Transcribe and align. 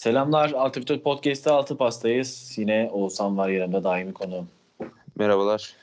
Selamlar. 0.00 0.50
Altı 0.50 0.80
Bitot 0.80 1.04
Podcast'te 1.04 1.50
Altı 1.50 1.76
Pastayız. 1.76 2.52
Yine 2.56 2.90
Oğuzhan 2.92 3.38
var 3.38 3.48
yanımda 3.48 3.84
daimi 3.84 4.12
konuğum. 4.12 4.48
Merhabalar. 5.18 5.74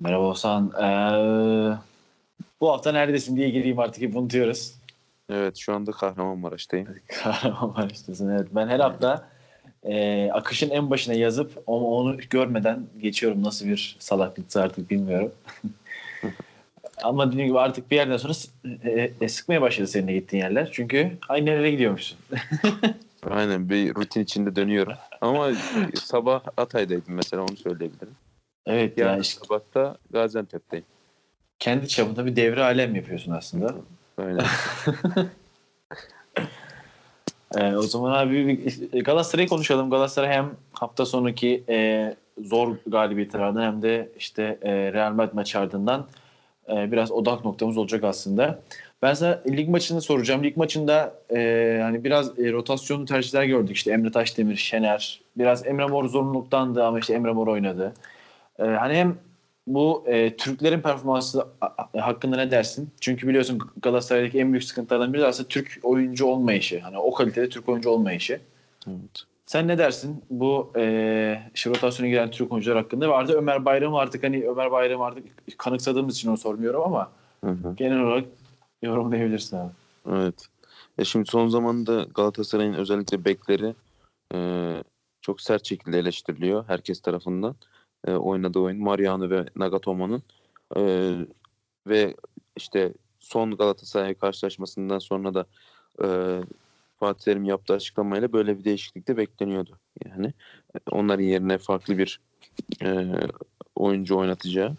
Merhaba 0.00 0.22
Oğuzhan. 0.22 0.72
Ee, 0.82 1.76
bu 2.60 2.72
hafta 2.72 2.92
neredesin 2.92 3.36
diye 3.36 3.50
gireyim 3.50 3.78
artık 3.78 4.02
hep 4.02 4.16
unutuyoruz. 4.16 4.74
Evet 5.30 5.56
şu 5.56 5.74
anda 5.74 5.90
Kahramanmaraş'tayım. 5.90 6.88
Kahramanmaraş'tasın 7.22 8.30
evet. 8.30 8.48
Ben 8.50 8.68
her 8.68 8.80
hafta 8.80 9.28
e, 9.82 10.30
akışın 10.32 10.70
en 10.70 10.90
başına 10.90 11.14
yazıp 11.14 11.62
onu, 11.66 11.84
onu 11.84 12.18
görmeden 12.18 12.86
geçiyorum. 13.02 13.42
Nasıl 13.42 13.66
bir 13.66 13.96
salaklıksa 13.98 14.62
artık 14.62 14.90
bilmiyorum. 14.90 15.32
Ama 17.02 17.32
dediğim 17.32 17.48
gibi 17.48 17.58
artık 17.58 17.90
bir 17.90 17.96
yerden 17.96 18.16
sonra 18.16 18.32
e, 18.84 19.10
e, 19.20 19.28
sıkmaya 19.28 19.62
başladı 19.62 19.88
seninle 19.88 20.12
gittiğin 20.12 20.42
yerler. 20.42 20.68
Çünkü 20.72 21.12
aynı 21.28 21.46
nereye 21.46 21.70
gidiyormuşsun. 21.70 22.18
Aynen 23.30 23.68
bir 23.68 23.94
rutin 23.94 24.20
içinde 24.20 24.56
dönüyorum. 24.56 24.92
Ama 25.20 25.50
sabah 25.94 26.42
Hatay'daydım 26.56 27.14
mesela 27.14 27.42
onu 27.42 27.56
söyleyebilirim. 27.56 28.14
Evet 28.66 28.98
Yarın 28.98 29.10
yani 29.12 29.20
işte 29.22 29.40
sabah 29.46 29.60
da 29.74 29.96
Gaziantep'teyim. 30.10 30.84
kendi 31.58 31.88
çapında 31.88 32.26
bir 32.26 32.36
devre 32.36 32.62
alem 32.62 32.94
yapıyorsun 32.94 33.32
aslında. 33.32 33.74
Aynen. 34.18 34.44
Ee, 37.56 37.76
o 37.76 37.82
zaman 37.82 38.12
abi 38.12 38.46
bir- 38.48 39.04
Galatasaray'ı 39.04 39.48
konuşalım. 39.48 39.90
Galatasaray 39.90 40.30
hem 40.30 40.50
hafta 40.72 41.06
sonraki 41.06 41.64
e, 41.68 42.14
zor 42.44 42.76
galibiyetlerden 42.86 43.62
hem 43.62 43.82
de 43.82 44.12
işte 44.18 44.58
e, 44.62 44.92
Real 44.92 45.12
Madrid 45.12 45.34
maçı 45.34 45.58
ardından 45.58 46.06
e, 46.68 46.92
biraz 46.92 47.12
odak 47.12 47.44
noktamız 47.44 47.76
olacak 47.76 48.04
aslında. 48.04 48.62
Ben 49.02 49.14
sana 49.14 49.42
lig 49.50 49.68
maçını 49.68 50.00
soracağım. 50.00 50.44
Lig 50.44 50.56
maçında 50.56 51.14
e, 51.34 51.80
hani 51.82 52.04
biraz 52.04 52.38
e, 52.38 52.52
rotasyonlu 52.52 53.04
tercihler 53.04 53.44
gördük. 53.44 53.76
İşte 53.76 53.92
Emre 53.92 54.10
Taşdemir, 54.10 54.56
Şener. 54.56 55.20
Biraz 55.38 55.66
Emre 55.66 55.86
Mor 55.86 56.08
zorunluluktandı 56.08 56.84
ama 56.84 56.98
işte 56.98 57.14
Emre 57.14 57.32
Mor 57.32 57.46
oynadı. 57.46 57.92
E, 58.58 58.64
hani 58.64 58.94
hem 58.94 59.16
bu 59.66 60.04
e, 60.06 60.36
Türklerin 60.36 60.80
performansı 60.80 61.46
hakkında 61.98 62.36
ne 62.36 62.50
dersin? 62.50 62.90
Çünkü 63.00 63.28
biliyorsun 63.28 63.58
Galatasaray'daki 63.82 64.38
en 64.38 64.52
büyük 64.52 64.64
sıkıntılardan 64.64 65.12
biri 65.12 65.26
aslında 65.26 65.48
Türk 65.48 65.80
oyuncu 65.82 66.26
olmayışı. 66.26 66.80
Hani 66.80 66.98
o 66.98 67.14
kalitede 67.14 67.48
Türk 67.48 67.68
oyuncu 67.68 67.90
olmayışı. 67.90 68.40
evet. 68.88 69.24
Sen 69.46 69.68
ne 69.68 69.78
dersin 69.78 70.24
bu 70.30 70.72
e, 70.76 71.42
işte 71.54 71.70
rotasyona 71.70 72.08
giren 72.08 72.30
Türk 72.30 72.52
oyuncular 72.52 72.76
hakkında? 72.78 73.08
Ve 73.08 73.14
artık 73.14 73.36
Ömer 73.36 73.64
Bayram 73.64 73.94
artık 73.94 74.22
hani 74.22 74.48
Ömer 74.48 74.70
Bayram 74.70 75.02
artık 75.02 75.24
kanıksadığımız 75.58 76.16
için 76.16 76.28
onu 76.30 76.36
sormuyorum 76.36 76.82
ama 76.82 77.10
Hı 77.44 77.50
hı. 77.50 77.74
genel 77.76 78.00
olarak 78.00 78.24
yorumlayabilirsin 78.84 79.56
abi. 79.56 79.70
Evet. 80.10 80.46
E 80.98 81.04
şimdi 81.04 81.30
son 81.30 81.48
zamanda 81.48 82.06
Galatasaray'ın 82.14 82.74
özellikle 82.74 83.24
bekleri 83.24 83.74
e, 84.34 84.38
çok 85.20 85.40
sert 85.40 85.66
şekilde 85.66 85.98
eleştiriliyor 85.98 86.64
herkes 86.68 87.00
tarafından. 87.00 87.56
E, 88.06 88.12
oynadığı 88.12 88.58
oyun 88.58 88.82
Mariano 88.82 89.30
ve 89.30 89.46
Nagatomo'nun 89.56 90.22
E, 90.76 91.12
ve 91.86 92.14
işte 92.56 92.92
son 93.18 93.56
Galatasaray 93.56 94.14
karşılaşmasından 94.14 94.98
sonra 94.98 95.34
da 95.34 95.46
e, 96.02 96.08
Fatih 97.00 97.24
Terim 97.24 97.44
yaptığı 97.44 97.74
açıklamayla 97.74 98.32
böyle 98.32 98.58
bir 98.58 98.64
değişiklik 98.64 99.08
de 99.08 99.16
bekleniyordu. 99.16 99.78
Yani 100.04 100.26
e, 100.74 100.78
onların 100.90 101.24
yerine 101.24 101.58
farklı 101.58 101.98
bir 101.98 102.20
e, 102.82 103.10
oyuncu 103.76 104.16
oynatacağı. 104.16 104.74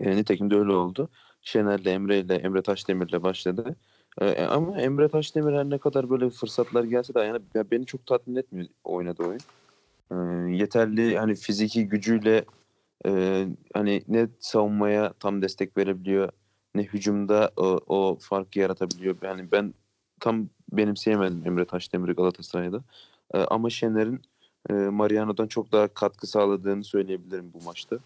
E, 0.00 0.16
nitekim 0.16 0.50
de 0.50 0.56
öyle 0.56 0.72
oldu. 0.72 1.08
Şener'le 1.44 1.86
Emre 1.86 2.18
ile 2.18 2.34
Emre 2.34 2.62
Taşdemir'le 2.62 3.22
başladı. 3.22 3.76
Ee, 4.20 4.44
ama 4.44 4.80
Emre 4.80 5.08
Taşdemir 5.08 5.52
her 5.52 5.70
ne 5.70 5.78
kadar 5.78 6.10
böyle 6.10 6.30
fırsatlar 6.30 6.84
gelse 6.84 7.14
de 7.14 7.20
yani 7.20 7.40
ya 7.54 7.70
beni 7.70 7.86
çok 7.86 8.06
tatmin 8.06 8.36
etmiyor 8.36 8.68
oynadığı 8.84 9.22
oyun. 9.22 9.40
Ee, 10.12 10.14
yeterli 10.56 11.18
hani 11.18 11.34
fiziki 11.34 11.88
gücüyle 11.88 12.44
e, 13.06 13.46
hani 13.74 14.02
ne 14.08 14.28
savunmaya 14.40 15.12
tam 15.12 15.42
destek 15.42 15.76
verebiliyor 15.76 16.28
ne 16.74 16.82
hücumda 16.82 17.50
o, 17.56 17.80
o 17.86 18.18
farkı 18.20 18.58
yaratabiliyor. 18.58 19.16
Yani 19.22 19.52
ben 19.52 19.74
tam 20.20 20.48
benimseyemedim 20.72 21.42
Emre 21.46 21.64
Taşdemir'i 21.64 22.12
Galatasaray'da. 22.12 22.80
Ee, 23.34 23.38
ama 23.38 23.70
Şener'in 23.70 24.22
e, 24.70 24.72
Mariano'dan 24.72 25.46
çok 25.46 25.72
daha 25.72 25.88
katkı 25.88 26.26
sağladığını 26.26 26.84
söyleyebilirim 26.84 27.52
bu 27.54 27.64
maçta. 27.64 27.96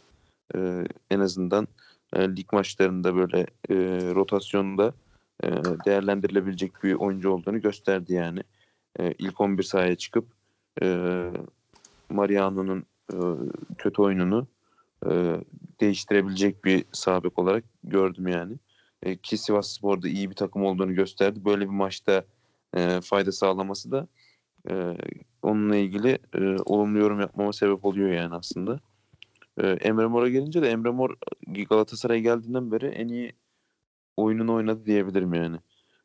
Ee, 0.55 0.85
en 1.11 1.21
azından 1.21 1.69
e, 2.13 2.37
lig 2.37 2.53
maçlarında 2.53 3.17
böyle 3.17 3.41
e, 3.71 3.75
rotasyonda 4.15 4.93
e, 5.45 5.49
değerlendirilebilecek 5.87 6.85
bir 6.85 6.95
oyuncu 6.95 7.31
olduğunu 7.31 7.61
gösterdi 7.61 8.13
yani. 8.13 8.41
E, 9.01 9.13
ilk 9.13 9.41
11 9.41 9.63
sahaya 9.63 9.97
çıkıp 9.97 10.27
e, 10.83 11.31
Mariano'nun 12.11 12.85
e, 13.13 13.17
kötü 13.79 14.03
oyununu 14.03 14.47
e, 15.11 15.41
değiştirebilecek 15.81 16.65
bir 16.65 16.85
sabek 16.93 17.39
olarak 17.39 17.65
gördüm 17.85 18.29
yani. 18.29 18.57
E, 19.03 19.17
ki 19.17 19.39
Sivas 19.39 19.73
Spor'da 19.73 20.09
iyi 20.09 20.31
bir 20.31 20.35
takım 20.35 20.65
olduğunu 20.65 20.95
gösterdi. 20.95 21.45
Böyle 21.45 21.65
bir 21.65 21.75
maçta 21.75 22.25
e, 22.77 23.01
fayda 23.01 23.33
sağlaması 23.33 23.91
da 23.93 24.09
e, 24.71 24.97
onunla 25.43 25.77
ilgili 25.77 26.19
e, 26.35 26.57
olumlu 26.65 26.99
yorum 26.99 27.21
yapmama 27.21 27.53
sebep 27.53 27.85
oluyor 27.85 28.11
yani 28.11 28.35
aslında. 28.35 28.81
E, 29.59 29.67
Emre 29.67 30.07
Mor'a 30.07 30.29
gelince 30.29 30.63
de 30.63 30.71
Emre 30.71 30.91
Mor 30.91 31.17
Galatasaray'a 31.47 32.21
geldiğinden 32.21 32.73
beri 32.73 32.87
en 32.87 33.09
iyi 33.09 33.33
oyununu 34.17 34.55
oynadı 34.55 34.87
diyebilirim 34.87 35.35
yani. 35.35 35.57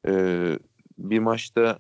Ee, 0.08 0.59
bir 0.97 1.19
maçta 1.19 1.80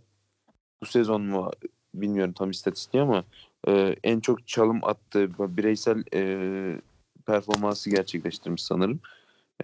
bu 0.81 0.85
sezon 0.85 1.21
mu 1.21 1.51
bilmiyorum 1.93 2.33
tam 2.33 2.51
istatistiği 2.51 3.03
ama 3.03 3.23
e, 3.67 3.95
en 4.03 4.19
çok 4.19 4.47
çalım 4.47 4.83
attığı 4.83 5.57
bireysel 5.57 6.03
e, 6.13 6.81
performansı 7.25 7.89
gerçekleştirmiş 7.89 8.63
sanırım. 8.63 8.99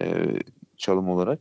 E, 0.02 0.26
çalım 0.76 1.08
olarak. 1.08 1.40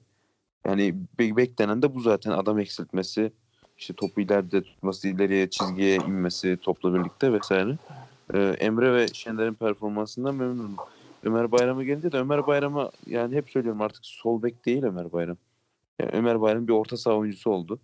Yani 0.65 0.95
be- 1.19 1.37
beklenen 1.37 1.81
de 1.81 1.95
bu 1.95 1.99
zaten 1.99 2.31
adam 2.31 2.59
eksiltmesi, 2.59 3.31
işte 3.77 3.93
topu 3.93 4.21
ileride 4.21 4.63
tutması, 4.63 5.07
ileriye 5.07 5.49
çizgiye 5.49 5.95
inmesi 5.95 6.57
topla 6.57 6.93
birlikte 6.93 7.33
vesaire. 7.33 7.77
E, 8.33 8.39
Emre 8.39 8.93
ve 8.93 9.07
Şener'in 9.07 9.53
performansından 9.53 10.35
memnunum. 10.35 10.75
Ömer 11.23 11.51
Bayram'a 11.51 11.83
gelince 11.83 12.11
de 12.11 12.17
Ömer 12.17 12.47
Bayram'a 12.47 12.91
yani 13.07 13.35
hep 13.35 13.49
söylüyorum 13.49 13.81
artık 13.81 14.05
sol 14.05 14.43
bek 14.43 14.65
değil 14.65 14.83
Ömer 14.83 15.11
Bayram. 15.11 15.37
Yani 15.99 16.11
Ömer 16.13 16.41
Bayram 16.41 16.67
bir 16.67 16.73
orta 16.73 16.97
saha 16.97 17.15
oyuncusu 17.15 17.51
oldu. 17.51 17.79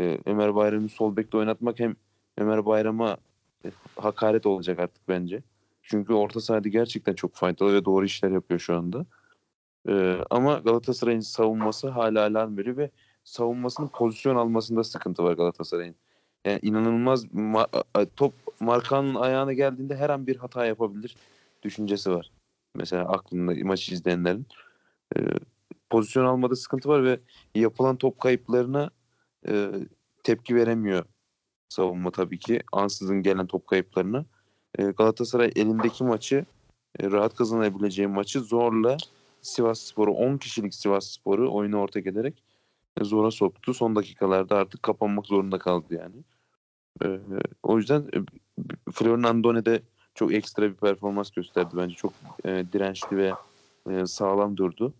Ee, 0.00 0.18
Ömer 0.26 0.54
Bayram'ı 0.54 0.88
sol 0.88 1.16
bekte 1.16 1.36
oynatmak 1.36 1.80
hem 1.80 1.96
Ömer 2.38 2.66
Bayram'a 2.66 3.16
e, 3.64 3.70
hakaret 3.96 4.46
olacak 4.46 4.78
artık 4.78 5.08
bence. 5.08 5.42
Çünkü 5.82 6.12
orta 6.12 6.40
sahada 6.40 6.68
gerçekten 6.68 7.14
çok 7.14 7.34
faydalı 7.34 7.74
ve 7.74 7.84
doğru 7.84 8.04
işler 8.04 8.30
yapıyor 8.30 8.60
şu 8.60 8.76
anda. 8.76 9.06
Ee, 9.88 10.18
ama 10.30 10.54
Galatasaray'ın 10.58 11.20
savunması 11.20 11.88
hala 11.88 12.26
alarm 12.26 12.56
veriyor 12.56 12.76
ve 12.76 12.90
savunmasının 13.24 13.88
pozisyon 13.88 14.36
almasında 14.36 14.84
sıkıntı 14.84 15.24
var 15.24 15.32
Galatasaray'ın. 15.32 15.94
Yani 16.44 16.58
inanılmaz 16.62 17.26
top 18.16 18.34
markanın 18.62 19.14
ayağına 19.14 19.52
geldiğinde 19.52 19.96
her 19.96 20.10
an 20.10 20.26
bir 20.26 20.36
hata 20.36 20.66
yapabilir 20.66 21.16
düşüncesi 21.62 22.10
var. 22.10 22.30
Mesela 22.74 23.04
aklında 23.04 23.64
maçı 23.64 23.94
izleyenlerin. 23.94 24.46
Ee, 25.16 25.20
pozisyon 25.90 26.24
almada 26.24 26.56
sıkıntı 26.56 26.88
var 26.88 27.04
ve 27.04 27.20
yapılan 27.54 27.96
top 27.96 28.20
kayıplarına 28.20 28.90
e, 29.48 29.70
tepki 30.24 30.56
veremiyor 30.56 31.04
savunma 31.68 32.10
tabii 32.10 32.38
ki. 32.38 32.60
Ansızın 32.72 33.22
gelen 33.22 33.46
top 33.46 33.66
kayıplarına. 33.66 34.24
E, 34.78 34.82
Galatasaray 34.84 35.52
elindeki 35.56 36.04
maçı 36.04 36.46
e, 37.00 37.10
rahat 37.10 37.34
kazanabileceği 37.34 38.08
maçı 38.08 38.40
zorla 38.40 38.96
Sivas 39.42 39.80
Sporu 39.80 40.12
10 40.12 40.36
kişilik 40.38 40.74
Sivas 40.74 41.06
Sporu 41.06 41.54
oyunu 41.54 41.80
ortak 41.80 42.06
ederek 42.06 42.42
e, 43.00 43.04
zora 43.04 43.30
soktu. 43.30 43.74
Son 43.74 43.96
dakikalarda 43.96 44.56
artık 44.56 44.82
kapanmak 44.82 45.26
zorunda 45.26 45.58
kaldı 45.58 45.94
yani. 45.94 46.16
E, 47.04 47.20
o 47.62 47.78
yüzden 47.78 48.00
e, 48.00 48.18
Florian 48.92 49.22
Andone 49.22 49.64
de 49.64 49.82
çok 50.14 50.34
ekstra 50.34 50.70
bir 50.70 50.74
performans 50.74 51.30
gösterdi 51.30 51.74
bence. 51.76 51.94
Çok 51.94 52.12
e, 52.44 52.64
dirençli 52.72 53.16
ve 53.16 53.32
e, 53.90 54.06
sağlam 54.06 54.56
durdu. 54.56 54.94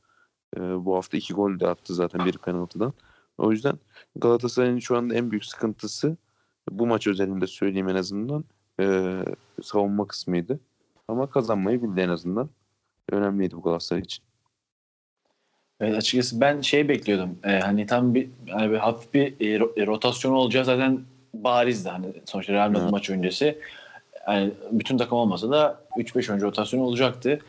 E, 0.56 0.60
bu 0.60 0.96
hafta 0.96 1.16
iki 1.16 1.34
gol 1.34 1.60
de 1.60 1.68
attı 1.68 1.94
zaten 1.94 2.26
bir 2.26 2.38
penaltıdan. 2.38 2.92
O 3.38 3.50
yüzden 3.50 3.78
Galatasaray'ın 4.16 4.78
şu 4.78 4.96
anda 4.96 5.14
en 5.14 5.30
büyük 5.30 5.44
sıkıntısı 5.44 6.16
bu 6.70 6.86
maç 6.86 7.06
özelinde 7.06 7.46
söyleyeyim 7.46 7.88
en 7.88 7.94
azından 7.94 8.44
e, 8.80 9.16
savunma 9.62 10.06
kısmıydı. 10.06 10.60
Ama 11.08 11.30
kazanmayı 11.30 11.82
bildi 11.82 12.00
en 12.00 12.08
azından. 12.08 12.50
Önemliydi 13.10 13.56
bu 13.56 13.62
Galatasaray 13.62 14.02
için. 14.02 14.24
Evet, 15.80 15.96
açıkçası 15.96 16.40
ben 16.40 16.60
şey 16.60 16.88
bekliyordum. 16.88 17.38
Ee, 17.44 17.58
hani 17.58 17.86
tam 17.86 18.14
bir 18.14 18.28
hani 18.50 18.70
bir 18.70 18.76
hafif 18.76 19.14
bir 19.14 19.34
e, 19.40 19.54
e, 19.82 19.86
rotasyon 19.86 20.32
olacağı 20.32 20.64
zaten 20.64 21.00
barizdi. 21.34 21.88
Hani 21.88 22.06
sonuçta 22.24 22.52
Real 22.52 22.68
Madrid 22.68 22.82
Evet. 22.82 22.92
maç 22.92 23.10
öncesi. 23.10 23.58
Yani 24.28 24.50
bütün 24.70 24.98
takım 24.98 25.18
olmasa 25.18 25.50
da 25.50 25.80
3-5 25.96 26.30
oyuncu 26.30 26.46
rotasyon 26.46 26.80
olacaktı. 26.80 27.40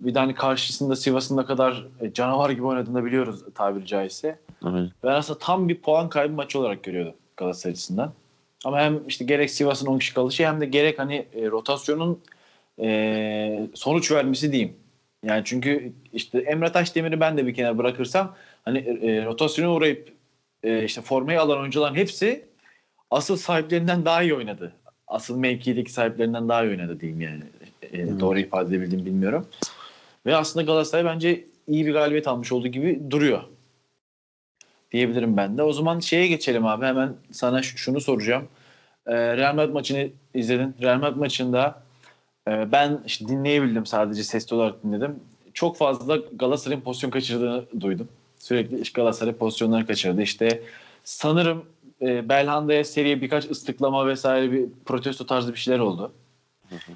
Bir 0.00 0.14
de 0.14 0.18
hani 0.18 0.34
karşısında 0.34 0.96
Sivas'ın 0.96 1.36
ne 1.36 1.44
kadar 1.44 1.86
e, 2.00 2.12
canavar 2.12 2.50
gibi 2.50 2.66
oynadığını 2.66 3.04
biliyoruz 3.04 3.40
tabiri 3.54 3.86
caizse. 3.86 4.38
Aynen. 4.62 4.90
Ben 5.04 5.12
aslında 5.12 5.38
tam 5.38 5.68
bir 5.68 5.80
puan 5.80 6.08
kaybı 6.08 6.34
maçı 6.34 6.58
olarak 6.58 6.82
görüyordum 6.82 7.14
Galatasaray 7.36 7.72
açısından. 7.72 8.12
Ama 8.64 8.80
hem 8.80 9.00
işte 9.08 9.24
gerek 9.24 9.50
Sivas'ın 9.50 9.86
10 9.86 9.98
kişi 9.98 10.14
kalışı 10.14 10.46
hem 10.46 10.60
de 10.60 10.66
gerek 10.66 10.98
hani 10.98 11.26
e, 11.34 11.46
rotasyonun 11.46 12.20
e, 12.80 13.68
sonuç 13.74 14.12
vermesi 14.12 14.52
diyeyim. 14.52 14.76
Yani 15.24 15.42
çünkü 15.44 15.92
işte 16.12 16.38
Emre 16.38 16.72
Taşdemir'i 16.72 17.20
ben 17.20 17.36
de 17.36 17.46
bir 17.46 17.54
kenara 17.54 17.78
bırakırsam 17.78 18.34
hani 18.64 18.78
e, 18.78 19.24
rotasyona 19.24 19.72
uğrayıp 19.72 20.12
e, 20.62 20.84
işte 20.84 21.00
formayı 21.00 21.40
alan 21.40 21.58
oyuncuların 21.58 21.94
hepsi 21.94 22.44
asıl 23.10 23.36
sahiplerinden 23.36 24.04
daha 24.04 24.22
iyi 24.22 24.34
oynadı. 24.34 24.72
Asıl 25.08 25.36
mevkideki 25.36 25.92
sahiplerinden 25.92 26.48
daha 26.48 26.64
iyi 26.64 26.70
oynadı 26.70 27.00
diyeyim 27.00 27.20
yani. 27.20 27.42
E, 27.82 28.02
hmm. 28.02 28.20
Doğru 28.20 28.38
ifade 28.38 28.68
edebildim 28.68 29.06
bilmiyorum. 29.06 29.46
Ve 30.26 30.36
aslında 30.36 30.66
Galatasaray 30.66 31.04
bence 31.04 31.44
iyi 31.68 31.86
bir 31.86 31.92
galibiyet 31.92 32.28
almış 32.28 32.52
olduğu 32.52 32.68
gibi 32.68 33.10
duruyor. 33.10 33.42
Diyebilirim 34.92 35.36
ben 35.36 35.58
de. 35.58 35.62
O 35.62 35.72
zaman 35.72 36.00
şeye 36.00 36.26
geçelim 36.26 36.66
abi. 36.66 36.86
Hemen 36.86 37.14
sana 37.32 37.62
şunu 37.62 38.00
soracağım. 38.00 38.48
Ee, 39.06 39.36
Real 39.36 39.54
Madrid 39.54 39.72
maçını 39.72 40.08
izledin. 40.34 40.74
Real 40.82 40.98
Madrid 40.98 41.16
maçında 41.16 41.82
e, 42.48 42.72
ben 42.72 43.00
işte 43.06 43.28
dinleyebildim 43.28 43.86
sadece 43.86 44.24
sesli 44.24 44.56
olarak 44.56 44.84
dinledim. 44.84 45.20
Çok 45.54 45.76
fazla 45.76 46.16
Galatasaray'ın 46.16 46.80
pozisyon 46.80 47.10
kaçırdığını 47.10 47.64
duydum. 47.80 48.08
Sürekli 48.38 48.92
Galatasaray 48.94 49.34
pozisyonları 49.34 49.86
kaçırdı. 49.86 50.22
İşte 50.22 50.62
sanırım 51.04 51.64
e, 52.02 52.28
Belhanda'ya 52.28 52.84
seriye 52.84 53.20
birkaç 53.20 53.50
ıslıklama 53.50 54.06
vesaire 54.06 54.52
bir 54.52 54.66
protesto 54.84 55.26
tarzı 55.26 55.52
bir 55.52 55.58
şeyler 55.58 55.78
oldu. 55.78 56.12
Hı 56.68 56.74
hı. 56.74 56.92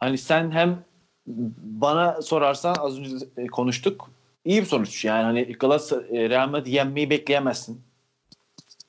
Hani 0.00 0.18
sen 0.18 0.50
hem 0.50 0.84
bana 1.56 2.22
sorarsan 2.22 2.74
az 2.78 2.98
önce 2.98 3.26
e, 3.36 3.46
konuştuk. 3.46 4.10
İyi 4.44 4.60
bir 4.60 4.66
sonuç. 4.66 5.04
Yani 5.04 5.22
hani 5.22 5.52
Galatasaray 5.52 6.24
e, 6.24 6.30
Real 6.30 6.48
Madrid 6.48 6.72
yenmeyi 6.72 7.10
bekleyemezsin. 7.10 7.80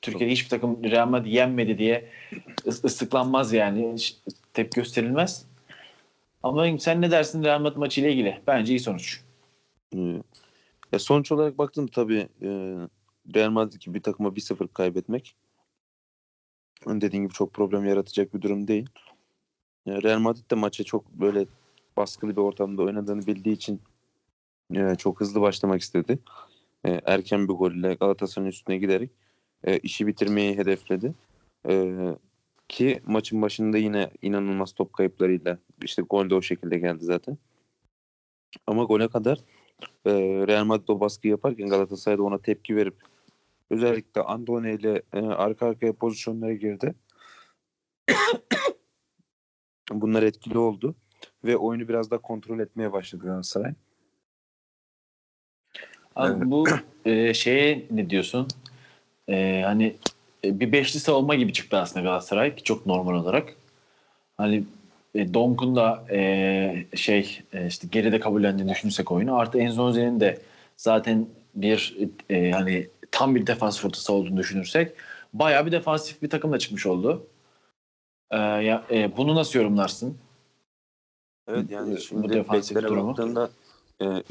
Türkiye'de 0.02 0.32
hiçbir 0.32 0.48
takım 0.48 0.84
Real 0.84 1.08
Madrid 1.08 1.32
yenmedi 1.32 1.78
diye 1.78 2.08
ıslıklanmaz 2.66 3.52
yani. 3.52 3.96
Tepki 4.54 4.80
gösterilmez. 4.80 5.46
Ama 6.42 6.78
sen 6.78 7.00
ne 7.00 7.10
dersin 7.10 7.44
Real 7.44 7.60
Madrid 7.60 7.76
maçı 7.76 8.00
ile 8.00 8.12
ilgili? 8.12 8.40
Bence 8.46 8.72
iyi 8.72 8.80
sonuç. 8.80 9.20
Ya 10.92 10.98
sonuç 10.98 11.32
olarak 11.32 11.58
baktım 11.58 11.86
tabii 11.86 12.28
e, 12.42 12.48
Real 13.34 13.50
Madrid 13.50 13.80
gibi 13.80 13.94
bir 13.94 14.02
takıma 14.02 14.28
1-0 14.28 14.68
kaybetmek 14.68 15.34
dediğin 16.86 17.22
gibi 17.22 17.32
çok 17.32 17.52
problem 17.52 17.84
yaratacak 17.84 18.34
bir 18.34 18.42
durum 18.42 18.68
değil. 18.68 18.88
Real 19.86 20.18
Madrid 20.18 20.50
de 20.50 20.54
maça 20.54 20.84
çok 20.84 21.10
böyle 21.10 21.46
baskılı 21.96 22.30
bir 22.30 22.40
ortamda 22.40 22.82
oynadığını 22.82 23.26
bildiği 23.26 23.52
için 23.52 23.80
e, 24.74 24.94
çok 24.94 25.20
hızlı 25.20 25.40
başlamak 25.40 25.80
istedi. 25.80 26.18
E, 26.86 27.00
erken 27.04 27.48
bir 27.48 27.52
golle 27.52 27.94
Galatasaray'ın 27.94 28.50
üstüne 28.50 28.78
giderek 28.78 29.10
e, 29.64 29.78
işi 29.78 30.06
bitirmeyi 30.06 30.58
hedefledi. 30.58 31.14
Ki 32.68 33.00
maçın 33.06 33.42
başında 33.42 33.78
yine 33.78 34.10
inanılmaz 34.22 34.72
top 34.72 34.92
kayıplarıyla 34.92 35.58
işte 35.82 36.02
gol 36.02 36.30
de 36.30 36.34
o 36.34 36.42
şekilde 36.42 36.78
geldi 36.78 37.04
zaten. 37.04 37.38
Ama 38.66 38.84
gole 38.84 39.08
kadar 39.08 39.38
Real 40.46 40.64
Madrid 40.64 40.88
o 40.88 41.00
baskı 41.00 41.28
yaparken 41.28 41.68
Galatasaray 41.68 42.18
da 42.18 42.22
ona 42.22 42.38
tepki 42.38 42.76
verip 42.76 42.94
özellikle 43.70 44.20
Andone 44.20 44.72
ile 44.72 45.02
e, 45.12 45.20
arka 45.20 45.66
arkaya 45.66 45.92
pozisyonlara 45.92 46.52
girdi. 46.52 46.94
Bunlar 49.90 50.22
etkili 50.22 50.58
oldu 50.58 50.94
ve 51.44 51.56
oyunu 51.56 51.88
biraz 51.88 52.10
daha 52.10 52.20
kontrol 52.20 52.58
etmeye 52.58 52.92
başladı 52.92 53.24
Galatasaray. 53.24 53.74
Abi 56.16 56.36
evet. 56.36 56.42
bu 56.46 56.66
e, 57.04 57.34
şeye 57.34 57.86
ne 57.90 58.10
diyorsun? 58.10 58.48
E, 59.28 59.62
hani 59.64 59.96
e, 60.44 60.60
bir 60.60 60.72
beşli 60.72 61.00
savunma 61.00 61.34
gibi 61.34 61.52
çıktı 61.52 61.76
aslında 61.76 62.04
Galatasaray 62.04 62.56
ki 62.56 62.62
çok 62.62 62.86
normal 62.86 63.14
olarak. 63.14 63.56
Hani 64.36 64.64
e, 65.14 65.34
Donk'un 65.34 65.76
da 65.76 66.04
e, 66.10 66.86
şey 66.94 67.40
e, 67.52 67.66
işte 67.66 67.88
geride 67.90 68.20
kabullendiğini 68.20 68.70
düşünürsek 68.72 69.12
oyunu 69.12 69.36
artı 69.36 69.58
Enzonzi'nin 69.58 70.20
de 70.20 70.38
zaten 70.76 71.26
bir 71.54 71.96
e, 72.30 72.50
hani 72.50 72.88
tam 73.14 73.34
bir 73.34 73.46
defans 73.46 73.84
rotası 73.84 74.12
olduğunu 74.12 74.36
düşünürsek 74.36 74.92
bayağı 75.32 75.66
bir 75.66 75.72
defansif 75.72 76.22
bir 76.22 76.30
takımla 76.30 76.58
çıkmış 76.58 76.86
oldu. 76.86 77.26
E, 78.30 78.38
ya, 78.38 78.84
e, 78.90 79.16
bunu 79.16 79.34
nasıl 79.34 79.58
yorumlarsın? 79.58 80.18
Evet 81.48 81.70
yani 81.70 82.00
şimdi 82.00 82.28
beklere 82.28 82.96
baktığında 82.96 83.50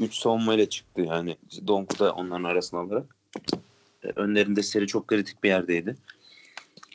e, 0.00 0.20
savunma 0.20 0.54
ile 0.54 0.68
çıktı 0.68 1.00
yani 1.00 1.36
Donku 1.66 1.98
da 1.98 2.12
onların 2.12 2.44
arasına 2.44 2.80
alarak. 2.80 3.16
E, 4.04 4.08
önlerinde 4.16 4.62
seri 4.62 4.86
çok 4.86 5.08
kritik 5.08 5.42
bir 5.42 5.48
yerdeydi. 5.48 5.96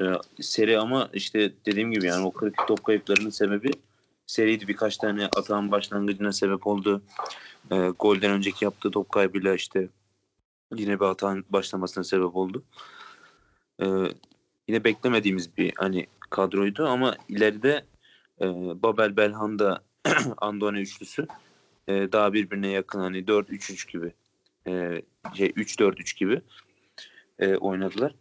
E, 0.01 0.05
seri 0.41 0.79
ama 0.79 1.09
işte 1.13 1.51
dediğim 1.65 1.91
gibi 1.91 2.05
yani 2.05 2.25
o 2.25 2.31
kritik 2.31 2.67
top 2.67 2.83
kayıplarının 2.83 3.29
sebebi 3.29 3.71
seriydi. 4.27 4.67
Birkaç 4.67 4.97
tane 4.97 5.25
atağın 5.25 5.71
başlangıcına 5.71 6.31
sebep 6.31 6.67
oldu. 6.67 7.01
E, 7.71 7.75
golden 7.99 8.31
önceki 8.31 8.65
yaptığı 8.65 8.91
top 8.91 9.09
kaybıyla 9.09 9.55
işte 9.55 9.87
yine 10.75 10.99
bir 10.99 11.05
atağın 11.05 11.45
başlamasına 11.49 12.03
sebep 12.03 12.35
oldu. 12.35 12.63
E, 13.81 13.85
yine 14.67 14.83
beklemediğimiz 14.83 15.57
bir 15.57 15.73
hani 15.75 16.07
kadroydu 16.29 16.87
ama 16.87 17.15
ileride 17.29 17.85
e, 18.41 18.45
Babel 18.83 19.17
Belhanda 19.17 19.83
Andone 20.37 20.79
üçlüsü 20.79 21.27
e, 21.87 22.11
daha 22.11 22.33
birbirine 22.33 22.67
yakın 22.67 22.99
hani 22.99 23.17
4-3-3 23.17 23.91
gibi 23.91 24.13
e, 24.67 25.01
şey 25.35 25.47
3-4-3 25.47 26.17
gibi 26.19 26.41
e, 27.39 27.55
oynadılar. 27.55 28.15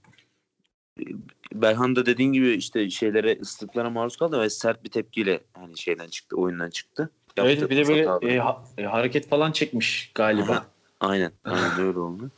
Belhanda 1.53 2.07
dediğin 2.07 2.33
gibi 2.33 2.51
işte 2.51 2.91
şeylere 2.91 3.39
ıslıklara 3.41 3.91
maruz 3.91 4.17
kaldı 4.17 4.41
ve 4.41 4.51
sert 4.51 4.85
bir 4.85 4.91
tepkiyle 4.91 5.41
hani 5.53 5.79
şeyden 5.79 6.09
çıktı, 6.09 6.37
oyundan 6.37 6.71
çıktı. 6.71 7.11
Yaptı, 7.37 7.53
evet 7.53 7.71
bir 7.71 7.77
de 7.77 7.89
böyle 7.89 8.35
e, 8.35 8.39
ha, 8.39 8.65
e, 8.79 8.83
hareket 8.83 9.29
falan 9.29 9.53
çekmiş 9.53 10.13
galiba. 10.15 10.53
Aha, 10.53 10.67
aynen, 11.01 11.33
aynen 11.45 11.81
öyle 11.81 11.99
oldu. 11.99 12.31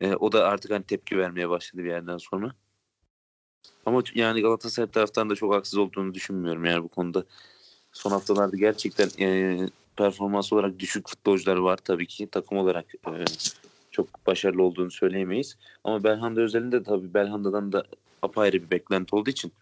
E, 0.00 0.14
o 0.14 0.32
da 0.32 0.44
artık 0.48 0.70
hani 0.70 0.82
tepki 0.82 1.18
vermeye 1.18 1.48
başladı 1.48 1.84
bir 1.84 1.90
yerden 1.90 2.18
sonra. 2.18 2.54
Ama 3.86 4.02
yani 4.14 4.42
Galatasaray 4.42 4.90
taraftan 4.90 5.30
da 5.30 5.34
çok 5.34 5.54
haksız 5.54 5.78
olduğunu 5.78 6.14
düşünmüyorum 6.14 6.64
yani 6.64 6.82
bu 6.82 6.88
konuda. 6.88 7.24
Son 7.92 8.10
haftalarda 8.10 8.56
gerçekten 8.56 9.08
e, 9.20 9.58
performans 9.96 10.52
olarak 10.52 10.78
düşük 10.78 11.08
futbolcular 11.08 11.56
var 11.56 11.76
tabii 11.76 12.06
ki. 12.06 12.28
Takım 12.30 12.58
olarak 12.58 12.94
e, 12.94 13.24
çok 13.90 14.26
başarılı 14.26 14.62
olduğunu 14.62 14.90
söyleyemeyiz. 14.90 15.56
Ama 15.84 16.04
Belhanda 16.04 16.40
özelinde 16.40 16.82
tabii 16.82 17.14
Belhanda'dan 17.14 17.72
da 17.72 17.84
apayrı 18.22 18.62
bir 18.62 18.70
beklenti 18.70 19.16
olduğu 19.16 19.30
için 19.30 19.52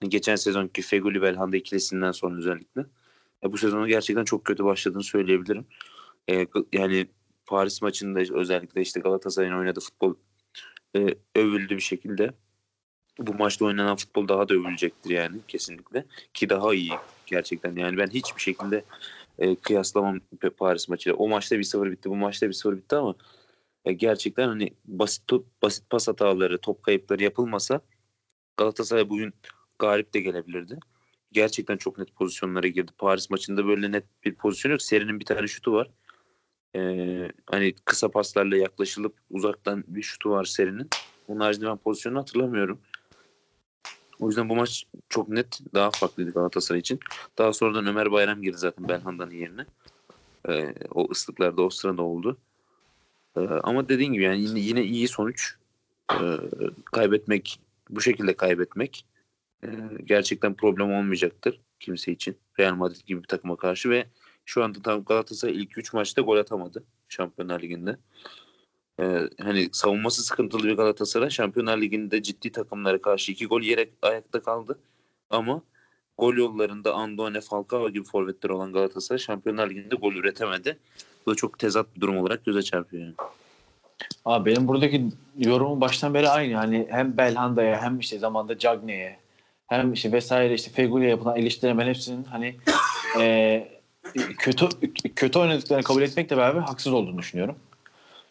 hani 0.00 0.10
geçen 0.10 0.36
sezonki 0.36 0.82
Feguli 0.82 1.22
Belhanda 1.22 1.56
ikilisinden 1.56 2.12
sonra 2.12 2.36
özellikle 2.36 2.86
e, 3.44 3.52
bu 3.52 3.58
sezonu 3.58 3.88
gerçekten 3.88 4.24
çok 4.24 4.44
kötü 4.44 4.64
başladığını 4.64 5.04
söyleyebilirim. 5.04 5.66
E, 6.30 6.46
yani 6.72 7.06
Paris 7.46 7.82
maçında 7.82 8.20
özellikle 8.38 8.80
işte 8.80 9.00
Galatasaray'ın 9.00 9.58
oynadığı 9.58 9.80
futbol 9.80 10.14
e, 10.96 11.14
övüldü 11.34 11.76
bir 11.76 11.82
şekilde. 11.82 12.32
Bu 13.18 13.34
maçta 13.34 13.64
oynanan 13.64 13.96
futbol 13.96 14.28
daha 14.28 14.48
da 14.48 14.54
övülecektir 14.54 15.10
yani 15.10 15.36
kesinlikle. 15.48 16.04
Ki 16.34 16.48
daha 16.48 16.74
iyi 16.74 16.92
gerçekten. 17.26 17.76
Yani 17.76 17.98
ben 17.98 18.06
hiçbir 18.06 18.40
şekilde 18.40 18.84
e, 19.38 19.56
kıyaslamam 19.56 20.20
Paris 20.58 20.88
maçıyla. 20.88 21.16
O 21.16 21.28
maçta 21.28 21.56
1-0 21.56 21.90
bitti, 21.90 22.10
bu 22.10 22.16
maçta 22.16 22.46
1-0 22.46 22.76
bitti 22.76 22.96
ama 22.96 23.14
e, 23.84 23.92
gerçekten 23.92 24.48
hani 24.48 24.70
basit 24.84 25.22
basit 25.62 25.90
pas 25.90 26.08
hataları, 26.08 26.58
top 26.58 26.82
kayıpları 26.82 27.22
yapılmasa 27.22 27.80
Galatasaray 28.56 29.08
bugün 29.08 29.34
galip 29.78 30.14
de 30.14 30.20
gelebilirdi. 30.20 30.78
Gerçekten 31.32 31.76
çok 31.76 31.98
net 31.98 32.14
pozisyonlara 32.14 32.66
girdi. 32.66 32.92
Paris 32.98 33.30
maçında 33.30 33.66
böyle 33.66 33.92
net 33.92 34.04
bir 34.24 34.34
pozisyon 34.34 34.72
yok. 34.72 34.82
Serinin 34.82 35.20
bir 35.20 35.24
tane 35.24 35.46
şutu 35.46 35.72
var. 35.72 35.90
Ee, 36.76 37.32
hani 37.46 37.74
kısa 37.84 38.10
paslarla 38.10 38.56
yaklaşılıp 38.56 39.16
uzaktan 39.30 39.84
bir 39.86 40.02
şutu 40.02 40.30
var 40.30 40.44
serinin. 40.44 40.90
Onun 41.26 41.40
haricinde 41.40 41.66
ben 41.66 41.76
pozisyonu 41.76 42.18
hatırlamıyorum. 42.18 42.80
O 44.20 44.28
yüzden 44.28 44.48
bu 44.48 44.56
maç 44.56 44.86
çok 45.08 45.28
net 45.28 45.60
daha 45.74 45.90
farklıydı 45.90 46.32
Galatasaray 46.32 46.80
için. 46.80 47.00
Daha 47.38 47.52
sonradan 47.52 47.86
Ömer 47.86 48.12
Bayram 48.12 48.42
girdi 48.42 48.56
zaten 48.58 48.88
Belhanda'nın 48.88 49.30
yerine. 49.30 49.66
Ee, 50.48 50.74
o 50.90 51.10
ıslıklar 51.10 51.56
da 51.56 51.62
o 51.62 51.70
sırada 51.70 52.02
oldu. 52.02 52.38
Ee, 53.36 53.40
ama 53.40 53.88
dediğin 53.88 54.12
gibi 54.12 54.22
yani 54.22 54.40
yine, 54.40 54.60
yine 54.60 54.84
iyi 54.84 55.08
sonuç. 55.08 55.54
Ee, 56.20 56.36
kaybetmek, 56.92 57.60
bu 57.90 58.00
şekilde 58.00 58.36
kaybetmek 58.36 59.06
e, 59.64 59.68
gerçekten 60.04 60.54
problem 60.54 60.92
olmayacaktır 60.92 61.60
kimse 61.80 62.12
için. 62.12 62.36
Real 62.58 62.74
Madrid 62.74 63.06
gibi 63.06 63.22
bir 63.22 63.28
takıma 63.28 63.56
karşı 63.56 63.90
ve 63.90 64.06
şu 64.46 64.64
anda 64.64 64.82
tam 64.82 65.04
Galatasaray 65.04 65.56
ilk 65.56 65.78
3 65.78 65.92
maçta 65.92 66.22
gol 66.22 66.36
atamadı 66.36 66.84
Şampiyonlar 67.08 67.62
Ligi'nde. 67.62 67.96
Ee, 69.00 69.20
hani 69.42 69.68
savunması 69.72 70.24
sıkıntılı 70.24 70.64
bir 70.64 70.76
Galatasaray 70.76 71.30
Şampiyonlar 71.30 71.78
Ligi'nde 71.78 72.22
ciddi 72.22 72.52
takımlara 72.52 73.02
karşı 73.02 73.32
iki 73.32 73.46
gol 73.46 73.62
yere 73.62 73.88
ayakta 74.02 74.42
kaldı. 74.42 74.78
Ama 75.30 75.62
gol 76.18 76.34
yollarında 76.34 76.94
Andone, 76.94 77.40
Falcao 77.40 77.90
gibi 77.90 78.04
forvetler 78.04 78.50
olan 78.50 78.72
Galatasaray 78.72 79.18
Şampiyonlar 79.18 79.70
Ligi'nde 79.70 79.96
gol 79.96 80.14
üretemedi. 80.14 80.78
Bu 81.26 81.30
da 81.30 81.34
çok 81.34 81.58
tezat 81.58 81.96
bir 81.96 82.00
durum 82.00 82.18
olarak 82.18 82.44
göze 82.44 82.62
çarpıyor 82.62 83.02
yani. 83.02 83.14
Abi 84.24 84.50
benim 84.50 84.68
buradaki 84.68 85.04
yorumum 85.38 85.80
baştan 85.80 86.14
beri 86.14 86.28
aynı. 86.28 86.54
Hani 86.54 86.86
hem 86.90 87.16
Belhanda'ya 87.16 87.82
hem 87.82 87.98
işte 87.98 88.18
zamanda 88.18 88.58
Cagney'e 88.58 89.18
hem 89.66 89.92
işte 89.92 90.12
vesaire 90.12 90.54
işte 90.54 90.70
Fegüli'ye 90.70 91.10
yapılan 91.10 91.36
eleştirilerin 91.36 91.88
hepsinin 91.88 92.24
hani 92.24 92.56
e, 93.20 93.75
kötü 94.38 94.68
kötü 95.16 95.38
oynadıklarını 95.38 95.84
kabul 95.84 96.02
etmekle 96.02 96.36
beraber 96.36 96.60
haksız 96.60 96.92
olduğunu 96.92 97.18
düşünüyorum. 97.18 97.56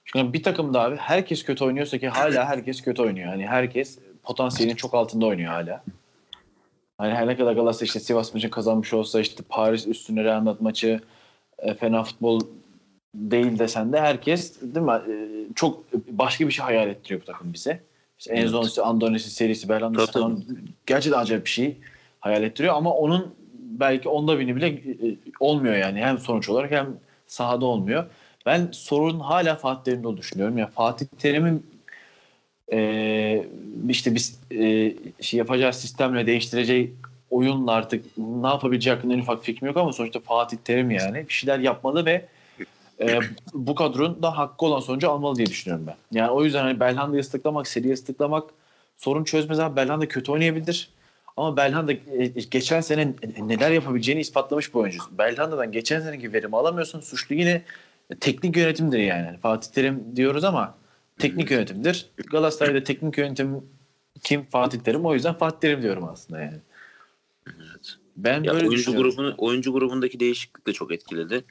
Çünkü 0.06 0.34
bir 0.34 0.44
takımda 0.44 0.82
abi 0.82 0.96
herkes 0.96 1.44
kötü 1.44 1.64
oynuyorsa 1.64 1.98
ki 1.98 2.10
hala 2.10 2.46
herkes 2.46 2.82
kötü 2.82 3.02
oynuyor. 3.02 3.28
Hani 3.28 3.48
herkes 3.48 4.00
potansiyelin 4.24 4.76
çok 4.76 4.94
altında 4.94 5.26
oynuyor 5.26 5.52
hala. 5.52 5.84
Hani 6.98 7.14
her 7.14 7.28
ne 7.28 7.38
kadar 7.38 7.54
Galatasaray 7.54 7.86
işte 7.86 8.00
Sivas 8.00 8.34
maçı 8.34 8.50
kazanmış 8.50 8.94
olsa 8.94 9.20
işte 9.22 9.44
Paris 9.50 9.88
üstüne 9.88 10.24
Real 10.24 10.42
Madrid 10.42 10.62
maçı 10.62 11.02
e, 11.60 11.74
fena 11.74 12.04
futbol 12.04 12.40
değil 13.16 13.60
desen 13.60 13.94
de 13.94 14.02
herkes 14.02 14.62
değil 14.62 14.86
mi? 14.86 14.92
E, 14.92 15.16
çok 15.56 15.94
başka 15.94 16.48
bir 16.48 16.52
şey 16.52 16.66
hayal 16.66 16.90
ettiriyor 16.90 17.22
bu 17.22 17.26
takım 17.26 17.54
bize. 17.54 17.82
İşte 18.20 18.34
evet. 18.34 18.44
Enzonsi, 18.44 18.82
Andonesi 18.82 19.30
serisi, 19.30 19.70
Belhanda'sı 19.70 20.12
falan 20.12 20.44
gerçekten 20.86 21.20
acayip 21.20 21.46
bir 21.46 21.50
şey 21.50 21.78
hayal 22.20 22.44
ettiriyor 22.44 22.76
ama 22.76 22.94
onun 22.94 23.36
belki 23.80 24.10
onda 24.10 24.40
bini 24.40 24.56
bile 24.56 24.68
e, 24.68 25.18
olmuyor 25.40 25.76
yani 25.76 26.00
hem 26.00 26.20
sonuç 26.20 26.50
olarak 26.50 26.72
hem 26.72 26.88
sahada 27.28 27.66
olmuyor. 27.66 28.06
Ben 28.46 28.70
sorun 28.72 29.20
hala 29.20 29.56
Fatih 29.56 29.84
Terim'de 29.84 30.18
düşünüyorum. 30.18 30.58
Ya 30.58 30.68
Fatih 30.68 31.06
Terim'in 31.20 31.66
e, 32.74 33.46
işte 33.90 34.16
biz 34.16 34.40
e, 34.52 34.94
şey 35.22 35.38
yapacağı 35.38 35.74
sistemle 35.74 36.28
değiştireceği 36.28 36.94
oyunla 37.30 37.72
artık 37.72 38.06
ne 38.18 38.48
yapabileceği 38.48 38.96
hakkında 38.96 39.14
en 39.14 39.20
ufak 39.20 39.44
fikrim 39.44 39.68
yok 39.68 39.78
ama 39.78 39.94
sonuçta 39.94 40.20
Fatih 40.20 40.58
Terim 40.58 40.92
yani 40.92 41.26
bir 41.30 41.34
şeyler 41.34 41.60
yapmalı 41.60 42.06
ve 42.06 42.26
e, 43.00 43.20
bu 43.54 43.76
kadronun 43.76 44.22
da 44.22 44.38
hakkı 44.38 44.66
olan 44.66 44.80
sonucu 44.80 45.10
almalı 45.12 45.36
diye 45.36 45.48
düşünüyorum 45.48 45.88
ben. 45.88 45.96
Yani 46.12 46.32
o 46.32 46.44
yüzden 46.44 46.64
hani 46.64 46.80
Belhanda'yı 46.80 47.22
ıslıklamak, 47.22 47.68
seriyi 47.68 47.94
ıslıklamak 47.94 48.44
sorun 48.98 49.24
çözmez 49.24 49.60
abi. 49.60 49.76
Belhanda 49.76 50.08
kötü 50.08 50.32
oynayabilir. 50.32 50.90
Ama 51.38 51.58
Belhanda 51.58 51.92
e, 51.94 52.28
geçen 52.52 52.82
sene 52.82 53.14
neler 53.40 53.72
yapabileceğini 53.72 54.22
ispatlamış 54.22 54.74
bir 54.74 54.80
oyuncu. 54.80 55.00
Belhanda'dan 55.12 55.72
geçen 55.72 56.02
seneki 56.02 56.34
verimi 56.34 56.58
alamıyorsun. 56.58 57.00
Suçlu 57.00 57.36
yine 57.36 57.64
teknik 58.20 58.58
yönetimdir 58.58 59.00
yani. 59.00 59.38
Fatih 59.38 59.72
Terim 59.72 60.16
diyoruz 60.16 60.44
ama 60.44 60.78
teknik 61.20 61.52
yönetimdir. 61.52 62.10
Galatasaray'da 62.18 62.84
teknik 62.84 63.18
yönetim 63.18 63.62
kim? 64.24 64.46
Fatih 64.46 64.80
Terim. 64.80 65.06
O 65.06 65.14
yüzden 65.14 65.34
Fatih 65.34 65.60
Terim 65.60 65.82
diyorum 65.82 66.04
aslında 66.04 66.42
yani. 66.42 66.60
Evet. 67.48 67.96
Ben 68.18 68.44
ya 68.44 68.54
böyle 68.54 68.68
oyuncu 68.68 68.96
grubunu 68.96 69.36
oyuncu 69.38 69.74
grubundaki 69.74 70.20
değişiklik 70.20 70.68
de 70.68 70.74
çok 70.74 70.92
etkiledi. 70.92 71.44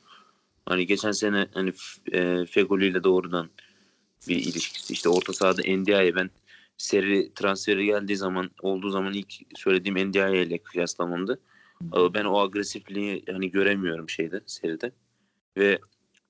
Hani 0.66 0.86
geçen 0.86 1.12
sene 1.12 1.46
hani 1.54 1.72
e, 2.12 2.46
Fegoli 2.46 2.86
ile 2.86 3.04
doğrudan 3.04 3.50
bir 4.28 4.36
ilişkisi. 4.36 4.92
İşte 4.92 5.08
orta 5.08 5.32
sahada 5.32 5.62
Ndiaye 5.66 6.14
ben 6.14 6.30
seri 6.76 7.34
transferi 7.34 7.86
geldiği 7.86 8.16
zaman 8.16 8.50
olduğu 8.62 8.90
zaman 8.90 9.12
ilk 9.12 9.34
söylediğim 9.54 10.08
Ndiaye 10.08 10.42
ile 10.42 10.58
kıyaslamamdı. 10.58 11.40
Ben 12.14 12.24
o 12.24 12.38
agresifliği 12.38 13.24
hani 13.30 13.50
göremiyorum 13.50 14.08
şeyde 14.08 14.40
seride. 14.46 14.92
Ve 15.56 15.78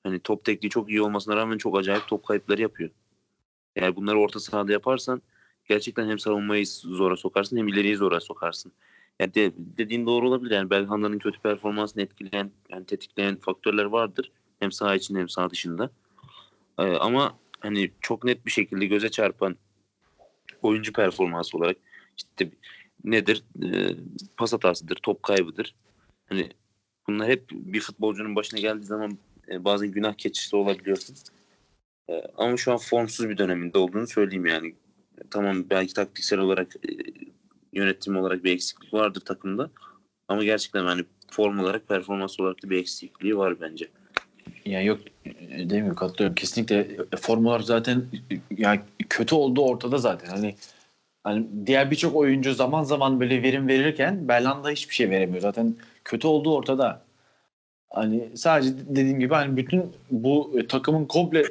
hani 0.03 0.21
top 0.21 0.45
tekniği 0.45 0.71
çok 0.71 0.91
iyi 0.91 1.03
olmasına 1.03 1.37
rağmen 1.37 1.59
çok 1.59 1.79
acayip 1.79 2.09
top 2.09 2.27
kayıpları 2.27 2.63
yapıyor. 2.63 2.91
Eğer 3.77 3.97
bunları 3.97 4.19
orta 4.19 4.41
sahada 4.41 4.73
yaparsan 4.73 5.23
gerçekten 5.69 6.09
hem 6.09 6.19
savunmayı 6.19 6.67
zora 6.67 7.17
sokarsın 7.17 7.57
hem 7.57 7.69
ileriyi 7.69 7.97
zora 7.97 8.21
sokarsın. 8.21 8.73
Yani 9.21 9.35
de, 9.35 9.53
dediğin 9.57 10.07
doğru 10.07 10.29
olabilir. 10.29 10.55
Yani 10.55 10.71
Belhanda'nın 10.71 11.19
kötü 11.19 11.41
performansını 11.41 12.03
etkileyen, 12.03 12.51
yani 12.71 12.87
tetikleyen 12.87 13.37
faktörler 13.37 13.85
vardır. 13.85 14.33
Hem 14.61 14.73
saha 14.73 14.95
içinde 14.95 15.19
hem 15.19 15.29
saha 15.29 15.51
dışında. 15.51 15.91
Ee, 16.79 16.83
ama 16.83 17.39
hani 17.61 17.91
çok 18.01 18.25
net 18.25 18.47
bir 18.47 18.51
şekilde 18.51 18.87
göze 18.87 19.11
çarpan 19.11 19.57
oyuncu 20.65 20.93
performansı 20.93 21.57
olarak 21.57 21.77
işte 22.17 22.51
nedir? 23.05 23.45
Ee, 23.63 23.89
pas 24.37 24.53
hatasıdır, 24.53 24.97
top 25.03 25.23
kaybıdır. 25.23 25.75
Hani 26.27 26.51
bunlar 27.07 27.29
hep 27.29 27.51
bir 27.51 27.81
futbolcunun 27.81 28.37
başına 28.37 28.61
geldiği 28.61 28.85
zaman 28.85 29.19
e, 29.51 29.65
bazen 29.65 29.91
günah 29.91 30.15
keçisi 30.15 30.57
olabiliyorsun. 30.57 31.17
E, 32.09 32.23
ama 32.37 32.57
şu 32.57 32.73
an 32.73 32.79
formsuz 32.79 33.29
bir 33.29 33.39
döneminde 33.39 33.79
olduğunu 33.79 34.07
söyleyeyim 34.07 34.47
yani. 34.47 34.75
Tamam 35.31 35.71
belki 35.71 35.95
taktiksel 35.95 36.39
olarak 36.39 36.77
e, 36.77 36.91
yönetim 37.73 38.17
olarak 38.17 38.45
bir 38.45 38.53
eksiklik 38.53 38.95
vardır 38.95 39.21
takımda. 39.21 39.71
Ama 40.29 40.45
gerçekten 40.45 40.85
hani 40.85 41.05
form 41.31 41.59
olarak 41.59 41.89
performans 41.89 42.41
olarak 42.41 42.63
da 42.63 42.71
bir 42.71 42.79
eksikliği 42.79 43.37
var 43.37 43.61
bence. 43.61 43.89
Ya 44.67 44.83
yok 44.83 45.01
gibi 45.55 45.95
katılıyorum. 45.95 46.35
Kesinlikle 46.35 46.97
form 47.21 47.47
olarak 47.47 47.65
zaten 47.65 48.05
yani 48.57 48.81
kötü 49.09 49.35
olduğu 49.35 49.65
ortada 49.65 49.99
zaten. 49.99 50.29
Hani 50.29 50.55
hani 51.25 51.47
diğer 51.67 51.91
birçok 51.91 52.17
oyuncu 52.17 52.55
zaman 52.55 52.83
zaman 52.83 53.21
böyle 53.21 53.43
verim 53.43 53.69
verirken 53.69 54.29
Belhanda 54.29 54.71
hiçbir 54.71 54.95
şey 54.95 55.11
veremiyor. 55.11 55.41
Zaten 55.43 55.75
kötü 56.05 56.27
olduğu 56.27 56.55
ortada. 56.55 57.03
Hani 57.91 58.29
sadece 58.35 58.71
dediğim 58.89 59.21
gibi 59.21 59.35
hani 59.35 59.57
bütün 59.57 59.93
bu 60.11 60.53
e, 60.59 60.67
takımın 60.67 61.05
komple 61.05 61.45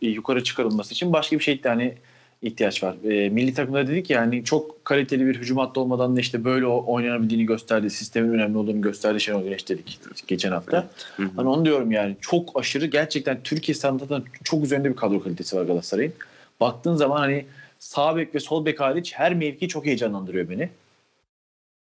yukarı 0.00 0.44
çıkarılması 0.44 0.94
için 0.94 1.12
başka 1.12 1.38
bir 1.38 1.44
şey 1.44 1.62
hani 1.62 1.94
ihtiyaç 2.42 2.82
var. 2.82 2.96
E, 3.04 3.28
milli 3.28 3.54
takımda 3.54 3.88
dedik 3.88 4.10
ya 4.10 4.20
hani 4.20 4.44
çok 4.44 4.84
kaliteli 4.84 5.26
bir 5.26 5.38
hücum 5.38 5.58
hattı 5.58 5.80
olmadan 5.80 6.16
da 6.16 6.20
işte 6.20 6.44
böyle 6.44 6.66
oynanabildiğini 6.66 7.46
gösterdi. 7.46 7.90
Sistemin 7.90 8.32
önemli 8.32 8.58
olduğunu 8.58 8.80
gösterdi 8.80 9.20
Şenol 9.20 9.44
Güneş 9.44 9.68
dedik 9.68 10.00
geçen 10.26 10.52
hafta. 10.52 10.90
Evet. 11.18 11.30
Hani 11.36 11.48
onu 11.48 11.64
diyorum 11.64 11.92
yani 11.92 12.16
çok 12.20 12.60
aşırı 12.60 12.86
gerçekten 12.86 13.42
Türkiye 13.44 13.74
standartında 13.74 14.22
çok 14.44 14.64
üzerinde 14.64 14.90
bir 14.90 14.96
kadro 14.96 15.22
kalitesi 15.22 15.56
var 15.56 15.64
Galatasaray'ın. 15.64 16.12
Baktığın 16.60 16.94
zaman 16.94 17.18
hani 17.18 17.46
sağ 17.78 18.16
bek 18.16 18.34
ve 18.34 18.40
sol 18.40 18.64
bek 18.64 18.80
hariç 18.80 19.12
her 19.14 19.34
mevki 19.34 19.68
çok 19.68 19.86
heyecanlandırıyor 19.86 20.48
beni. 20.48 20.70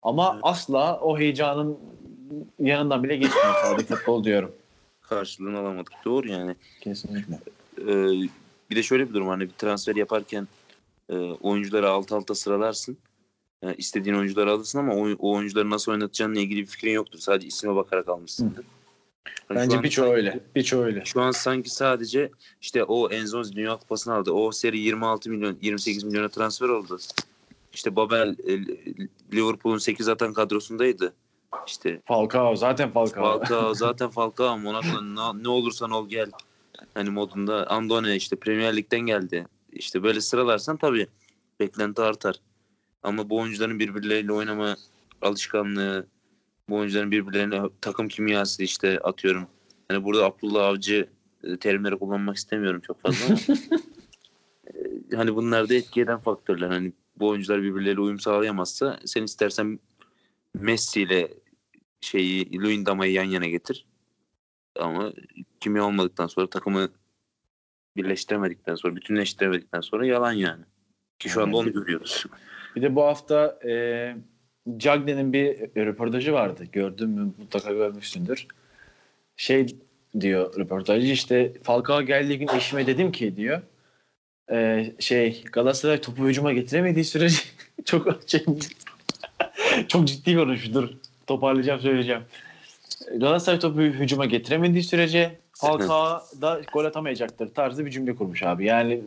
Ama 0.02 0.30
evet. 0.34 0.40
asla 0.42 1.00
o 1.00 1.18
heyecanın 1.18 1.78
yanından 2.58 3.04
bile 3.04 3.16
geçmiyor 3.16 3.54
sadece 3.62 3.94
futbol 3.94 4.24
diyorum. 4.24 4.52
Karşılığını 5.02 5.58
alamadık. 5.58 5.92
Doğru 6.04 6.28
yani. 6.28 6.54
Kesinlikle. 6.80 7.38
Ee, 7.88 8.28
bir 8.72 8.76
de 8.76 8.82
şöyle 8.82 9.08
bir 9.08 9.14
durum 9.14 9.28
hani 9.28 9.42
bir 9.42 9.52
transfer 9.58 9.96
yaparken 9.96 10.48
e, 11.08 11.14
oyuncuları 11.16 11.90
alt 11.90 12.12
alta 12.12 12.34
sıralarsın. 12.34 12.96
Yani 13.62 13.74
istediğin 13.78 14.16
oyuncuları 14.16 14.50
alırsın 14.50 14.78
ama 14.78 14.94
o, 14.94 15.08
o 15.18 15.36
oyuncuları 15.36 15.70
nasıl 15.70 15.92
oynatacağınla 15.92 16.40
ilgili 16.40 16.60
bir 16.60 16.66
fikrin 16.66 16.92
yoktur. 16.92 17.18
Sadece 17.18 17.46
isme 17.48 17.76
bakarak 17.76 18.08
almışsındır. 18.08 18.64
Yani 19.50 19.60
Bence 19.60 19.82
birçoğu 19.82 20.12
öyle. 20.12 20.40
Birçoğu 20.56 20.84
öyle. 20.84 21.04
Şu 21.04 21.20
an 21.20 21.30
sanki 21.30 21.70
sadece 21.70 22.30
işte 22.60 22.84
o 22.84 23.10
Enzonzi 23.10 23.56
Dünya 23.56 23.76
Kupası'nı 23.76 24.14
aldı. 24.14 24.32
O 24.32 24.52
seri 24.52 24.78
26 24.78 25.30
milyon 25.30 25.58
28 25.62 26.04
milyona 26.04 26.28
transfer 26.28 26.68
oldu. 26.68 26.98
İşte 27.72 27.96
Babel 27.96 28.36
e, 28.48 28.58
Liverpool'un 29.32 29.78
8 29.78 30.08
atan 30.08 30.32
kadrosundaydı. 30.32 31.14
İşte 31.66 32.00
Falcao 32.04 32.56
zaten 32.56 32.90
Falcao. 32.90 33.22
Falcao 33.22 33.74
zaten 33.74 34.10
Falcao 34.10 34.58
Monaco'dan 34.58 35.16
ne, 35.16 35.42
ne 35.42 35.48
olursan 35.48 35.90
ol 35.90 36.08
gel. 36.08 36.30
Hani 36.94 37.10
modunda 37.10 37.70
Andone 37.70 38.16
işte 38.16 38.36
Premier 38.36 38.76
Lig'den 38.76 39.00
geldi. 39.00 39.46
İşte 39.72 40.02
böyle 40.02 40.20
sıralarsan 40.20 40.76
tabii 40.76 41.06
beklenti 41.60 42.02
artar. 42.02 42.36
Ama 43.02 43.30
bu 43.30 43.38
oyuncuların 43.38 43.78
birbirleriyle 43.78 44.32
oynama 44.32 44.76
alışkanlığı, 45.22 46.06
bu 46.68 46.76
oyuncuların 46.76 47.10
birbirlerine 47.10 47.62
takım 47.80 48.08
kimyası 48.08 48.62
işte 48.62 48.98
atıyorum. 48.98 49.46
Hani 49.88 50.04
burada 50.04 50.24
Abdullah 50.24 50.66
Avcı 50.66 51.08
e, 51.44 51.56
terimleri 51.56 51.98
kullanmak 51.98 52.36
istemiyorum 52.36 52.80
çok 52.86 53.02
fazla 53.02 53.26
ama 53.26 53.36
e, 55.12 55.16
hani 55.16 55.34
bunlar 55.36 55.68
da 55.68 55.74
etki 55.74 56.00
eden 56.00 56.18
faktörler. 56.18 56.68
Hani 56.68 56.92
bu 57.16 57.28
oyuncular 57.28 57.62
birbirleriyle 57.62 58.00
uyum 58.00 58.20
sağlayamazsa 58.20 59.00
sen 59.04 59.22
istersen 59.22 59.78
Messi 60.54 61.02
ile 61.02 61.34
şeyi 62.00 62.60
Luyendama'yı 62.60 63.12
yan 63.12 63.24
yana 63.24 63.46
getir. 63.46 63.86
Ama 64.78 65.12
kimya 65.60 65.84
olmadıktan 65.84 66.26
sonra 66.26 66.50
takımı 66.50 66.88
birleştiremedikten 67.96 68.74
sonra, 68.74 68.96
bütünleştiremedikten 68.96 69.80
sonra 69.80 70.06
yalan 70.06 70.32
yani. 70.32 70.64
Ki 71.18 71.28
şu 71.28 71.42
anda 71.42 71.56
onu 71.56 71.72
görüyoruz. 71.72 72.26
Bir 72.76 72.82
de 72.82 72.94
bu 72.94 73.02
hafta 73.02 73.58
e, 73.64 74.16
Cagney'in 74.76 75.32
bir 75.32 75.58
röportajı 75.76 76.32
vardı. 76.32 76.64
Gördün 76.72 77.10
mü? 77.10 77.32
Mutlaka 77.38 77.72
görmüşsündür. 77.72 78.46
Şey 79.36 79.66
diyor 80.20 80.58
röportajcı 80.58 81.06
işte 81.06 81.52
Falcao 81.62 82.02
geldiği 82.02 82.38
gün 82.38 82.48
eşime 82.48 82.86
dedim 82.86 83.12
ki 83.12 83.36
diyor 83.36 83.62
e, 84.50 84.86
şey 84.98 85.44
Galatasaray 85.52 86.00
topu 86.00 86.28
hücuma 86.28 86.52
getiremediği 86.52 87.04
sürece 87.04 87.42
çok 87.84 88.20
şey, 88.26 88.44
çok 89.88 90.08
ciddi 90.08 90.36
konuşuyor. 90.36 90.90
Toparlayacağım 91.26 91.80
söyleyeceğim. 91.80 92.22
Galatasaray 93.16 93.58
topu 93.58 93.80
hücuma 93.80 94.26
getiremediği 94.26 94.82
sürece 94.82 95.38
Falcao 95.52 96.20
da 96.40 96.60
gol 96.72 96.84
atamayacaktır 96.84 97.54
tarzı 97.54 97.86
bir 97.86 97.90
cümle 97.90 98.14
kurmuş 98.14 98.42
abi. 98.42 98.66
Yani 98.66 99.00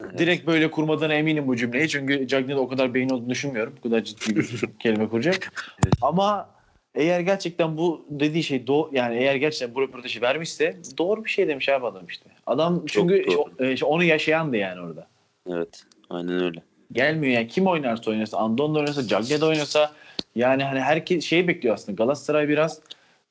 evet. 0.00 0.18
direkt 0.18 0.46
böyle 0.46 0.70
kurmadığına 0.70 1.14
eminim 1.14 1.48
bu 1.48 1.56
cümleyi. 1.56 1.88
Çünkü 1.88 2.28
Cagney'de 2.28 2.60
o 2.60 2.68
kadar 2.68 2.94
beyin 2.94 3.08
olduğunu 3.08 3.30
düşünmüyorum. 3.30 3.74
Bu 3.78 3.88
kadar 3.88 4.04
ciddi 4.04 4.36
bir 4.36 4.60
kelime 4.78 5.08
kuracak. 5.08 5.52
Evet. 5.84 5.94
Ama 6.02 6.48
eğer 6.94 7.20
gerçekten 7.20 7.76
bu 7.76 8.06
dediği 8.10 8.42
şey 8.42 8.66
do 8.66 8.90
yani 8.92 9.16
eğer 9.16 9.34
gerçekten 9.34 9.74
bu 9.74 9.82
röportajı 9.82 10.20
vermişse 10.20 10.76
doğru 10.98 11.24
bir 11.24 11.30
şey 11.30 11.48
demiş 11.48 11.68
abi 11.68 11.86
adam 11.86 12.06
işte. 12.06 12.30
Adam 12.46 12.86
çünkü 12.86 13.26
e, 13.58 13.84
onu 13.84 14.04
yaşayandı 14.04 14.56
yani 14.56 14.80
orada. 14.80 15.06
Evet. 15.50 15.84
Aynen 16.10 16.44
öyle. 16.44 16.62
Gelmiyor 16.92 17.32
yani. 17.32 17.48
Kim 17.48 17.66
oynarsa 17.66 18.10
oynasa, 18.10 18.38
Andon 18.38 18.74
oynasa, 18.74 19.06
Cagney 19.06 19.40
de 19.40 19.44
oynasa 19.44 19.92
yani 20.34 20.64
hani 20.64 20.80
herkes 20.80 21.24
şeyi 21.24 21.48
bekliyor 21.48 21.74
aslında. 21.74 21.96
Galatasaray 21.96 22.48
biraz 22.48 22.80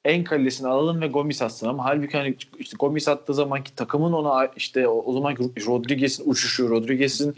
en 0.05 0.23
kalitesini 0.23 0.67
alalım 0.67 1.01
ve 1.01 1.07
Gomis 1.07 1.41
atsın 1.41 1.67
ama 1.67 1.85
halbuki 1.85 2.17
hani 2.17 2.35
işte 2.59 2.75
Gomis 2.79 3.07
attığı 3.07 3.33
zamanki 3.33 3.75
takımın 3.75 4.13
ona 4.13 4.45
işte 4.55 4.87
o, 4.87 5.03
o 5.05 5.13
zaman 5.13 5.35
Rodriguez'in 5.67 6.29
uçuşu, 6.29 6.69
Rodriguez'in 6.69 7.35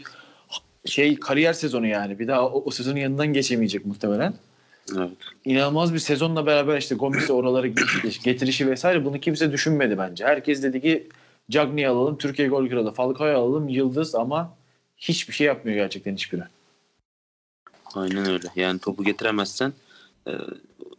şey 0.84 1.20
kariyer 1.20 1.52
sezonu 1.52 1.86
yani. 1.86 2.18
Bir 2.18 2.28
daha 2.28 2.48
o, 2.48 2.62
o 2.66 2.70
sezonun 2.70 2.96
yanından 2.96 3.32
geçemeyecek 3.32 3.86
muhtemelen. 3.86 4.34
Evet. 4.96 5.10
İnanılmaz 5.44 5.94
bir 5.94 5.98
sezonla 5.98 6.46
beraber 6.46 6.78
işte 6.78 6.94
Gomis'i 6.94 7.32
oralara 7.32 7.66
getirişi 8.24 8.70
vesaire 8.70 9.04
bunu 9.04 9.20
kimse 9.20 9.52
düşünmedi 9.52 9.98
bence. 9.98 10.24
Herkes 10.24 10.62
dedi 10.62 10.80
ki 10.80 11.08
Cagney'i 11.50 11.88
alalım, 11.88 12.18
Türkiye 12.18 12.48
gol 12.48 12.68
kralı, 12.68 12.92
Falcao'yu 12.92 13.36
alalım, 13.36 13.68
Yıldız 13.68 14.14
ama 14.14 14.56
hiçbir 14.96 15.34
şey 15.34 15.46
yapmıyor 15.46 15.76
gerçekten 15.76 16.14
hiçbiri. 16.14 16.42
Aynen 17.94 18.30
öyle. 18.30 18.46
Yani 18.56 18.78
topu 18.78 19.04
getiremezsen 19.04 19.72
e, 20.26 20.32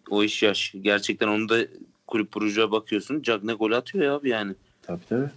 o 0.09 0.23
iş 0.23 0.43
yaş. 0.43 0.73
Gerçekten 0.81 1.27
onu 1.27 1.49
da 1.49 1.59
kulüp 2.07 2.33
burucuya 2.33 2.71
bakıyorsun. 2.71 3.21
Cagney 3.21 3.55
gol 3.55 3.71
atıyor 3.71 4.05
ya 4.05 4.13
abi 4.15 4.29
yani. 4.29 4.55
Tabii 4.81 5.05
tabii. 5.09 5.29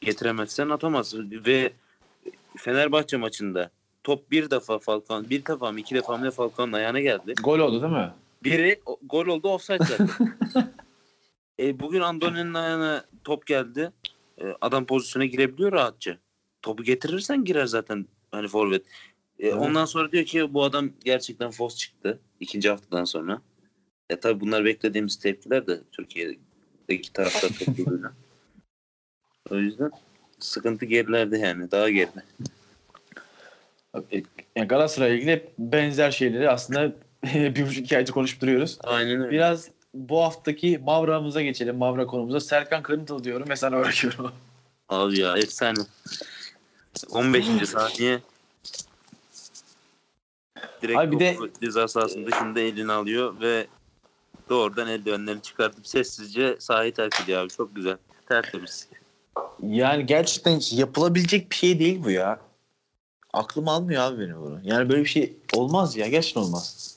Getiremezsen 0.00 0.68
atamaz. 0.68 1.14
Ve 1.16 1.72
Fenerbahçe 2.56 3.16
maçında 3.16 3.70
top 4.04 4.30
bir 4.30 4.50
defa 4.50 4.78
Falcao, 4.78 5.30
bir 5.30 5.46
defa 5.46 5.72
mı 5.72 5.80
iki 5.80 5.94
defa 5.94 6.16
mı 6.16 6.30
Falcao'nun 6.30 6.72
ayağına 6.72 7.00
geldi. 7.00 7.34
Gol 7.42 7.58
oldu 7.58 7.82
değil 7.82 7.92
mi? 7.92 8.10
Biri 8.44 8.80
o, 8.86 8.98
gol 9.02 9.26
oldu 9.26 9.48
offside 9.48 9.84
zaten. 9.84 10.08
e, 11.60 11.80
bugün 11.80 12.00
Andoni'nin 12.00 12.54
ayağına 12.54 13.04
top 13.24 13.46
geldi. 13.46 13.92
E, 14.38 14.44
adam 14.60 14.86
pozisyona 14.86 15.24
girebiliyor 15.24 15.72
rahatça. 15.72 16.18
Topu 16.62 16.82
getirirsen 16.82 17.44
girer 17.44 17.66
zaten 17.66 18.06
hani 18.30 18.48
forvet. 18.48 18.82
E, 19.38 19.48
evet. 19.48 19.54
Ondan 19.54 19.84
sonra 19.84 20.12
diyor 20.12 20.24
ki 20.24 20.54
bu 20.54 20.64
adam 20.64 20.90
gerçekten 21.04 21.50
fos 21.50 21.76
çıktı 21.76 22.18
ikinci 22.40 22.70
haftadan 22.70 23.04
sonra. 23.04 23.40
Ya 24.10 24.20
tabii 24.20 24.40
bunlar 24.40 24.64
beklediğimiz 24.64 25.16
tepkiler 25.16 25.66
de 25.66 25.80
Türkiye'deki 25.92 27.12
taraftar 27.12 27.48
topluluğuyla. 27.64 28.12
o 29.50 29.56
yüzden 29.56 29.90
sıkıntı 30.38 30.86
gerilerde 30.86 31.38
yani 31.38 31.70
daha 31.70 31.90
geride. 31.90 32.22
Yani 34.56 34.68
Galatasaray'la 34.68 35.16
ilgili 35.16 35.50
benzer 35.58 36.10
şeyleri 36.10 36.50
aslında 36.50 36.92
bir 37.34 37.66
buçuk 37.66 37.84
iki 37.84 37.96
aydır 37.96 38.12
konuşup 38.12 38.40
duruyoruz. 38.40 38.78
Aynen 38.84 39.20
öyle. 39.20 39.30
Biraz 39.30 39.70
bu 39.94 40.22
haftaki 40.22 40.78
Mavra'mıza 40.78 41.42
geçelim. 41.42 41.76
Mavra 41.76 42.06
konumuza. 42.06 42.40
Serkan 42.40 42.82
Kırıntılı 42.82 43.24
diyorum 43.24 43.48
ve 43.48 43.56
sana 43.56 43.78
bırakıyorum. 43.78 44.32
Abi 44.88 45.20
ya 45.20 45.38
efsane. 45.38 45.78
15. 47.10 47.68
saniye 47.68 48.20
direkt 50.82 50.98
Abi 50.98 51.12
bir 51.12 51.20
de 51.20 51.36
ceza 51.60 51.88
sahasının 51.88 52.26
dışında 52.26 52.60
elini 52.60 52.92
alıyor 52.92 53.40
ve 53.40 53.66
doğrudan 54.48 54.88
eldivenlerini 54.88 55.42
çıkartıp 55.42 55.86
sessizce 55.86 56.56
sahayı 56.58 56.94
terk 56.94 57.20
ediyor 57.20 57.42
abi. 57.42 57.48
Çok 57.48 57.76
güzel. 57.76 57.96
Tertemiz. 58.28 58.88
Yani 59.62 60.06
gerçekten 60.06 60.60
yapılabilecek 60.70 61.50
bir 61.50 61.56
şey 61.56 61.78
değil 61.78 62.04
bu 62.04 62.10
ya. 62.10 62.40
Aklım 63.32 63.68
almıyor 63.68 64.02
abi 64.02 64.20
benim 64.20 64.40
bunu. 64.40 64.60
Yani 64.64 64.88
böyle 64.88 65.02
bir 65.02 65.08
şey 65.08 65.36
olmaz 65.54 65.96
ya. 65.96 66.08
Gerçekten 66.08 66.40
olmaz. 66.40 66.96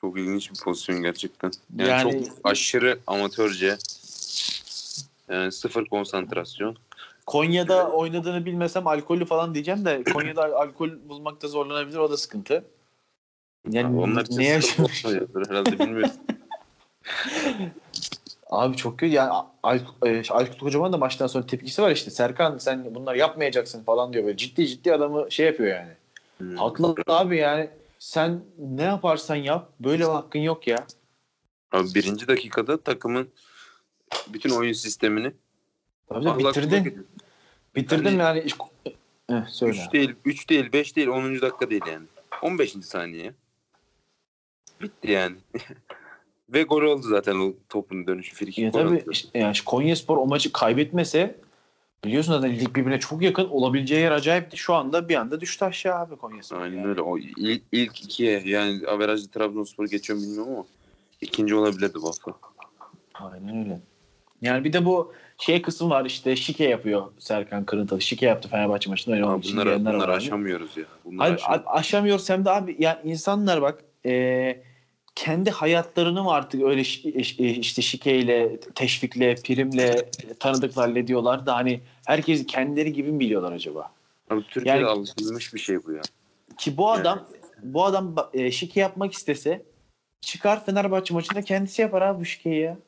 Çok 0.00 0.18
ilginç 0.18 0.50
bir 0.50 0.58
pozisyon 0.64 1.02
gerçekten. 1.02 1.50
Yani, 1.76 1.90
yani 1.90 2.26
çok 2.26 2.38
aşırı 2.44 2.98
amatörce. 3.06 3.78
Yani 5.28 5.52
sıfır 5.52 5.84
konsantrasyon. 5.84 6.76
Konya'da 7.26 7.90
oynadığını 7.90 8.46
bilmesem 8.46 8.86
alkollü 8.86 9.24
falan 9.24 9.54
diyeceğim 9.54 9.84
de 9.84 10.04
Konya'da 10.12 10.42
alkol 10.42 10.90
bulmakta 11.08 11.48
zorlanabilir 11.48 11.98
o 11.98 12.10
da 12.10 12.16
sıkıntı. 12.16 12.64
Yani 13.68 13.86
Abi 13.86 13.96
onlar 13.96 14.26
ne 14.30 14.44
yaşamış? 14.48 15.04
Herhalde 15.04 15.78
bilmiyorum. 15.78 16.10
Abi 18.50 18.76
çok 18.76 18.98
kötü. 18.98 19.12
Yani 19.12 19.32
Aykut, 19.62 20.06
e, 20.06 20.22
Aykut 20.30 20.60
Kocaman 20.60 20.92
da 20.92 20.96
maçtan 20.96 21.26
sonra 21.26 21.46
tepkisi 21.46 21.82
var 21.82 21.90
işte. 21.90 22.10
Serkan 22.10 22.58
sen 22.58 22.94
bunlar 22.94 23.14
yapmayacaksın 23.14 23.84
falan 23.84 24.12
diyor. 24.12 24.24
Böyle 24.24 24.36
ciddi 24.36 24.68
ciddi 24.68 24.94
adamı 24.94 25.32
şey 25.32 25.46
yapıyor 25.46 25.76
yani. 25.76 25.92
Hmm. 26.38 26.56
Haklı 26.56 26.94
abi 27.06 27.36
yani. 27.36 27.70
Sen 27.98 28.40
ne 28.58 28.82
yaparsan 28.82 29.36
yap. 29.36 29.72
Böyle 29.80 30.04
hakkın 30.04 30.38
yok 30.38 30.66
ya. 30.66 30.86
Abi 31.72 31.94
birinci 31.94 32.28
dakikada 32.28 32.80
takımın 32.80 33.28
bütün 34.28 34.50
oyun 34.50 34.72
sistemini 34.72 35.32
Tabii 36.08 36.24
de 36.24 36.38
bitirdin. 36.38 37.06
Bitirdin 37.76 38.18
yani, 38.18 38.18
yani 38.18 38.44
eh, 39.28 39.48
söyle. 39.48 39.78
3 39.86 39.92
değil, 39.92 40.14
3 40.24 40.50
değil, 40.50 40.72
5 40.72 40.96
değil, 40.96 41.08
10. 41.08 41.40
dakika 41.40 41.70
değil 41.70 41.82
yani. 41.86 42.06
15. 42.42 42.72
saniye. 42.82 43.34
Bitti 44.82 45.10
yani. 45.10 45.36
Ve 46.52 46.62
gol 46.62 46.82
oldu 46.82 47.02
zaten 47.02 47.36
o 47.36 47.54
topun 47.68 48.06
dönüşü. 48.06 48.34
Frikik 48.34 48.58
ya 48.58 48.70
tabii 48.70 49.04
işte, 49.10 49.38
yani 49.38 49.54
Konya 49.66 49.96
Spor 49.96 50.16
o 50.16 50.26
maçı 50.26 50.52
kaybetmese 50.52 51.36
biliyorsun 52.04 52.32
zaten 52.32 52.58
lig 52.58 52.76
birbirine 52.76 53.00
çok 53.00 53.22
yakın 53.22 53.48
olabileceği 53.48 54.00
yer 54.00 54.10
acayipti. 54.10 54.56
Şu 54.56 54.74
anda 54.74 55.08
bir 55.08 55.14
anda 55.14 55.40
düştü 55.40 55.64
aşağı 55.64 55.98
abi 55.98 56.16
Konya 56.16 56.42
Spor. 56.42 56.60
Aynen 56.60 56.76
yani. 56.76 56.88
öyle. 56.88 57.02
O 57.02 57.18
ilk, 57.18 57.62
ilk 57.72 58.02
ikiye 58.04 58.42
yani 58.44 58.86
averajlı 58.88 59.28
Trabzonspor 59.28 59.86
geçiyor 59.86 60.18
bilmiyorum 60.18 60.52
ama 60.52 60.64
ikinci 61.20 61.54
olabilirdi 61.54 61.94
bu 62.02 62.08
hafta. 62.08 62.32
Aynen 63.14 63.64
öyle. 63.64 63.80
Yani 64.42 64.64
bir 64.64 64.72
de 64.72 64.84
bu 64.84 65.12
şey 65.38 65.62
kısım 65.62 65.90
var 65.90 66.04
işte 66.04 66.36
şike 66.36 66.64
yapıyor 66.64 67.06
Serkan 67.18 67.64
Kırıntalı. 67.64 68.00
Şike 68.00 68.26
yaptı 68.26 68.48
Fenerbahçe 68.48 68.90
maçında. 68.90 69.14
Öyle 69.14 69.26
Abi 69.26 69.42
bunları, 69.52 69.80
bunları 69.80 70.12
aşamıyoruz 70.12 70.76
ya. 70.76 70.84
Bunları 71.04 71.18
Hayır, 71.18 71.34
aşamıyoruz. 71.34 71.66
aşamıyoruz 71.66 72.30
hem 72.30 72.44
de 72.44 72.50
abi 72.50 72.76
yani 72.78 72.98
insanlar 73.04 73.62
bak 73.62 73.84
e, 74.06 74.62
kendi 75.14 75.50
hayatlarını 75.50 76.22
mı 76.22 76.32
artık 76.32 76.62
öyle 76.62 76.80
işte 77.60 77.82
şikeyle, 77.82 78.60
teşvikle, 78.60 79.34
primle 79.34 80.10
tanıdıkla 80.40 80.82
hallediyorlar 80.82 81.46
da 81.46 81.56
hani 81.56 81.80
herkes 82.06 82.46
kendileri 82.46 82.92
gibi 82.92 83.12
mi 83.12 83.20
biliyorlar 83.20 83.52
acaba? 83.52 83.92
Abi 84.30 84.42
Türkiye'de 84.42 84.78
yani, 84.78 84.88
alışılmış 84.88 85.54
bir 85.54 85.60
şey 85.60 85.84
bu 85.84 85.92
ya. 85.92 86.02
Ki 86.58 86.76
bu 86.76 86.90
adam 86.90 87.18
yani. 87.18 87.72
bu 87.74 87.84
adam 87.84 88.16
e, 88.32 88.50
şike 88.50 88.80
yapmak 88.80 89.12
istese 89.12 89.62
çıkar 90.20 90.64
Fenerbahçe 90.64 91.14
maçında 91.14 91.42
kendisi 91.42 91.82
yapar 91.82 92.02
abi 92.02 92.20
bu 92.20 92.24
şikeyi 92.24 92.60
ya. 92.60 92.78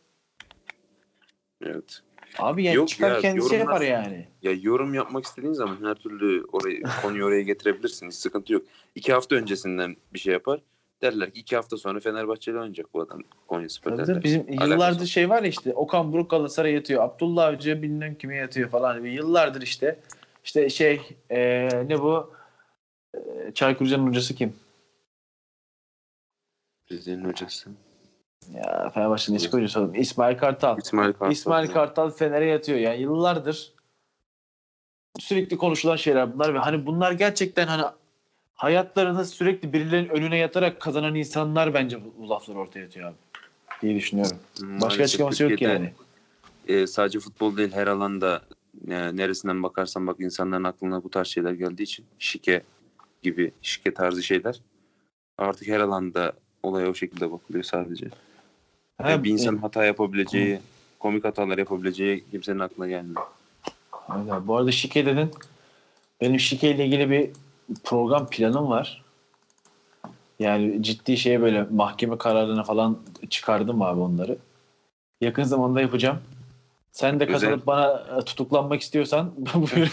Evet. 1.62 2.02
Abi 2.38 2.64
yani 2.64 2.76
Yok 2.76 2.88
çıkar 2.88 3.10
ya, 3.10 3.20
kendisi 3.20 3.54
yapar 3.54 3.80
yani. 3.80 4.26
Ya 4.42 4.52
yorum 4.62 4.94
yapmak 4.94 5.24
istediğin 5.24 5.52
zaman 5.52 5.78
her 5.84 5.94
türlü 5.94 6.44
orayı 6.52 6.82
konuyu 7.02 7.24
oraya 7.24 7.42
getirebilirsin. 7.42 8.06
Hiç 8.06 8.14
sıkıntı 8.14 8.52
yok. 8.52 8.62
İki 8.94 9.12
hafta 9.12 9.36
öncesinden 9.36 9.96
bir 10.14 10.18
şey 10.18 10.32
yapar. 10.32 10.60
Derler 11.02 11.30
ki 11.30 11.40
iki 11.40 11.56
hafta 11.56 11.76
sonra 11.76 12.00
Fenerbahçe'de 12.00 12.58
oynayacak 12.58 12.94
bu 12.94 13.00
adam 13.00 13.22
Konya 13.48 13.68
Spor 13.68 13.98
derler. 13.98 14.24
Bizim 14.24 14.40
Alakası 14.42 14.70
yıllardır 14.70 15.06
şey 15.06 15.30
var 15.30 15.42
ya 15.42 15.48
işte 15.48 15.74
Okan 15.74 16.12
Buruk 16.12 16.30
Galatasaray'a 16.30 16.74
yatıyor. 16.74 17.04
Abdullah 17.04 17.46
Avcı 17.46 17.82
bilmem 17.82 18.14
kime 18.14 18.36
yatıyor 18.36 18.68
falan. 18.68 19.04
Yıllardır 19.04 19.62
işte 19.62 20.00
işte 20.44 20.70
şey 20.70 21.00
ee, 21.30 21.68
ne 21.88 22.02
bu 22.02 22.32
e, 23.14 23.18
Çaykur 23.54 23.84
Rize'nin 23.84 24.06
hocası 24.06 24.34
kim? 24.34 24.54
Rize'nin 26.90 27.24
hocası. 27.24 27.70
Ya 28.54 28.90
Fenerbahçe'nin 28.94 29.36
eski 29.36 29.56
oyuncusu 29.56 29.80
oğlum. 29.80 29.94
İsmail 29.94 30.38
Kartal. 30.38 30.78
İsmail 30.78 31.12
Kartal. 31.12 31.32
İsmail 31.32 31.68
Kartal 31.68 32.10
Fener'e 32.10 32.46
yatıyor. 32.46 32.78
Yani 32.78 33.00
yıllardır 33.00 33.72
sürekli 35.18 35.58
konuşulan 35.58 35.96
şeyler 35.96 36.34
bunlar 36.34 36.54
ve 36.54 36.58
hani 36.58 36.86
bunlar 36.86 37.12
gerçekten 37.12 37.66
hani 37.66 37.82
hayatlarını 38.62 39.24
sürekli 39.24 39.72
birilerinin 39.72 40.08
önüne 40.08 40.36
yatarak 40.36 40.80
kazanan 40.80 41.14
insanlar 41.14 41.74
bence 41.74 42.04
bu, 42.04 42.14
bu 42.18 42.30
laflar 42.30 42.54
ortaya 42.54 42.86
atıyor 42.86 43.08
abi. 43.08 43.16
diye 43.82 43.94
düşünüyorum. 43.94 44.36
Maalesef 44.60 44.82
Başka 44.82 45.04
açıklaması 45.04 45.42
yok 45.42 45.62
yani. 45.62 45.92
E, 46.68 46.86
sadece 46.86 47.20
futbol 47.20 47.56
değil 47.56 47.72
her 47.72 47.86
alanda 47.86 48.42
e, 48.88 49.16
neresinden 49.16 49.62
bakarsan 49.62 50.06
bak 50.06 50.16
insanların 50.20 50.64
aklına 50.64 51.04
bu 51.04 51.10
tarz 51.10 51.28
şeyler 51.28 51.52
geldiği 51.52 51.82
için 51.82 52.04
şike 52.18 52.62
gibi 53.22 53.52
şike 53.62 53.94
tarzı 53.94 54.22
şeyler 54.22 54.60
artık 55.38 55.68
her 55.68 55.80
alanda 55.80 56.32
olaya 56.62 56.90
o 56.90 56.94
şekilde 56.94 57.32
bakılıyor 57.32 57.64
sadece. 57.64 58.06
Yani 59.04 59.24
bir 59.24 59.30
insan 59.30 59.56
hata 59.56 59.84
yapabileceği, 59.84 60.60
komik 60.98 61.24
hatalar 61.24 61.58
yapabileceği 61.58 62.24
kimsenin 62.30 62.58
aklına 62.58 62.88
gelmiyor. 62.88 63.22
Aynen. 64.08 64.46
Bu 64.46 64.56
arada 64.56 64.72
şike 64.72 65.06
dedin. 65.06 65.30
Benim 66.20 66.40
şike 66.40 66.70
ile 66.70 66.86
ilgili 66.86 67.10
bir 67.10 67.30
program 67.84 68.30
planım 68.30 68.70
var. 68.70 69.02
Yani 70.38 70.82
ciddi 70.82 71.16
şeye 71.16 71.42
böyle 71.42 71.66
mahkeme 71.70 72.18
kararına 72.18 72.62
falan 72.62 72.98
çıkardım 73.30 73.82
abi 73.82 74.00
onları. 74.00 74.38
Yakın 75.20 75.42
zamanda 75.42 75.80
yapacağım. 75.80 76.18
Sen 76.92 77.20
de 77.20 77.26
katılıp 77.26 77.52
Özel. 77.52 77.66
bana 77.66 78.06
e, 78.18 78.24
tutuklanmak 78.24 78.80
istiyorsan 78.80 79.32
buyur. 79.54 79.92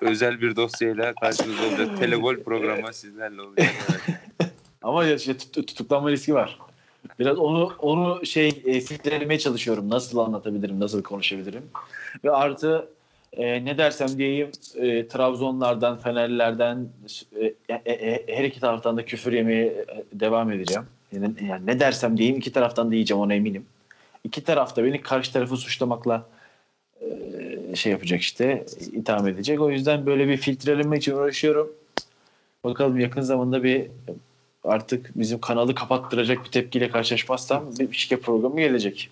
Özel 0.00 0.40
bir 0.40 0.56
dosyayla 0.56 1.14
karşınızda 1.14 1.62
olacak. 1.68 1.98
Telegol 1.98 2.36
programı 2.36 2.94
sizlerle 2.94 3.42
olacak. 3.42 3.66
Ama 4.82 5.04
ya 5.04 5.14
işte 5.14 5.36
tutuklanma 5.38 6.10
riski 6.10 6.34
var. 6.34 6.58
Biraz 7.18 7.38
onu 7.38 7.72
onu 7.78 8.26
şey 8.26 8.62
e, 8.64 8.80
filtrelemeye 8.80 9.38
çalışıyorum. 9.38 9.90
Nasıl 9.90 10.18
anlatabilirim, 10.18 10.80
nasıl 10.80 11.02
konuşabilirim. 11.02 11.62
Ve 12.24 12.30
artı 12.30 12.88
e, 13.36 13.64
ne 13.64 13.78
dersem 13.78 14.08
diyeyim 14.18 14.50
e, 14.76 15.08
Trabzonlardan, 15.08 15.98
Fenerlilerden 15.98 16.88
e, 17.40 17.54
e, 17.68 17.92
e, 17.92 18.36
her 18.36 18.44
iki 18.44 18.60
taraftan 18.60 18.96
da 18.96 19.04
küfür 19.04 19.32
yemeye 19.32 19.66
e, 19.66 20.04
devam 20.12 20.52
edeceğim. 20.52 20.84
Yani, 21.12 21.34
yani 21.48 21.66
ne 21.66 21.80
dersem 21.80 22.16
diyeyim 22.16 22.36
iki 22.38 22.52
taraftan 22.52 22.90
da 22.90 22.94
yiyeceğim 22.94 23.20
ona 23.20 23.34
eminim. 23.34 23.66
İki 24.24 24.44
taraf 24.44 24.76
da 24.76 24.84
beni 24.84 25.00
karşı 25.00 25.32
tarafı 25.32 25.56
suçlamakla 25.56 26.26
e, 27.00 27.76
şey 27.76 27.92
yapacak 27.92 28.20
işte 28.20 28.64
itham 28.92 29.28
edecek. 29.28 29.60
O 29.60 29.70
yüzden 29.70 30.06
böyle 30.06 30.28
bir 30.28 30.36
filtreleme 30.36 30.96
için 30.98 31.12
uğraşıyorum. 31.12 31.72
Bakalım 32.64 33.00
yakın 33.00 33.20
zamanda 33.20 33.64
bir 33.64 33.86
artık 34.64 35.10
bizim 35.18 35.40
kanalı 35.40 35.74
kapattıracak 35.74 36.44
bir 36.44 36.50
tepkiyle 36.50 36.90
karşılaşmazsam 36.90 37.64
bir 37.78 37.92
şike 37.92 38.20
programı 38.20 38.60
gelecek 38.60 39.10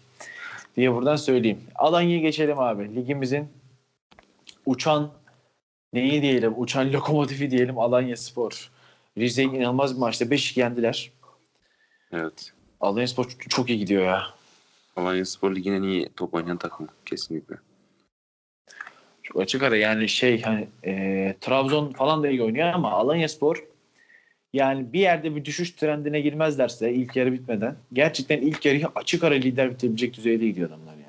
diye 0.76 0.92
buradan 0.92 1.16
söyleyeyim. 1.16 1.60
Alanya'ya 1.74 2.20
geçelim 2.20 2.58
abi. 2.58 2.96
Ligimizin 2.96 3.48
uçan 4.66 5.12
neyi 5.92 6.22
diyelim? 6.22 6.54
Uçan 6.56 6.92
lokomotifi 6.92 7.50
diyelim 7.50 7.78
Alanya 7.78 8.16
Spor. 8.16 8.70
Rize'yi 9.18 9.48
inanılmaz 9.48 9.94
bir 9.94 10.00
maçta 10.00 10.30
5 10.30 10.56
yendiler. 10.56 11.10
Evet. 12.12 12.52
Alanya 12.80 13.08
Spor 13.08 13.28
çok 13.48 13.70
iyi 13.70 13.78
gidiyor 13.78 14.04
ya. 14.04 14.26
Alanya 14.96 15.24
Spor 15.24 15.54
Ligi'nin 15.54 15.76
en 15.76 15.82
iyi 15.82 16.08
top 16.16 16.34
oynayan 16.34 16.56
takım 16.56 16.88
kesinlikle. 17.06 17.56
Çok 19.22 19.40
açık 19.42 19.62
ara 19.62 19.76
yani 19.76 20.08
şey 20.08 20.42
hani 20.42 20.68
e, 20.84 21.34
Trabzon 21.40 21.92
falan 21.92 22.22
da 22.22 22.28
iyi 22.28 22.42
oynuyor 22.42 22.68
ama 22.74 22.90
Alanya 22.92 23.28
Spor 23.28 23.64
yani 24.52 24.92
bir 24.92 25.00
yerde 25.00 25.36
bir 25.36 25.44
düşüş 25.44 25.70
trendine 25.70 26.20
girmezlerse 26.20 26.92
ilk 26.92 27.16
yarı 27.16 27.32
bitmeden 27.32 27.76
gerçekten 27.92 28.38
ilk 28.38 28.64
yarıyı 28.64 28.86
açık 28.94 29.24
ara 29.24 29.34
lider 29.34 29.70
bitebilecek 29.70 30.14
düzeyde 30.14 30.46
gidiyor 30.46 30.68
adamlar. 30.68 31.01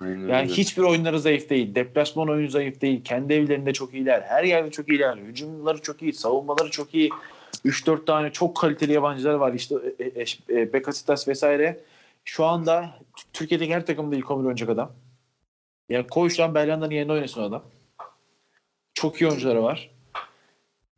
Aynen 0.00 0.28
Yani 0.28 0.42
öyle. 0.42 0.52
hiçbir 0.52 0.82
oyunları 0.82 1.20
zayıf 1.20 1.50
değil. 1.50 1.74
Deplasman 1.74 2.28
oyunu 2.28 2.50
zayıf 2.50 2.80
değil. 2.80 3.04
Kendi 3.04 3.32
evlerinde 3.32 3.72
çok 3.72 3.94
iyiler. 3.94 4.20
Her 4.20 4.44
yerde 4.44 4.70
çok 4.70 4.88
iyiler. 4.88 5.16
Hücumları 5.16 5.82
çok 5.82 6.02
iyi. 6.02 6.12
Savunmaları 6.12 6.70
çok 6.70 6.94
iyi. 6.94 7.10
3-4 7.64 8.04
tane 8.04 8.32
çok 8.32 8.56
kaliteli 8.56 8.92
yabancılar 8.92 9.34
var. 9.34 9.52
İşte 9.52 9.74
e, 9.98 10.04
e, 10.04 10.24
e, 10.50 10.72
Bekasitas 10.72 11.28
vesaire. 11.28 11.80
Şu 12.24 12.44
anda 12.44 12.98
Türkiye'deki 13.32 13.74
her 13.74 13.86
takımda 13.86 14.16
ilk 14.16 14.30
11 14.30 14.44
oynayacak 14.44 14.68
adam. 14.68 14.92
Yani 15.88 16.06
koy 16.06 16.30
şu 16.30 16.44
an 16.44 16.54
Belhanda'nın 16.54 16.90
yerine 16.94 17.12
oynasın 17.12 17.42
adam. 17.42 17.62
Çok 18.94 19.20
iyi 19.20 19.28
oyuncuları 19.28 19.62
var. 19.62 19.90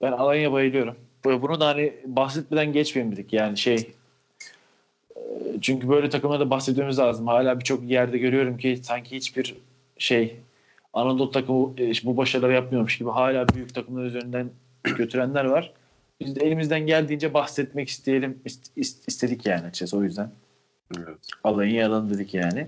Ben 0.03 0.13
Alanya'ya 0.13 0.53
bayılıyorum. 0.53 0.97
Bunu 1.25 1.61
da 1.61 1.67
hani 1.67 1.95
bahsetmeden 2.07 2.73
geçmeyelim 2.73 3.13
dedik. 3.13 3.33
Yani 3.33 3.59
şey 3.59 3.91
çünkü 5.61 5.89
böyle 5.89 6.11
takımlarda 6.11 6.51
bahsetmemiz 6.51 6.99
lazım. 6.99 7.27
Hala 7.27 7.59
birçok 7.59 7.91
yerde 7.91 8.19
görüyorum 8.19 8.59
ki 8.59 8.81
sanki 8.83 9.17
hiçbir 9.17 9.55
şey 9.99 10.37
Anadolu 10.93 11.31
takımı 11.31 11.75
e, 11.79 11.93
bu 12.05 12.17
başarıları 12.17 12.53
yapmıyormuş 12.53 12.99
gibi 12.99 13.11
hala 13.11 13.49
büyük 13.49 13.75
takımlar 13.75 14.05
üzerinden 14.05 14.51
götürenler 14.85 15.45
var. 15.45 15.73
Biz 16.21 16.37
de 16.37 16.47
elimizden 16.47 16.81
geldiğince 16.81 17.35
bahsetmek 17.35 17.89
isteyelim 17.89 18.39
ist- 18.47 18.71
ist- 18.77 19.03
istedik 19.07 19.47
yani 19.47 19.61
açıkçası 19.67 19.97
o 19.97 20.03
yüzden. 20.03 20.31
Evet. 20.99 21.19
Alayı 21.45 21.87
alalım 21.87 22.11
dedik 22.11 22.35
yani. 22.35 22.67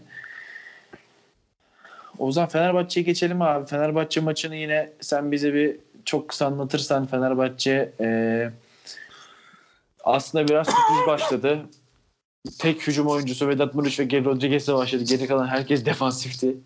O 2.19 2.33
zaman 2.33 2.49
Fenerbahçe'ye 2.49 3.05
geçelim 3.05 3.43
abi. 3.43 3.67
Fenerbahçe 3.67 4.21
maçını 4.21 4.57
yine 4.57 4.91
sen 5.01 5.33
bize 5.33 5.55
bir 5.55 5.77
çok 6.05 6.29
kısa 6.29 6.47
anlatırsan 6.47 7.07
Fenerbahçe 7.07 7.93
e, 8.01 8.51
aslında 10.05 10.49
biraz 10.49 10.67
sürpriz 10.67 11.07
başladı. 11.07 11.59
Tek 12.59 12.87
hücum 12.87 13.07
oyuncusu 13.07 13.49
Vedat 13.49 13.75
Muriç 13.75 14.01
ve 14.01 14.05
Geri 14.05 14.25
Rodriguez'le 14.25 14.69
başladı. 14.69 15.05
Geri 15.05 15.27
kalan 15.27 15.47
herkes 15.47 15.85
defansifti. 15.85 16.57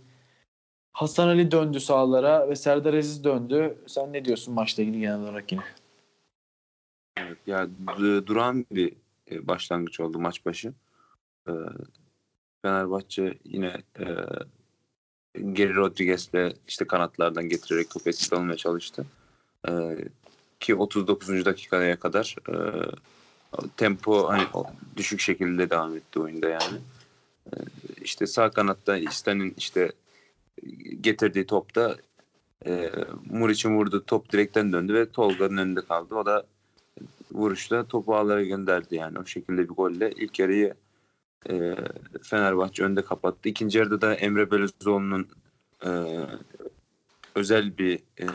Hasan 0.93 1.29
Ali 1.29 1.51
döndü 1.51 1.81
sahalara 1.81 2.49
ve 2.51 2.57
Serdar 2.57 2.95
Aziz 2.95 3.25
döndü. 3.25 3.79
Sen 3.87 4.13
ne 4.13 4.25
diyorsun 4.25 4.55
maçla 4.55 4.83
ilgili 4.83 5.01
genel 5.01 5.21
olarak 5.21 5.53
yine? 5.53 5.63
Evet. 7.17 7.39
Ya 7.47 7.69
du- 7.87 8.27
duran 8.27 8.67
bir 8.71 8.93
e, 9.31 9.47
başlangıç 9.47 10.01
oldu 10.01 10.19
maç 10.19 10.47
başı. 10.47 10.73
Ee, 11.49 11.53
Fenerbahçe 12.63 13.39
yine 13.45 13.83
e, 13.99 14.05
Geri 15.53 15.75
Rodriguez'le 15.75 16.57
işte 16.69 16.87
kanatlardan 16.87 17.49
getirerek 17.49 17.91
topu 17.91 18.11
almaya 18.33 18.57
çalıştı. 18.57 19.07
Ee, 19.69 19.97
ki 20.61 20.75
39. 20.75 21.45
dakikaya 21.45 21.99
kadar 21.99 22.37
e, 22.49 22.55
tempo 23.77 24.29
hani 24.29 24.45
düşük 24.97 25.21
şekilde 25.21 25.71
devam 25.71 25.97
etti 25.97 26.21
oyunda 26.21 26.49
yani. 26.49 26.79
Ee, 27.47 27.59
işte 28.03 28.27
sağ 28.27 28.51
kanatta 28.51 28.97
İsten'in 28.97 29.55
işte 29.57 29.93
getirdiği 31.01 31.47
topta 31.47 31.97
e, 32.67 32.91
Muriç'in 33.31 33.77
vurduğu 33.77 34.05
top 34.05 34.33
direkten 34.33 34.73
döndü 34.73 34.95
ve 34.95 35.11
Tolga'nın 35.11 35.57
önünde 35.57 35.81
kaldı. 35.81 36.15
O 36.15 36.27
da 36.27 36.47
vuruşla 37.33 37.85
topu 37.85 38.17
ağlara 38.17 38.43
gönderdi 38.43 38.95
yani 38.95 39.19
o 39.19 39.27
şekilde 39.27 39.63
bir 39.63 39.75
golle. 39.75 40.13
ilk 40.17 40.39
yarıyı 40.39 40.75
e, 41.51 41.77
Fenerbahçe 42.23 42.85
önde 42.85 43.03
kapattı. 43.03 43.49
İkinci 43.49 43.79
yarıda 43.79 44.01
da 44.01 44.15
Emre 44.15 44.51
Belözoğlu'nun 44.51 45.29
e, 45.87 45.91
özel 47.35 47.79
bir 47.79 47.99
e, 48.21 48.27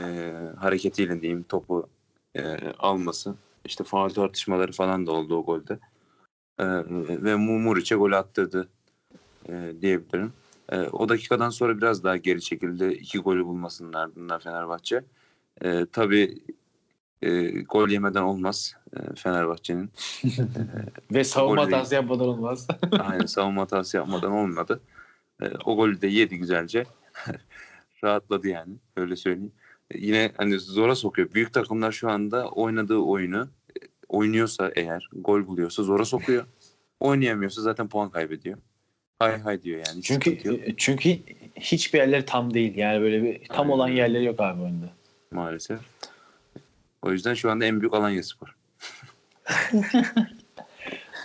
hareketiyle 0.57 1.21
diyeyim 1.21 1.43
topu 1.43 1.89
e, 2.35 2.41
alması. 2.79 3.35
İşte 3.69 3.83
faul 3.83 4.09
tartışmaları 4.09 4.71
falan 4.71 5.07
da 5.07 5.11
oldu 5.11 5.35
o 5.35 5.45
golde. 5.45 5.79
E, 6.59 6.65
ve 7.23 7.35
Mu- 7.35 7.59
Muriç'e 7.59 7.95
gol 7.95 8.11
attırdı 8.11 8.69
e, 9.49 9.73
diyebilirim. 9.81 10.33
E, 10.69 10.79
o 10.81 11.09
dakikadan 11.09 11.49
sonra 11.49 11.77
biraz 11.77 12.03
daha 12.03 12.17
geri 12.17 12.41
çekildi. 12.41 12.85
İki 12.85 13.19
golü 13.19 13.45
bulmasının 13.45 13.93
ardından 13.93 14.39
Fenerbahçe. 14.39 15.03
E, 15.61 15.85
tabii 15.91 16.37
e, 17.21 17.49
gol 17.61 17.89
yemeden 17.89 18.21
olmaz 18.21 18.75
e, 18.93 19.15
Fenerbahçe'nin. 19.15 19.91
Ve 21.11 21.23
savunma 21.23 21.61
hatası 21.61 21.95
yapmadan 21.95 22.27
olmaz. 22.27 22.67
Aynen 22.99 23.25
savunma 23.25 23.61
hatası 23.61 23.97
yapmadan 23.97 24.31
olmadı. 24.31 24.81
E, 25.41 25.45
o 25.65 25.75
golü 25.75 26.01
de 26.01 26.07
yedi 26.07 26.37
güzelce. 26.37 26.83
Rahatladı 28.03 28.47
yani 28.47 28.73
öyle 28.95 29.15
söyleyeyim. 29.15 29.51
E, 29.91 29.97
yine 29.97 30.31
hani 30.37 30.59
zora 30.59 30.95
sokuyor. 30.95 31.33
Büyük 31.33 31.53
takımlar 31.53 31.91
şu 31.91 32.09
anda 32.09 32.49
oynadığı 32.49 32.97
oyunu 32.97 33.49
oynuyorsa 34.09 34.71
eğer 34.75 35.09
gol 35.13 35.47
buluyorsa 35.47 35.83
zora 35.83 36.05
sokuyor. 36.05 36.45
Oynayamıyorsa 36.99 37.61
zaten 37.61 37.87
puan 37.89 38.09
kaybediyor. 38.09 38.57
Hay 39.19 39.39
hay 39.39 39.61
diyor 39.61 39.77
yani. 39.87 39.97
hiç 39.97 40.05
çünkü 40.05 40.37
çünkü 40.77 41.09
hiçbir 41.59 41.99
yerleri 41.99 42.25
tam 42.25 42.53
değil. 42.53 42.75
Yani 42.77 43.01
böyle 43.01 43.23
bir 43.23 43.47
tam 43.47 43.65
Aynen 43.65 43.69
olan 43.73 43.87
yerleri 43.87 44.25
yok 44.25 44.39
abi 44.41 44.61
oyunda. 44.61 44.85
maalesef. 45.31 45.79
O 47.01 47.11
yüzden 47.11 47.33
şu 47.33 47.51
anda 47.51 47.65
en 47.65 47.81
büyük 47.81 47.93
Alanya 47.93 48.23
Spor. 48.23 48.55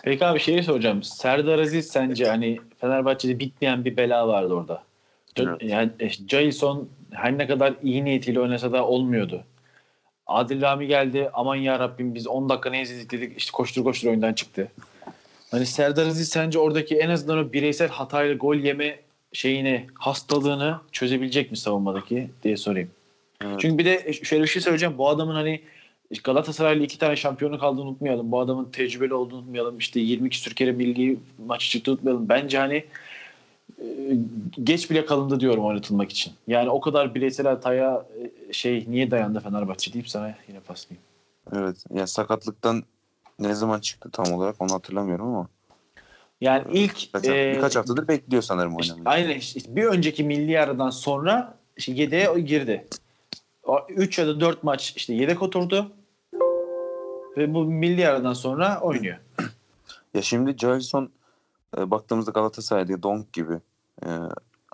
Peki 0.03 0.27
abi 0.27 0.40
şeyi 0.40 0.62
soracağım. 0.62 1.03
Serdar 1.03 1.59
Aziz 1.59 1.88
sence 1.88 2.27
hani 2.27 2.59
Fenerbahçe'de 2.81 3.38
bitmeyen 3.38 3.85
bir 3.85 3.97
bela 3.97 4.29
vardı 4.29 4.55
orada. 4.55 4.83
Evet. 5.37 5.62
Yani 5.62 5.90
e, 6.01 6.09
Jailson 6.11 6.88
her 7.11 7.38
ne 7.38 7.47
kadar 7.47 7.75
iyi 7.83 8.05
niyetiyle 8.05 8.40
oynasa 8.40 8.73
da 8.73 8.87
olmuyordu. 8.87 9.44
Adil 10.26 10.62
Rami 10.62 10.87
geldi. 10.87 11.30
Aman 11.32 11.56
ya 11.56 11.78
Rabbim 11.78 12.14
biz 12.14 12.26
10 12.26 12.48
dakika 12.48 12.70
ne 12.70 12.82
izledik 12.82 13.10
dedik. 13.10 13.38
İşte 13.38 13.50
koştur 13.52 13.84
koştur 13.84 14.08
oyundan 14.08 14.32
çıktı. 14.32 14.68
Hani 15.50 15.66
Serdar 15.66 16.06
Aziz 16.06 16.28
sence 16.28 16.58
oradaki 16.58 16.96
en 16.96 17.10
azından 17.10 17.38
o 17.38 17.52
bireysel 17.52 17.88
hatayla 17.88 18.34
gol 18.34 18.56
yeme 18.56 19.00
şeyini, 19.32 19.87
hastalığını 19.94 20.80
çözebilecek 20.92 21.50
mi 21.50 21.56
savunmadaki 21.56 22.30
diye 22.42 22.56
sorayım. 22.56 22.90
Evet. 23.44 23.60
Çünkü 23.60 23.78
bir 23.78 23.84
de 23.84 24.12
şöyle 24.12 24.42
bir 24.42 24.48
şey 24.48 24.62
söyleyeceğim. 24.62 24.98
Bu 24.98 25.08
adamın 25.08 25.34
hani 25.34 25.60
Galatasaray'la 26.24 26.84
iki 26.84 26.98
tane 26.98 27.16
şampiyonluk 27.16 27.62
aldığını 27.62 27.84
unutmayalım. 27.84 28.32
Bu 28.32 28.40
adamın 28.40 28.64
tecrübeli 28.64 29.14
olduğunu 29.14 29.38
unutmayalım. 29.38 29.78
İşte 29.78 30.00
20 30.00 30.30
küsür 30.30 30.54
kere 30.54 30.72
milli 30.72 31.18
maçı 31.46 31.68
çıktı 31.68 31.90
unutmayalım. 31.90 32.28
Bence 32.28 32.58
hani 32.58 32.84
e, 33.78 33.87
geç 34.64 34.90
bile 34.90 35.06
kalındı 35.06 35.40
diyorum 35.40 35.64
oynatılmak 35.64 36.10
için. 36.10 36.32
Yani 36.48 36.70
o 36.70 36.80
kadar 36.80 37.14
bireysel 37.14 37.46
hataya 37.46 38.06
şey 38.54 38.84
niye 38.88 39.10
dayandı 39.10 39.40
Fenerbahçe 39.40 39.92
deyip 39.92 40.08
sana 40.08 40.34
yine 40.48 40.60
paslayayım. 40.60 41.04
Evet. 41.52 41.84
Ya 41.90 42.06
sakatlıktan 42.06 42.82
ne 43.38 43.54
zaman 43.54 43.80
çıktı 43.80 44.10
tam 44.10 44.32
olarak 44.32 44.62
onu 44.62 44.72
hatırlamıyorum 44.72 45.26
ama. 45.26 45.48
Yani 46.40 46.64
ilk 46.72 46.98
Zaten 47.12 47.32
e, 47.32 47.54
birkaç 47.56 47.76
haftadır 47.76 48.08
bekliyor 48.08 48.42
sanırım 48.42 48.78
işte, 48.78 48.92
oynamayı. 48.92 49.16
aynen 49.16 49.38
işte 49.38 49.76
bir 49.76 49.84
önceki 49.84 50.24
milli 50.24 50.60
aradan 50.60 50.90
sonra 50.90 51.58
işte 51.76 51.92
yedeğe 51.92 52.40
girdi. 52.40 52.86
3 53.88 54.18
ya 54.18 54.26
da 54.26 54.40
4 54.40 54.62
maç 54.62 54.92
işte 54.96 55.14
yedek 55.14 55.42
oturdu. 55.42 55.92
Ve 57.36 57.54
bu 57.54 57.64
milli 57.64 58.08
aradan 58.08 58.32
sonra 58.32 58.80
oynuyor. 58.80 59.16
Ya 60.14 60.22
şimdi 60.22 60.58
Joelson 60.58 61.10
e, 61.78 61.90
baktığımızda 61.90 62.30
Galatasaray'da 62.30 63.02
Donk 63.02 63.32
gibi 63.32 63.54
e, 64.02 64.08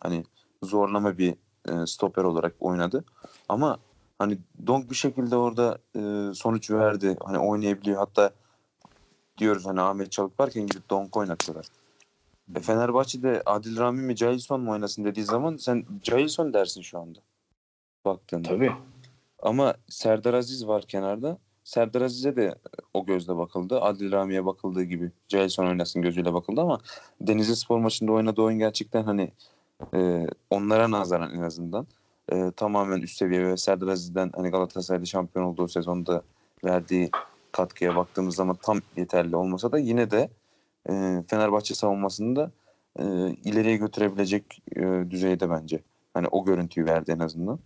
hani 0.01 0.25
zorlama 0.63 1.19
bir 1.19 1.35
e, 1.69 1.87
stoper 1.87 2.25
olarak 2.25 2.55
oynadı. 2.61 3.05
Ama 3.49 3.79
hani 4.19 4.39
Donk 4.67 4.91
bir 4.91 4.97
şekilde 4.97 5.37
orada 5.37 5.79
e, 5.97 6.35
sonuç 6.35 6.71
verdi. 6.71 7.17
Hani 7.25 7.39
oynayabiliyor. 7.39 7.99
Hatta 7.99 8.31
diyoruz 9.39 9.67
hani 9.67 9.81
Ahmet 9.81 10.13
Çalık 10.13 10.41
varken 10.41 10.67
gidip 10.67 10.91
Donk 10.91 11.17
oynatıyorlar. 11.17 11.67
E, 12.57 12.61
Fenerbahçe'de 12.61 13.43
Adil 13.47 13.79
Rami 13.79 14.03
mi 14.03 14.17
Jailson 14.17 14.61
mu 14.61 14.71
oynasın 14.71 15.05
dediği 15.05 15.25
zaman 15.25 15.57
sen 15.57 15.85
Jailson 16.03 16.53
dersin 16.53 16.83
şu 16.83 16.99
anda. 16.99 17.19
Baktığında. 18.05 18.49
Tabii. 18.49 18.73
Ama 19.43 19.75
Serdar 19.89 20.35
Aziz 20.35 20.67
var 20.67 20.83
kenarda. 20.83 21.39
Serdar 21.65 22.03
Aziz'e 22.03 22.37
de 22.37 22.55
o 22.95 23.07
gözle 23.07 23.37
bakıldı. 23.37 23.81
Adil 23.81 24.13
Rami'ye 24.13 24.47
bakıldığı 24.47 24.83
gibi 24.83 25.11
Jailson 25.29 25.67
oynasın 25.67 26.03
gözüyle 26.03 26.35
bakıldı 26.35 26.61
ama 26.61 26.79
Denizli 27.21 27.57
Spor 27.57 27.79
maçında 27.79 28.13
oynadığı 28.13 28.43
oyun 28.43 28.59
gerçekten 28.59 29.03
hani 29.03 29.33
e, 29.95 30.27
onlara 30.51 30.91
nazaran 30.91 31.35
en 31.35 31.43
azından 31.43 31.87
e, 32.33 32.51
tamamen 32.57 33.01
üst 33.01 33.17
seviye 33.17 33.47
ve 33.47 33.57
Serdar 33.57 33.89
Aziz'den 33.89 34.31
hani 34.37 34.51
Galatasaray'da 34.51 35.05
şampiyon 35.05 35.45
olduğu 35.47 35.69
sezonda 35.69 36.23
verdiği 36.65 37.11
katkıya 37.53 37.97
baktığımız 37.97 38.35
zaman 38.35 38.57
tam 38.63 38.81
yeterli 38.97 39.37
olmasa 39.37 39.73
da 39.73 39.79
yine 39.79 40.11
de 40.11 40.31
e, 40.89 40.93
Fenerbahçe 41.29 41.75
savunmasında 41.75 42.51
e, 42.99 43.05
ileriye 43.45 43.77
götürebilecek 43.77 44.63
e, 44.77 45.11
düzeyde 45.11 45.51
bence. 45.51 45.83
Hani 46.15 46.27
o 46.29 46.45
görüntüyü 46.45 46.87
verdi 46.87 47.11
en 47.11 47.19
azından. 47.19 47.59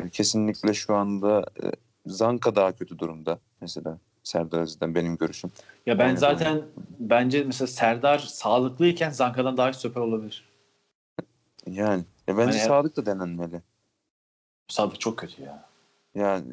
E, 0.00 0.08
kesinlikle 0.08 0.74
şu 0.74 0.94
anda 0.94 1.44
e, 1.62 1.66
Zanka 2.06 2.54
daha 2.56 2.72
kötü 2.72 2.98
durumda 2.98 3.38
mesela 3.60 3.98
Serdar 4.22 4.60
Aziz'den 4.60 4.94
benim 4.94 5.16
görüşüm. 5.16 5.50
Ya 5.86 5.98
ben 5.98 6.04
Aynen 6.04 6.16
zaten 6.16 6.62
bence 7.00 7.44
mesela 7.44 7.66
Serdar 7.66 8.18
sağlıklıyken 8.18 9.10
Zanka'dan 9.10 9.56
daha 9.56 9.70
iyi 9.70 9.74
stoper 9.74 10.00
olabilir. 10.00 10.51
Yani 11.70 12.02
e, 12.28 12.36
bence 12.38 12.58
Hani- 12.58 12.68
Sadık 12.68 12.96
da 12.96 13.06
denenmeli. 13.06 13.60
Sadık 14.68 15.00
çok 15.00 15.18
kötü 15.18 15.42
ya. 15.42 15.64
Yani 16.14 16.44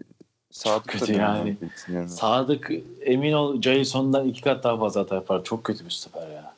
Sadık 0.52 0.88
da 0.88 0.92
kötü 0.92 1.14
yani. 1.14 1.58
düşünüyorum. 1.76 2.10
Sadık 2.10 2.72
emin 3.02 3.34
ol 3.34 3.62
Jason'dan 3.62 4.28
iki 4.28 4.42
kat 4.42 4.64
daha 4.64 4.78
fazla 4.80 5.02
hata 5.02 5.16
yapar. 5.16 5.44
Çok 5.44 5.64
kötü 5.64 5.86
bir 5.86 5.90
stoper 5.90 6.30
ya. 6.30 6.54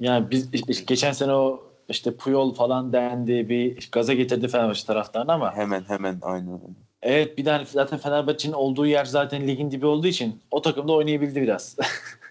Yani 0.00 0.30
biz 0.30 0.86
geçen 0.86 1.12
sene 1.12 1.32
o 1.32 1.62
işte 1.88 2.14
Puyol 2.16 2.54
falan 2.54 2.92
dendi 2.92 3.48
bir 3.48 3.88
gaza 3.92 4.14
getirdi 4.14 4.48
Fenerbahçe 4.48 4.86
taraftarını 4.86 5.32
ama 5.32 5.54
Hemen 5.56 5.82
hemen 5.88 6.18
aynen. 6.22 6.60
evet 7.02 7.38
bir 7.38 7.44
tane 7.44 7.64
zaten 7.64 7.98
Fenerbahçe'nin 7.98 8.52
olduğu 8.52 8.86
yer 8.86 9.04
zaten 9.04 9.46
ligin 9.48 9.70
dibi 9.70 9.86
olduğu 9.86 10.06
için 10.06 10.40
o 10.50 10.62
takımda 10.62 10.92
oynayabildi 10.92 11.42
biraz. 11.42 11.76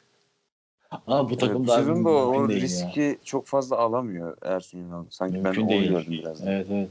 ama 1.08 1.30
bu 1.30 1.38
takım 1.38 1.56
Evet, 1.56 1.64
bu 1.64 1.68
daha 1.68 1.78
sezon 1.78 2.06
da 2.06 2.10
o 2.10 2.32
mümkün 2.32 2.50
değil 2.50 2.62
ya. 2.62 2.68
riski 2.68 3.18
çok 3.24 3.48
fazla 3.48 3.78
alamıyor 3.78 4.38
Ersun 4.42 4.80
Yanal. 4.80 5.06
Sanki 5.10 5.38
Mümkün 5.38 5.64
ben 5.64 5.70
değil. 5.70 5.90
gördüm 5.90 6.14
biraz. 6.24 6.48
Evet 6.48 6.68
evet. 6.72 6.90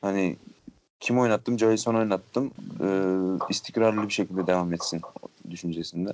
Hani 0.00 0.36
kim 1.00 1.18
oynattım? 1.18 1.58
Jason 1.58 1.94
oynattım. 1.94 2.50
Ee, 2.80 3.06
istikrarlı 3.50 4.02
bir 4.02 4.12
şekilde 4.12 4.46
devam 4.46 4.72
etsin 4.72 5.00
düşüncesinde. 5.50 6.10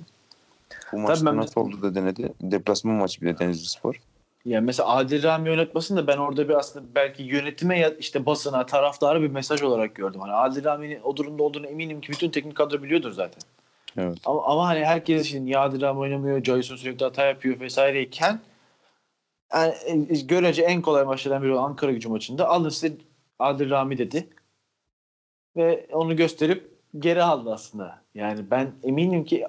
Bu 0.93 0.97
maçta 0.97 1.25
ben- 1.25 1.37
nasıl 1.37 1.61
oldu 1.61 1.81
da 1.81 1.95
denedi. 1.95 2.33
Deplasman 2.41 2.95
maçı 2.95 3.21
bir 3.21 3.27
de 3.27 3.39
Denizli 3.39 3.65
Spor. 3.69 4.01
Yani 4.45 4.65
mesela 4.65 4.89
Adil 4.89 5.23
Rami 5.23 5.49
yönetmesin 5.49 5.97
de 5.97 6.07
ben 6.07 6.17
orada 6.17 6.49
bir 6.49 6.53
aslında 6.53 6.85
belki 6.95 7.23
yönetime 7.23 7.79
ya 7.79 7.89
işte 7.89 8.25
basına, 8.25 8.65
taraftara 8.65 9.21
bir 9.21 9.27
mesaj 9.27 9.61
olarak 9.61 9.95
gördüm. 9.95 10.21
Hani 10.21 10.33
Adil 10.33 10.63
Rami'nin 10.63 10.99
o 11.03 11.17
durumda 11.17 11.43
olduğunu 11.43 11.67
eminim 11.67 12.01
ki 12.01 12.11
bütün 12.11 12.29
teknik 12.29 12.55
kadro 12.55 12.83
biliyordur 12.83 13.11
zaten. 13.11 13.41
Evet. 13.97 14.17
Ama, 14.25 14.45
ama 14.45 14.67
hani 14.67 14.85
herkes 14.85 15.27
şimdi 15.27 15.51
ya 15.51 15.61
Adil 15.61 15.81
Rami 15.81 15.99
oynamıyor, 15.99 16.43
Jason 16.43 16.75
sürekli 16.75 17.03
hata 17.03 17.25
yapıyor 17.25 17.59
vesaireyken 17.59 18.39
yani 19.53 19.73
e, 20.09 20.21
görece 20.21 20.61
en 20.61 20.81
kolay 20.81 21.03
maçlardan 21.03 21.43
biri 21.43 21.53
olan 21.53 21.69
Ankara 21.69 21.91
gücü 21.91 22.09
maçında 22.09 22.49
alın 22.49 22.69
size 22.69 22.93
Adil 23.39 23.69
Rami 23.69 23.97
dedi. 23.97 24.27
Ve 25.55 25.87
onu 25.91 26.15
gösterip 26.15 26.71
geri 26.99 27.23
aldı 27.23 27.53
aslında. 27.53 28.01
Yani 28.15 28.51
ben 28.51 28.71
eminim 28.83 29.25
ki 29.25 29.47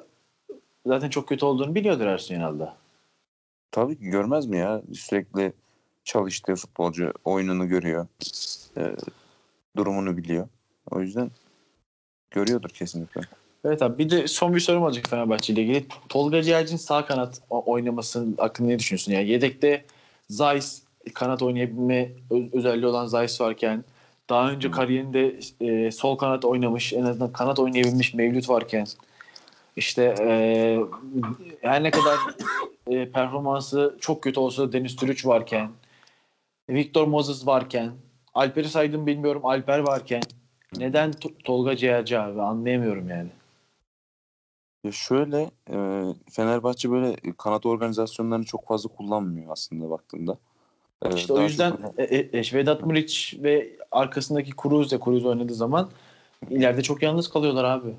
zaten 0.87 1.11
çok 1.11 1.29
kötü 1.29 1.45
olduğunu 1.45 1.75
biliyordur 1.75 2.07
Ersun 2.07 2.35
Yanal'da. 2.35 2.77
Tabii 3.71 3.99
ki 3.99 4.05
görmez 4.05 4.47
mi 4.47 4.59
ya? 4.59 4.83
Sürekli 4.95 5.53
çalıştığı 6.05 6.55
futbolcu 6.55 7.13
oyununu 7.25 7.69
görüyor. 7.69 8.07
Ee, 8.77 8.97
durumunu 9.77 10.17
biliyor. 10.17 10.49
O 10.91 11.01
yüzden 11.01 11.31
görüyordur 12.31 12.69
kesinlikle. 12.69 13.21
Evet 13.69 13.83
abi 13.83 13.99
bir 13.99 14.11
de 14.11 14.29
son 14.29 14.55
bir 14.55 14.61
sorum 14.61 14.83
olacak 14.83 15.07
Fenerbahçe 15.11 15.53
ile 15.53 15.63
ilgili. 15.63 15.87
Tolga 16.09 16.43
Ciğerci'nin 16.43 16.79
sağ 16.79 17.07
kanat 17.07 17.41
oynamasının 17.51 18.37
hakkında 18.39 18.69
ne 18.69 18.79
düşünüyorsun? 18.79 19.13
Yani 19.13 19.29
yedekte 19.29 19.85
Zeiss 20.29 20.83
kanat 21.15 21.43
oynayabilme 21.43 22.09
özelliği 22.53 22.87
olan 22.87 23.07
Zeiss 23.07 23.41
varken 23.41 23.85
daha 24.31 24.51
önce 24.51 24.71
kariyerinde 24.71 25.35
e, 25.61 25.91
sol 25.91 26.17
kanat 26.17 26.45
oynamış 26.45 26.93
en 26.93 27.03
azından 27.03 27.33
kanat 27.33 27.59
oynayabilmiş 27.59 28.15
Mevlüt 28.15 28.49
varken 28.49 28.87
işte 29.77 30.15
e, 30.21 30.79
her 31.61 31.83
ne 31.83 31.91
kadar 31.91 32.19
e, 32.91 33.11
performansı 33.11 33.97
çok 34.01 34.23
kötü 34.23 34.41
olsa 34.41 34.73
Deniz 34.73 34.97
Türüç 34.97 35.27
varken 35.27 35.71
Victor 36.71 37.07
Moses 37.07 37.47
varken 37.47 37.91
Alper'i 38.35 38.69
saydım 38.69 39.07
bilmiyorum 39.07 39.47
Alper 39.47 39.79
varken 39.79 40.23
neden 40.79 41.11
To- 41.11 41.43
Tolga 41.45 41.77
Ciğerci 41.77 42.19
abi 42.19 42.43
anlayamıyorum 42.43 43.09
yani. 43.09 43.29
Ya 44.89 44.93
şöyle 44.93 45.51
e, 45.71 46.05
Fenerbahçe 46.31 46.91
böyle 46.91 47.17
kanat 47.39 47.67
organizasyonlarını 47.67 48.45
çok 48.45 48.67
fazla 48.67 48.89
kullanmıyor 48.89 49.53
aslında 49.53 49.91
baktığında. 49.91 50.39
E, 51.03 51.15
İşte 51.15 51.33
o 51.33 51.41
yüzden 51.41 51.71
çok- 51.71 51.99
e, 51.99 52.03
e, 52.03 52.39
e, 52.39 52.53
Vedat 52.55 52.87
Muriç 52.87 53.37
ve 53.43 53.77
arkasındaki 53.91 54.53
Cruz 54.63 54.91
de 54.91 54.99
Cruz 55.05 55.25
oynadığı 55.25 55.55
zaman 55.55 55.91
ileride 56.51 56.83
çok 56.83 57.03
yalnız 57.03 57.29
kalıyorlar 57.29 57.65
abi. 57.65 57.95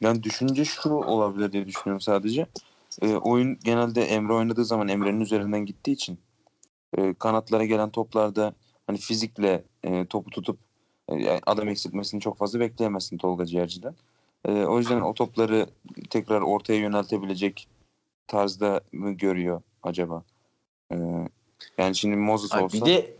Yani 0.00 0.22
düşünce 0.22 0.64
şu 0.64 0.90
olabilir 0.90 1.52
diye 1.52 1.66
düşünüyorum 1.66 2.00
sadece. 2.00 2.46
E, 3.02 3.14
oyun 3.14 3.58
genelde 3.64 4.02
Emre 4.02 4.32
oynadığı 4.32 4.64
zaman 4.64 4.88
Emre'nin 4.88 5.20
üzerinden 5.20 5.66
gittiği 5.66 5.92
için 5.92 6.18
e, 6.96 7.14
kanatlara 7.14 7.64
gelen 7.64 7.90
toplarda 7.90 8.52
hani 8.86 8.98
fizikle 8.98 9.64
e, 9.84 10.06
topu 10.06 10.30
tutup 10.30 10.58
e, 11.08 11.40
adam 11.46 11.68
eksiltmesini 11.68 12.20
çok 12.20 12.38
fazla 12.38 12.60
bekleyemezsin 12.60 13.18
Tolga 13.18 13.46
Ciğerci'den. 13.46 13.94
E, 14.44 14.52
o 14.52 14.78
yüzden 14.78 15.00
o 15.00 15.14
topları 15.14 15.66
tekrar 16.10 16.40
ortaya 16.40 16.78
yöneltebilecek 16.78 17.68
tarzda 18.26 18.80
mı 18.92 19.12
görüyor 19.12 19.62
acaba? 19.82 20.22
E, 20.92 20.96
yani 21.78 21.94
şimdi 21.94 22.16
Moses 22.16 22.54
Abi 22.54 22.62
olsa 22.62 22.86
bir 22.86 22.92
de 22.92 23.16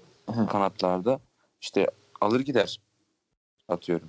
kanatlarda 0.48 1.20
işte 1.60 1.86
alır 2.20 2.40
gider 2.40 2.80
atıyorum. 3.68 4.08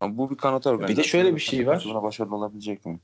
Ama 0.00 0.18
bu 0.18 0.30
bir 0.30 0.36
kanat 0.36 0.66
organizasyonu. 0.66 1.06
şöyle 1.06 1.34
bir 1.34 1.40
şey 1.40 1.66
var. 1.66 1.84
Buna 1.88 2.02
başarılı 2.02 2.36
olabilecek 2.36 2.86
mi? 2.86 3.00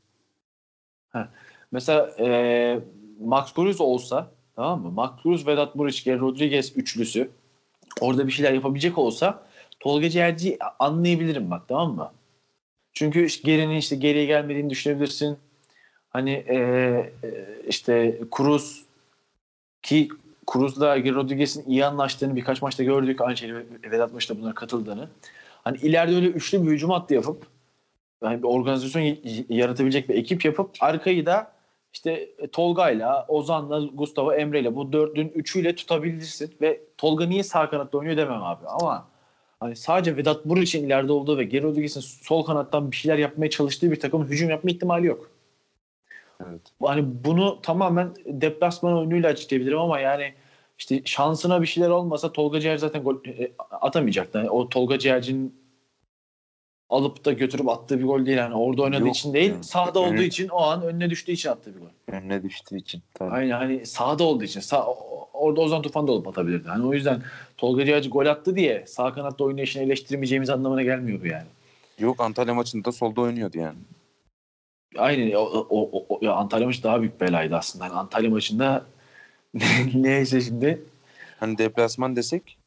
mesela 1.73 2.11
e, 2.19 2.81
Max 3.21 3.55
Cruz 3.55 3.81
olsa 3.81 4.31
tamam 4.57 4.83
mı? 4.83 4.91
Max 4.91 5.11
Cruz, 5.23 5.47
Vedat 5.47 5.75
Muriç, 5.75 6.07
Rodriguez 6.07 6.77
üçlüsü 6.77 7.31
orada 8.01 8.27
bir 8.27 8.33
şeyler 8.33 8.53
yapabilecek 8.53 8.99
olsa 8.99 9.47
Tolga 9.81 10.11
Ciğerci'yi 10.11 10.59
anlayabilirim 10.79 11.51
bak 11.51 11.69
tamam 11.69 11.95
mı? 11.95 12.13
Çünkü 12.95 13.27
gerinin 13.45 13.77
işte 13.77 13.97
geriye 13.97 14.25
gelmediğini 14.25 14.71
düşünebilirsin. 14.71 15.39
Hani 16.11 16.31
e, 16.31 16.57
e, 16.57 17.11
işte 17.69 18.19
Cruz 18.37 18.85
ki 19.83 20.09
Cruz'la 20.53 20.97
Rodriguez'in 20.97 21.65
iyi 21.67 21.85
anlaştığını 21.85 22.37
birkaç 22.37 22.63
maçta 22.63 22.83
gördük. 22.83 23.21
Aynı 23.21 23.65
Vedat 23.91 24.13
de 24.31 24.41
bunlara 24.41 24.55
katıldığını. 24.55 25.09
Hani 25.65 25.79
ileride 25.79 26.17
öyle 26.17 26.27
üçlü 26.27 26.67
bir 26.67 26.71
hücum 26.71 26.91
hattı 26.91 27.15
yapıp 27.15 27.47
yani 28.23 28.43
bir 28.43 28.49
organizasyon 28.49 29.17
yaratabilecek 29.49 30.09
bir 30.09 30.15
ekip 30.15 30.45
yapıp 30.45 30.71
arkayı 30.81 31.27
da 31.27 31.53
işte 31.93 32.29
Tolga'yla, 32.53 33.25
Ozan'la, 33.29 33.81
Gustavo 33.95 34.33
Emre'yle 34.33 34.77
bu 34.77 34.93
dördün 34.93 35.33
üçüyle 35.35 35.75
tutabilirsin 35.75 36.55
ve 36.61 36.81
Tolga 36.99 37.27
niye 37.27 37.43
sağ 37.43 37.71
kanatta 37.71 37.99
oynuyor 37.99 38.17
demem 38.17 38.43
abi 38.43 38.67
ama 38.67 39.09
hani 39.65 39.77
sadece 39.77 40.17
Vedat 40.17 40.45
Muriç'in 40.47 40.87
ileride 40.87 41.13
olduğu 41.13 41.39
ve 41.39 41.45
Geri 41.45 41.63
Rodriguez'in 41.63 42.01
sol 42.01 42.45
kanattan 42.45 42.91
bir 42.91 42.97
şeyler 42.97 43.19
yapmaya 43.19 43.51
çalıştığı 43.51 43.91
bir 43.91 44.01
takım 44.01 44.27
hücum 44.27 44.51
yapma 44.51 44.71
ihtimali 44.71 45.07
yok. 45.07 45.31
Evet. 46.41 46.61
Hani 46.83 47.05
bunu 47.25 47.59
tamamen 47.63 48.09
deplasman 48.27 48.99
oyunuyla 48.99 49.31
açıklayabilirim 49.31 49.79
ama 49.79 50.01
yani 50.01 50.35
işte 50.79 51.03
şansına 51.05 51.63
bir 51.63 51.67
şeyler 51.67 51.89
olmasa 51.89 52.33
Tolga 52.33 52.61
Ciğer 52.61 52.77
zaten 52.77 53.03
gol 53.03 53.17
e, 53.27 53.53
atamayacaktı. 53.71 54.39
Yani 54.39 54.51
o 54.51 54.69
Tolga 54.69 54.99
Ciğerci'nin 54.99 55.64
alıp 56.91 57.25
da 57.25 57.33
götürüp 57.33 57.69
attığı 57.69 57.99
bir 57.99 58.05
gol 58.05 58.27
değil. 58.27 58.39
Yani 58.39 58.55
orada 58.55 58.83
oynadığı 58.83 59.07
Yok. 59.07 59.17
için 59.17 59.35
değil, 59.35 59.51
Yani. 59.51 59.65
sahada 59.65 59.99
olduğu 60.01 60.15
Evet. 60.15 60.27
için 60.33 60.49
o 60.49 60.59
an 60.63 60.83
önüne 60.83 61.11
düştüğü 61.11 61.33
için 61.33 61.49
attığı 61.49 61.75
bir 61.75 61.81
gol. 61.81 61.87
Önüne 62.09 62.43
düştüğü 62.43 62.77
için. 62.77 63.03
Tabii. 63.15 63.31
Aynen 63.31 63.53
hani 63.53 63.87
sahada 63.87 64.25
olduğu 64.25 64.45
için. 64.45 64.61
Sağ, 64.61 64.87
orada 65.33 65.61
Ozan 65.61 65.83
Tufan 65.83 66.07
da 66.09 66.13
olup 66.13 66.29
atabilirdi. 66.29 66.69
Hani 66.69 66.87
o 66.87 66.93
yüzden 66.95 67.23
Tolga 67.57 67.85
Ciğerci 67.85 68.09
gol 68.11 68.27
attı 68.27 68.57
diye 68.57 68.85
sağ 68.87 69.13
kanatta 69.15 69.45
oynayışını 69.45 69.83
eleştirmeyeceğimiz 69.83 70.51
anlamına 70.51 70.83
gelmiyor 70.83 71.23
bu 71.23 71.27
yani. 71.27 71.47
Yok 71.99 72.21
Antalya 72.21 72.55
maçında 72.55 72.93
solda 72.93 73.21
oynuyordu 73.21 73.59
yani. 73.59 73.79
Aynen 74.97 75.33
o, 75.35 75.41
o, 75.41 75.67
o, 75.93 76.07
o- 76.09 76.19
ya 76.23 76.33
Antalya 76.33 76.67
maçı 76.67 76.83
daha 76.83 77.01
büyük 77.01 77.21
belaydı 77.21 77.57
aslında. 77.57 77.85
Yani 77.85 77.95
Antalya 77.95 78.31
maçında 78.31 78.85
neyse 79.95 80.41
şimdi 80.41 80.83
Hani 81.41 81.59
deplasman 81.59 82.17
desek 82.17 82.59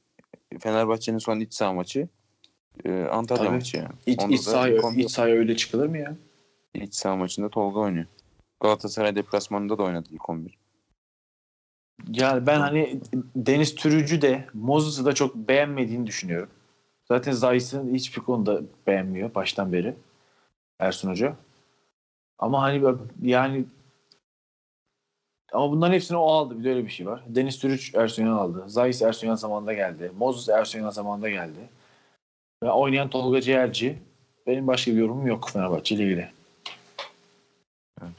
Fenerbahçe'nin 0.59 1.17
son 1.17 1.39
iç 1.39 1.53
saha 1.53 1.73
maçı 1.73 2.07
e, 2.85 3.03
Antalya 3.03 3.43
Tabii. 3.43 3.55
maçı 3.55 3.77
yani. 3.77 3.89
iç, 4.05 4.19
Onda 4.19 4.33
iç, 4.35 4.41
sahaya, 4.41 4.77
kombi- 4.77 4.99
iç 4.99 5.11
sahaya 5.11 5.35
öyle 5.35 5.55
çıkılır 5.55 5.87
mı 5.87 5.97
ya? 5.97 6.15
iç 6.73 6.95
saha 6.95 7.15
maçında 7.15 7.49
Tolga 7.49 7.79
oynuyor. 7.79 8.05
Galatasaray 8.59 9.15
deplasmanında 9.15 9.77
da 9.77 9.83
oynadı 9.83 10.09
ilk 10.11 10.29
11. 10.29 10.57
Yani 12.11 12.47
ben 12.47 12.59
hani 12.59 12.99
Deniz 13.35 13.75
Türücü 13.75 14.21
de 14.21 14.47
Moses'ı 14.53 15.05
da 15.05 15.13
çok 15.13 15.35
beğenmediğini 15.35 16.07
düşünüyorum. 16.07 16.49
Zaten 17.07 17.31
Zayis'in 17.31 17.93
hiçbir 17.95 18.21
konuda 18.21 18.61
beğenmiyor 18.87 19.35
baştan 19.35 19.73
beri 19.73 19.95
Ersun 20.79 21.09
Hoca. 21.09 21.35
Ama 22.39 22.61
hani 22.61 22.95
yani 23.21 23.65
ama 25.53 25.71
bunların 25.71 25.93
hepsini 25.93 26.17
o 26.17 26.27
aldı. 26.27 26.59
Bir 26.59 26.63
de 26.63 26.69
öyle 26.69 26.85
bir 26.85 26.89
şey 26.89 27.07
var. 27.07 27.23
Deniz 27.27 27.59
Türüç 27.59 27.95
Ersun 27.95 28.27
aldı. 28.27 28.63
Zayis 28.67 29.01
Ersun 29.01 29.35
zamanında 29.35 29.73
geldi. 29.73 30.11
Moses 30.17 30.49
Ersun 30.49 30.89
zamanında 30.89 31.29
geldi. 31.29 31.69
Ve 32.63 32.71
oynayan 32.71 33.09
Tolga 33.09 33.41
Ciğerci. 33.41 33.97
Benim 34.47 34.67
başka 34.67 34.91
bir 34.91 34.97
yorumum 34.97 35.27
yok 35.27 35.49
Fenerbahçe 35.53 35.95
ile 35.95 36.03
ilgili. 36.03 36.27
Evet. 38.01 38.11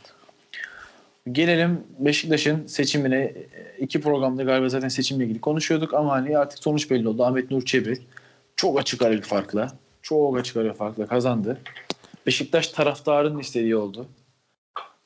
Gelelim 1.33 1.85
Beşiktaş'ın 1.99 2.67
seçimine. 2.67 3.33
iki 3.79 4.01
programda 4.01 4.43
galiba 4.43 4.69
zaten 4.69 4.89
seçimle 4.89 5.25
ilgili 5.25 5.41
konuşuyorduk 5.41 5.95
ama 5.95 6.13
hani 6.13 6.39
artık 6.39 6.59
sonuç 6.59 6.91
belli 6.91 7.09
oldu. 7.09 7.25
Ahmet 7.25 7.51
Nur 7.51 7.65
Çebi 7.65 7.99
çok 8.57 8.81
açık 8.81 9.03
ara 9.03 9.13
bir 9.13 9.23
farkla, 9.23 9.73
çok 10.03 10.39
açık 10.39 10.57
ara 10.57 10.65
bir 10.65 10.75
farkla 10.75 11.07
kazandı. 11.07 11.61
Beşiktaş 12.27 12.69
taraftarının 12.69 13.39
istediği 13.39 13.77
oldu. 13.77 14.07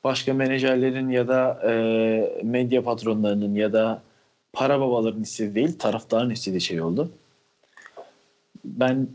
Başka 0.03 0.33
menajerlerin 0.33 1.09
ya 1.09 1.27
da 1.27 1.61
e, 1.69 1.73
medya 2.43 2.83
patronlarının 2.83 3.55
ya 3.55 3.73
da 3.73 4.01
para 4.53 4.79
babalarının 4.79 5.23
istediği 5.23 5.55
değil, 5.55 5.79
taraftarın 5.79 6.29
istediği 6.29 6.61
şey 6.61 6.81
oldu. 6.81 7.11
Ben 8.65 9.07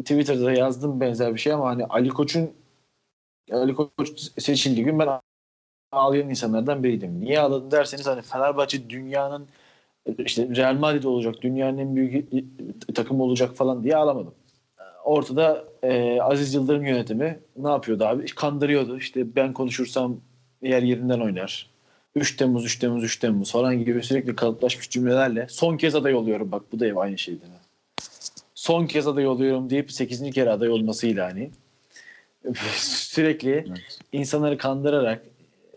Twitter'da 0.00 0.52
yazdım 0.52 1.00
benzer 1.00 1.34
bir 1.34 1.40
şey 1.40 1.52
ama 1.52 1.66
hani 1.66 1.84
Ali 1.84 2.08
Koç'un 2.08 2.50
Ali 3.52 3.74
Koç 3.74 4.20
seçildiği 4.38 4.84
gün 4.84 4.98
ben 4.98 5.08
ağlayan 5.92 6.30
insanlardan 6.30 6.84
biriydim. 6.84 7.20
Niye 7.20 7.40
ağladım 7.40 7.70
derseniz 7.70 8.06
hani 8.06 8.22
Fenerbahçe 8.22 8.90
dünyanın 8.90 9.48
işte 10.18 10.48
Real 10.56 10.74
Madrid 10.74 11.04
olacak, 11.04 11.34
dünyanın 11.42 11.78
en 11.78 11.96
büyük 11.96 12.28
takım 12.94 13.20
olacak 13.20 13.56
falan 13.56 13.84
diye 13.84 13.96
ağlamadım. 13.96 14.34
Ortada 15.04 15.64
e, 15.82 16.20
Aziz 16.20 16.54
Yıldırım 16.54 16.86
yönetimi 16.86 17.40
ne 17.56 17.68
yapıyordu 17.68 18.04
abi? 18.04 18.26
Kandırıyordu. 18.26 18.98
İşte 18.98 19.36
ben 19.36 19.52
konuşursam 19.52 20.20
yer 20.62 20.82
yerinden 20.82 21.20
oynar. 21.20 21.70
3 22.14 22.36
Temmuz, 22.36 22.64
3 22.64 22.78
Temmuz, 22.78 23.04
3 23.04 23.16
Temmuz 23.16 23.52
falan 23.52 23.84
gibi 23.84 24.02
sürekli 24.02 24.36
kalıplaşmış 24.36 24.90
cümlelerle 24.90 25.46
son 25.48 25.76
kez 25.76 25.94
aday 25.94 26.14
oluyorum 26.14 26.52
bak 26.52 26.62
bu 26.72 26.80
da 26.80 26.86
ev 26.86 26.96
aynı 26.96 27.18
şeydi. 27.18 27.40
Son 28.68 28.86
kez 28.86 29.06
aday 29.06 29.26
oluyorum 29.26 29.70
deyip 29.70 29.92
8. 29.92 30.30
kere 30.30 30.50
aday 30.50 30.68
olmasıyla 30.68 31.26
hani 31.26 31.50
sürekli 32.76 33.50
evet. 33.50 33.98
insanları 34.12 34.58
kandırarak 34.58 35.22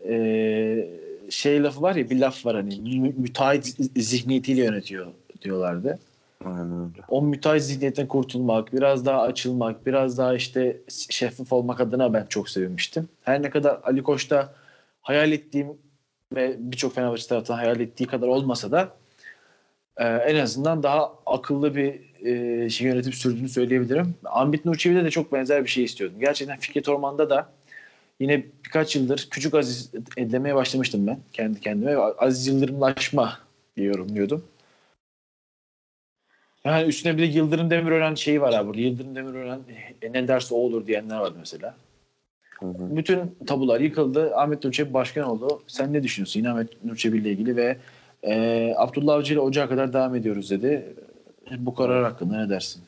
e, 0.08 0.90
şey 1.30 1.64
lafı 1.64 1.82
var 1.82 1.96
ya 1.96 2.10
bir 2.10 2.20
laf 2.20 2.46
var 2.46 2.56
hani 2.56 3.00
mü, 3.00 3.14
müteahhit 3.18 3.66
zihniyetiyle 3.96 4.64
yönetiyor 4.64 5.08
diyorlardı. 5.42 6.00
Aynen 6.46 6.72
öyle. 6.72 7.04
O 7.10 7.22
müteahhit 7.22 7.64
zihniyetten 7.64 8.08
kurtulmak, 8.08 8.74
biraz 8.74 9.06
daha 9.06 9.22
açılmak, 9.22 9.86
biraz 9.86 10.18
daha 10.18 10.36
işte 10.36 10.78
şeffaf 11.10 11.54
olmak 11.54 11.82
adına 11.82 12.14
ben 12.14 12.26
çok 12.26 12.50
sevinmiştim. 12.50 13.10
Her 13.22 13.42
ne 13.42 13.50
kadar 13.50 13.80
Ali 13.84 14.04
Koç'ta 14.04 14.54
hayal 15.02 15.32
ettiğim 15.32 15.68
ve 16.36 16.56
birçok 16.60 16.96
Fenerbahçe 16.96 17.28
tarafından 17.28 17.58
hayal 17.58 17.80
ettiği 17.80 18.06
kadar 18.06 18.28
olmasa 18.28 18.72
da 18.72 18.90
e, 19.98 20.06
en 20.08 20.36
azından 20.36 20.84
daha 20.84 21.14
akıllı 21.26 21.76
bir 21.76 22.11
e, 22.26 22.70
şey 22.70 22.88
yönetim 22.88 23.14
sürdüğünü 23.14 23.50
söyleyebilirim. 23.50 24.16
Ambit 24.26 24.66
Nurçevi'de 24.66 25.04
de 25.04 25.10
çok 25.10 25.34
benzer 25.34 25.64
bir 25.64 25.70
şey 25.70 25.84
istiyordum. 25.84 26.20
Gerçekten 26.20 26.60
Fikret 26.60 26.90
Orman'da 26.90 27.30
da 27.30 27.50
yine 28.20 28.44
birkaç 28.66 28.96
yıldır 28.96 29.28
küçük 29.32 29.54
Aziz 29.54 29.94
demeye 30.18 30.56
başlamıştım 30.56 31.08
ben 31.08 31.20
kendi 31.34 31.60
kendime. 31.60 31.96
Aziz 31.96 32.48
Yıldırımlaşma 32.48 33.40
diye 33.78 33.88
yorumluyordum. 33.88 34.44
Yani 36.66 36.88
üstüne 36.88 37.18
bir 37.18 37.22
de 37.22 37.26
Yıldırım 37.26 37.70
Demirören 37.70 38.16
şeyi 38.16 38.42
var 38.42 38.54
abi 38.54 38.68
burada. 38.68 38.82
Yıldırım 38.82 39.16
Demirören 39.16 39.60
e, 40.02 40.14
ne 40.14 40.28
derse 40.28 40.56
o 40.56 40.58
olur 40.58 40.88
diyenler 40.88 41.18
var 41.18 41.34
mesela. 41.40 41.76
Hı 42.60 42.66
hı. 42.66 42.98
Bütün 42.98 43.36
tabular 43.48 43.80
yıkıldı. 43.80 44.36
Ahmet 44.36 44.64
Nurçebi 44.64 44.94
başkan 44.94 45.30
oldu. 45.30 45.62
Sen 45.68 45.94
ne 45.94 46.04
düşünüyorsun 46.04 46.40
yine 46.40 46.50
Ahmet 46.50 46.86
Nurçebi 46.86 47.18
ile 47.18 47.32
ilgili 47.32 47.56
ve 47.56 47.78
e, 48.24 48.74
Abdullah 48.78 49.14
Avcı 49.14 49.34
ile 49.34 49.40
Ocağa 49.40 49.70
kadar 49.70 49.94
devam 49.94 50.16
ediyoruz 50.16 50.50
dedi. 50.50 50.96
Bu 51.58 51.76
karar 51.76 52.04
hakkında 52.04 52.38
ne 52.38 52.50
dersin? 52.50 52.84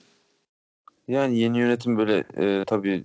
Yani 1.08 1.40
yeni 1.40 1.58
yönetim 1.58 1.98
böyle 1.98 2.24
e, 2.38 2.66
tabii 2.66 3.04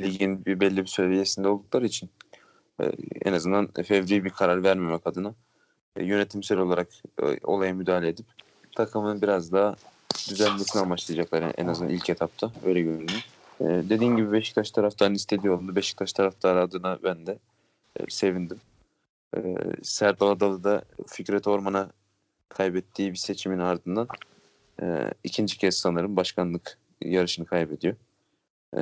ligin 0.00 0.44
bir 0.44 0.60
belli 0.60 0.82
bir 0.82 0.86
seviyesinde 0.86 1.48
oldukları 1.48 1.86
için 1.86 2.10
e, 2.80 2.92
en 3.24 3.32
azından 3.32 3.66
fevri 3.66 4.24
bir 4.24 4.30
karar 4.30 4.62
vermemek 4.62 5.06
adına 5.06 5.34
e, 5.96 6.04
yönetimsel 6.04 6.58
olarak 6.58 6.88
e, 7.22 7.38
olaya 7.42 7.74
müdahale 7.74 8.08
edip 8.08 8.26
takımın 8.76 9.22
biraz 9.22 9.52
daha 9.52 9.76
düzenlemesini 10.30 10.82
amaçlayacaklar 10.82 11.52
en 11.56 11.66
azından 11.66 11.92
ilk 11.92 12.10
etapta 12.10 12.50
öyle 12.64 12.80
görünüyor. 12.80 13.24
E, 13.60 13.64
dediğin 13.64 14.16
gibi 14.16 14.32
Beşiktaş 14.32 14.70
taraftarının 14.70 15.14
istediği 15.14 15.50
oldu. 15.50 15.76
Beşiktaş 15.76 16.12
taraftarı 16.12 16.60
adına 16.60 16.98
ben 17.04 17.26
de 17.26 17.38
e, 18.00 18.04
sevindim. 18.08 18.60
E, 19.36 19.56
Serdal 19.82 20.28
Adalı 20.28 20.64
da 20.64 20.82
Fikret 21.06 21.46
Orman'a 21.46 21.90
kaybettiği 22.48 23.12
bir 23.12 23.16
seçimin 23.16 23.58
ardından 23.58 24.08
e, 24.82 25.10
ikinci 25.24 25.58
kez 25.58 25.74
sanırım 25.74 26.16
başkanlık 26.16 26.78
yarışını 27.00 27.46
kaybediyor. 27.46 27.96
E, 28.76 28.80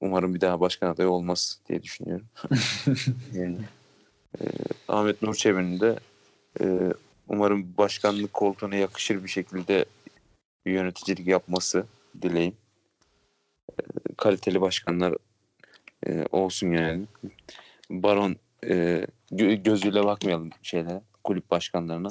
umarım 0.00 0.34
bir 0.34 0.40
daha 0.40 0.60
başkan 0.60 0.90
adayı 0.90 1.08
olmaz 1.08 1.60
diye 1.68 1.82
düşünüyorum. 1.82 2.26
yani, 3.32 3.58
e, 4.40 4.44
Ahmet 4.88 5.22
Nur 5.22 5.34
Çebi'nin 5.34 5.80
de 5.80 5.98
e, 6.60 6.92
umarım 7.28 7.76
başkanlık 7.78 8.32
koltuğuna 8.32 8.76
yakışır 8.76 9.24
bir 9.24 9.28
şekilde 9.28 9.84
bir 10.66 10.72
yöneticilik 10.72 11.26
yapması 11.26 11.86
dileğim. 12.22 12.56
E, 13.70 13.82
kaliteli 14.16 14.60
başkanlar 14.60 15.14
e, 16.06 16.26
olsun 16.32 16.70
yani. 16.70 17.06
Baron 17.90 18.36
e, 18.64 19.06
gö- 19.32 19.62
gözüyle 19.62 20.04
bakmayalım 20.04 20.50
şeylere, 20.62 21.00
kulüp 21.24 21.50
başkanlarına. 21.50 22.08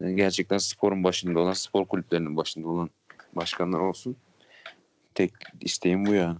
Gerçekten 0.00 0.58
sporun 0.58 1.04
başında 1.04 1.40
olan, 1.40 1.52
spor 1.52 1.84
kulüplerinin 1.84 2.36
başında 2.36 2.68
olan 2.68 2.90
başkanlar 3.32 3.78
olsun. 3.78 4.16
Tek 5.14 5.32
isteğim 5.60 6.06
bu 6.06 6.14
yani. 6.14 6.38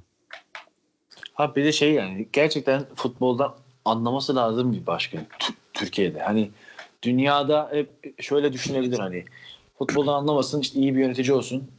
Ha 1.33 1.57
bir 1.57 1.65
de 1.65 1.73
şey 1.73 1.93
yani 1.93 2.29
gerçekten 2.33 2.85
futboldan 2.95 3.55
anlaması 3.85 4.37
lazım 4.37 4.73
bir 4.73 4.87
başkan 4.87 5.21
Türkiye'de. 5.73 6.21
Hani 6.21 6.51
dünyada 7.03 7.71
hep 7.73 8.15
şöyle 8.23 8.53
düşünebilir 8.53 8.99
hani 8.99 9.25
futboldan 9.79 10.15
anlamasın 10.15 10.61
işte 10.61 10.81
iyi 10.81 10.95
bir 10.95 11.01
yönetici 11.01 11.33
olsun. 11.33 11.71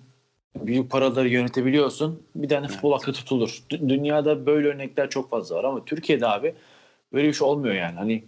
Büyük 0.55 0.91
paraları 0.91 1.29
yönetebiliyorsun. 1.29 2.23
Bir 2.35 2.49
tane 2.49 2.67
futbol 2.67 2.91
hakkı 2.93 3.13
tutulur. 3.13 3.63
Dünyada 3.69 4.45
böyle 4.45 4.67
örnekler 4.67 5.09
çok 5.09 5.29
fazla 5.29 5.55
var 5.55 5.63
ama 5.63 5.85
Türkiye'de 5.85 6.27
abi 6.27 6.55
böyle 7.13 7.27
bir 7.27 7.33
şey 7.33 7.47
olmuyor 7.47 7.75
yani. 7.75 7.95
Hani 7.95 8.23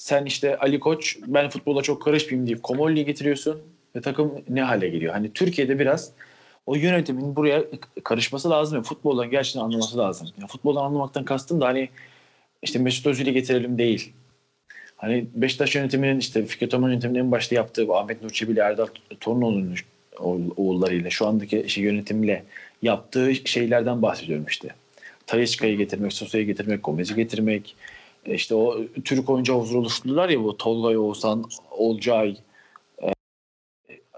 sen 0.00 0.24
işte 0.24 0.58
Ali 0.58 0.80
Koç 0.80 1.16
ben 1.26 1.50
futbola 1.50 1.82
çok 1.82 2.02
karışmayayım 2.02 2.46
deyip 2.46 2.62
Komolli'yi 2.62 3.04
getiriyorsun 3.04 3.62
ve 3.96 4.00
takım 4.00 4.44
ne 4.48 4.62
hale 4.62 4.88
geliyor. 4.88 5.12
Hani 5.12 5.32
Türkiye'de 5.32 5.78
biraz 5.78 6.12
o 6.66 6.74
yönetimin 6.74 7.36
buraya 7.36 7.64
karışması 8.04 8.50
lazım. 8.50 8.76
Yani 8.76 8.84
futboldan 8.84 9.30
gerçekten 9.30 9.60
anlaması 9.60 9.98
lazım. 9.98 10.28
Yani 10.38 10.48
futboldan 10.48 10.84
anlamaktan 10.84 11.24
kastım 11.24 11.60
da 11.60 11.66
hani 11.66 11.88
işte 12.62 12.78
Mesut 12.78 13.06
Özil'i 13.06 13.32
getirelim 13.32 13.78
değil. 13.78 14.12
Hani 14.96 15.26
Beşiktaş 15.34 15.74
yönetiminin 15.74 16.18
işte 16.18 16.46
Fikret 16.46 16.74
Orman 16.74 16.90
yönetiminin 16.90 17.18
en 17.18 17.32
başta 17.32 17.54
yaptığı 17.54 17.88
bu 17.88 17.96
Ahmet 17.96 18.22
Nur 18.22 18.30
Çebi 18.30 18.58
Erdal 18.58 18.86
Torunoğlu'nun 19.20 19.76
oğullarıyla 20.56 21.10
şu 21.10 21.26
andaki 21.26 21.64
şey 21.68 21.84
yönetimle 21.84 22.44
yaptığı 22.82 23.34
şeylerden 23.34 24.02
bahsediyorum 24.02 24.46
işte. 24.48 24.68
Talisca'yı 25.26 25.76
getirmek, 25.76 26.12
Sosa'yı 26.12 26.46
getirmek, 26.46 26.84
Gomez'i 26.84 27.14
getirmek, 27.14 27.76
işte 28.26 28.54
o 28.54 28.78
Türk 29.04 29.30
oyuncu 29.30 29.52
havuzu 29.52 29.78
oluşturdular 29.78 30.28
ya 30.28 30.42
bu 30.42 30.56
Tolga 30.56 30.98
Oğuzhan, 30.98 31.44
Olcay, 31.70 32.36
e, 33.02 33.12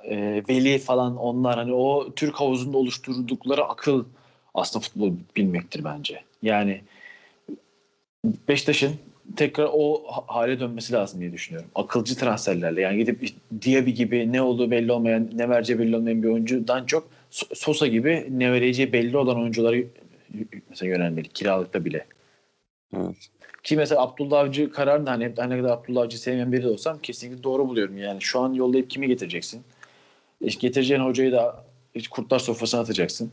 e, 0.04 0.42
Veli 0.48 0.78
falan 0.78 1.16
onlar 1.16 1.56
hani 1.56 1.72
o 1.72 2.14
Türk 2.14 2.34
havuzunda 2.34 2.78
oluşturdukları 2.78 3.64
akıl 3.64 4.04
aslında 4.54 4.82
futbol 4.82 5.12
bilmektir 5.36 5.84
bence. 5.84 6.22
Yani 6.42 6.80
Beşiktaş'ın 8.48 8.92
tekrar 9.36 9.70
o 9.72 10.02
hale 10.26 10.60
dönmesi 10.60 10.92
lazım 10.92 11.20
diye 11.20 11.32
düşünüyorum. 11.32 11.70
Akılcı 11.74 12.16
transferlerle 12.16 12.80
yani 12.80 12.98
gidip 12.98 13.28
Diaby 13.62 13.90
gibi 13.90 14.32
ne 14.32 14.42
olduğu 14.42 14.70
belli 14.70 14.92
olmayan, 14.92 15.30
ne 15.34 15.48
vereceği 15.48 15.78
belli 15.78 15.96
olmayan 15.96 16.22
bir 16.22 16.28
oyuncudan 16.28 16.86
çok 16.86 17.08
Sosa 17.54 17.86
gibi 17.86 18.26
ne 18.30 18.52
vereceği 18.52 18.92
belli 18.92 19.16
olan 19.16 19.40
oyuncuları 19.40 19.86
mesela 20.70 20.90
yönelmeli 20.92 21.28
kiralıkta 21.28 21.84
bile. 21.84 22.06
Evet. 22.96 23.30
Ki 23.62 23.76
mesela 23.76 24.02
Abdullah 24.02 24.40
Avcı 24.40 24.70
kararını 24.72 25.08
hani 25.08 25.32
her 25.36 25.50
ne 25.50 25.58
kadar 25.58 25.72
Abdullah 25.72 26.02
Avcı 26.02 26.20
sevmeyen 26.20 26.52
biri 26.52 26.62
de 26.62 26.68
olsam 26.68 26.98
kesinlikle 26.98 27.42
doğru 27.42 27.68
buluyorum. 27.68 27.98
Yani 27.98 28.22
şu 28.22 28.40
an 28.40 28.52
yollayıp 28.52 28.90
kimi 28.90 29.08
getireceksin? 29.08 29.62
İşte 30.40 30.60
getireceğin 30.60 31.00
hocayı 31.00 31.32
da 31.32 31.64
hiç 31.94 32.08
kurtlar 32.08 32.38
sofrasına 32.38 32.80
atacaksın. 32.80 33.32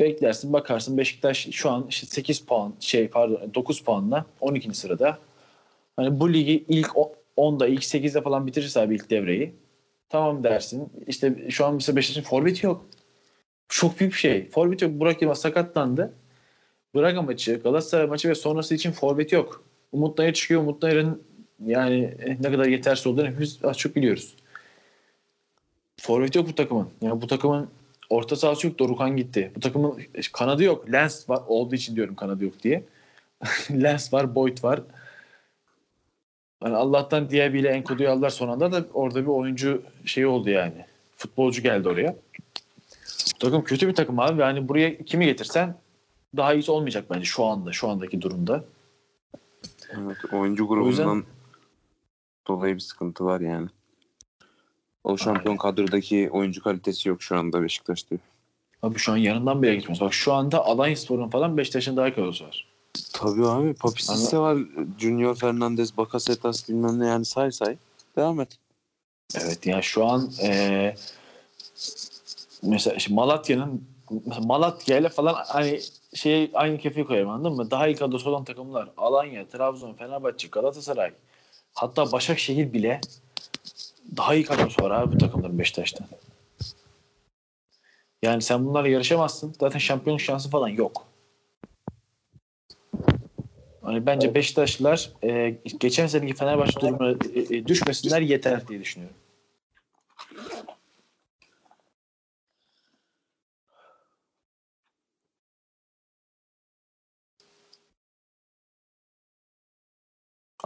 Beklersin 0.00 0.52
bakarsın 0.52 0.98
Beşiktaş 0.98 1.48
şu 1.50 1.70
an 1.70 1.86
işte 1.88 2.06
8 2.06 2.40
puan 2.40 2.74
şey 2.80 3.08
pardon 3.08 3.54
9 3.54 3.80
puanla 3.80 4.26
12. 4.40 4.74
sırada. 4.74 5.18
Hani 5.96 6.20
bu 6.20 6.32
ligi 6.32 6.64
ilk 6.68 6.90
10'da 7.36 7.66
ilk 7.66 7.82
8'de 7.84 8.22
falan 8.22 8.46
bitirirse 8.46 8.80
abi 8.80 8.94
ilk 8.94 9.10
devreyi 9.10 9.52
tamam 10.08 10.44
dersin. 10.44 10.92
İşte 11.06 11.50
şu 11.50 11.66
an 11.66 11.74
mesela 11.74 11.96
Beşiktaş'ın 11.96 12.28
forveti 12.28 12.66
yok. 12.66 12.86
Çok 13.68 14.00
büyük 14.00 14.12
bir 14.12 14.18
şey. 14.18 14.48
Forvet 14.48 14.82
yok. 14.82 14.92
Burak 14.92 15.22
Yılmaz 15.22 15.40
sakatlandı. 15.40 16.14
Braga 16.96 17.22
maçı, 17.22 17.60
Galatasaray 17.62 18.06
maçı 18.06 18.28
ve 18.28 18.34
sonrası 18.34 18.74
için 18.74 18.92
forvet 18.92 19.32
yok. 19.32 19.64
Umut 19.92 20.18
Nayır 20.18 20.32
çıkıyor. 20.32 20.60
Umut 20.60 20.82
Nayır'ın 20.82 21.22
yani 21.66 22.14
ne 22.40 22.52
kadar 22.52 22.66
yetersiz 22.66 23.06
olduğunu 23.06 23.26
hepimiz 23.26 23.58
az 23.64 23.78
çok 23.78 23.96
biliyoruz. 23.96 24.34
Forvet 25.96 26.34
yok 26.34 26.48
bu 26.48 26.54
takımın. 26.54 26.88
Yani 27.02 27.22
bu 27.22 27.26
takımın 27.26 27.68
orta 28.10 28.36
sahası 28.36 28.66
yok. 28.66 28.78
Dorukan 28.78 29.16
gitti. 29.16 29.52
Bu 29.56 29.60
takımın 29.60 30.02
kanadı 30.32 30.64
yok. 30.64 30.92
Lens 30.92 31.30
var. 31.30 31.42
Olduğu 31.46 31.74
için 31.74 31.96
diyorum 31.96 32.14
kanadı 32.14 32.44
yok 32.44 32.62
diye. 32.62 32.84
Lens 33.70 34.12
var. 34.12 34.34
Boyd 34.34 34.64
var. 34.64 34.80
Yani 36.64 36.76
Allah'tan 36.76 37.30
Diaby 37.30 37.58
ile 37.58 37.68
Enkodu'yu 37.68 38.10
aldılar 38.10 38.30
son 38.30 38.48
anda 38.48 38.72
da 38.72 38.84
orada 38.94 39.22
bir 39.22 39.26
oyuncu 39.26 39.82
şeyi 40.04 40.26
oldu 40.26 40.50
yani. 40.50 40.84
Futbolcu 41.16 41.62
geldi 41.62 41.88
oraya. 41.88 42.16
Bu 43.34 43.38
takım 43.38 43.64
kötü 43.64 43.88
bir 43.88 43.94
takım 43.94 44.18
abi. 44.18 44.40
Yani 44.40 44.68
buraya 44.68 44.98
kimi 44.98 45.26
getirsen 45.26 45.76
daha 46.36 46.54
iyisi 46.54 46.70
olmayacak 46.70 47.04
bence 47.10 47.24
şu 47.24 47.44
anda. 47.44 47.72
Şu 47.72 47.88
andaki 47.88 48.22
durumda. 48.22 48.64
Evet, 49.90 50.16
oyuncu 50.32 50.66
grubundan 50.66 50.88
yüzden... 50.88 51.24
dolayı 52.48 52.74
bir 52.74 52.80
sıkıntı 52.80 53.24
var 53.24 53.40
yani. 53.40 53.68
O 55.04 55.18
şampiyon 55.18 55.46
Aynen. 55.46 55.58
kadrodaki 55.58 56.30
oyuncu 56.30 56.62
kalitesi 56.62 57.08
yok 57.08 57.22
şu 57.22 57.38
anda 57.38 57.62
Beşiktaş'ta. 57.62 58.16
Abi 58.82 58.98
şu 58.98 59.12
an 59.12 59.16
yanından 59.16 59.62
bile 59.62 59.76
gitmez. 59.76 60.00
Bak 60.00 60.14
şu 60.14 60.32
anda 60.32 60.64
Alanya 60.64 60.96
Spor'un 60.96 61.28
falan 61.28 61.56
Beşiktaş'ın 61.56 61.96
daha 61.96 62.14
kadrosu 62.14 62.44
var. 62.44 62.66
Tabii 63.12 63.46
abi. 63.46 63.74
Papisis 63.74 64.32
de 64.32 64.38
var. 64.38 64.58
Junior 64.98 65.34
Fernandez, 65.34 65.96
Bakasetas 65.96 66.68
bilmem 66.68 67.00
ne 67.00 67.06
yani 67.06 67.24
say 67.24 67.52
say. 67.52 67.76
Devam 68.16 68.40
et. 68.40 68.58
Evet 69.34 69.66
yani 69.66 69.82
şu 69.82 70.06
an 70.06 70.30
ee, 70.42 70.94
mesela 72.62 72.96
işte 72.96 73.14
Malatya'nın 73.14 73.84
Malatya 74.44 74.98
ile 74.98 75.08
falan 75.08 75.34
hani 75.46 75.80
şey 76.16 76.50
aynı 76.54 76.78
kefeye 76.78 77.06
koyarım 77.06 77.30
anladın 77.30 77.56
mı? 77.56 77.70
Daha 77.70 77.86
iyi 77.88 77.96
kadrosu 77.96 78.30
olan 78.30 78.44
takımlar 78.44 78.88
Alanya, 78.96 79.48
Trabzon, 79.48 79.94
Fenerbahçe, 79.94 80.48
Galatasaray 80.48 81.12
hatta 81.74 82.12
Başakşehir 82.12 82.72
bile 82.72 83.00
daha 84.16 84.34
iyi 84.34 84.44
kadrosu 84.44 84.82
var 84.82 84.90
abi 84.90 85.14
bu 85.14 85.18
takımların 85.18 85.58
Beşiktaş'tan. 85.58 86.06
Yani 88.22 88.42
sen 88.42 88.66
bunlarla 88.66 88.88
yarışamazsın. 88.88 89.54
Zaten 89.60 89.78
şampiyonluk 89.78 90.20
şansı 90.20 90.50
falan 90.50 90.68
yok. 90.68 91.06
Hani 93.82 94.06
bence 94.06 94.34
Beşiktaşlılar 94.34 95.10
e, 95.24 95.56
geçen 95.80 96.06
seneki 96.06 96.34
Fenerbahçe 96.34 96.80
durumuna 96.80 97.10
e, 97.10 97.56
e, 97.56 97.66
düşmesinler 97.66 98.20
yeter 98.20 98.68
diye 98.68 98.80
düşünüyorum. 98.80 99.16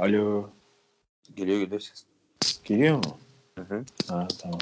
Alo. 0.01 0.51
Geliyor 1.37 1.61
geliyor 1.61 1.81
ses. 1.81 2.05
Geliyor 2.65 2.97
mu? 2.97 3.19
Hı 3.59 3.65
hı. 3.65 3.85
Ha, 4.09 4.29
tamam. 4.39 4.59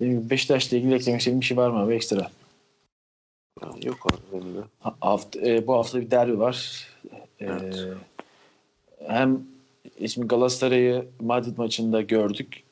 Beşiktaş'la 0.00 0.76
ilgili 0.76 0.94
eklemek 0.94 1.20
istediğin 1.20 1.40
bir 1.40 1.46
şey 1.46 1.56
var 1.56 1.70
mı 1.70 1.78
abi 1.78 1.94
ekstra? 1.94 2.30
Yok 3.82 4.06
abi 4.12 4.20
benim 4.32 4.54
de. 4.54 4.60
Hafta, 5.00 5.40
e, 5.40 5.66
bu 5.66 5.74
hafta 5.74 6.00
bir 6.00 6.10
derbi 6.10 6.38
var. 6.38 6.88
E, 7.40 7.46
evet. 7.46 7.88
Hem 9.06 9.46
ismi 9.98 10.26
Galatasaray'ı 10.26 11.08
Madrid 11.20 11.58
maçında 11.58 12.00
gördük. 12.00 12.62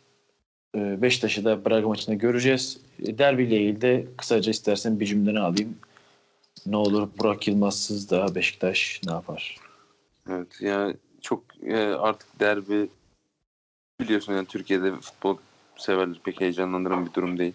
E, 0.75 1.03
Beşiktaş'ı 1.03 1.45
da 1.45 1.65
Braga 1.65 1.89
maçında 1.89 2.17
göreceğiz. 2.17 2.81
E, 3.03 3.19
derbiyle 3.19 3.61
ilgili 3.61 3.81
de 3.81 4.07
kısaca 4.17 4.51
istersen 4.51 5.01
bir 5.01 5.07
cümleni 5.07 5.41
alayım. 5.41 5.79
Ne 6.67 6.77
olur 6.77 7.09
Burak 7.19 7.49
Yılmaz'sız 7.49 8.11
da 8.11 8.35
Beşiktaş 8.35 9.01
ne 9.07 9.13
yapar? 9.13 9.70
Evet 10.31 10.61
yani 10.61 10.97
çok 11.21 11.45
e, 11.67 11.77
artık 11.77 12.41
derbi 12.41 12.89
biliyorsun 14.01 14.33
yani 14.33 14.47
Türkiye'de 14.47 14.93
futbol 14.97 15.37
severler 15.77 16.21
pek 16.25 16.41
heyecanlandıran 16.41 17.07
bir 17.07 17.15
durum 17.15 17.39
değil. 17.39 17.55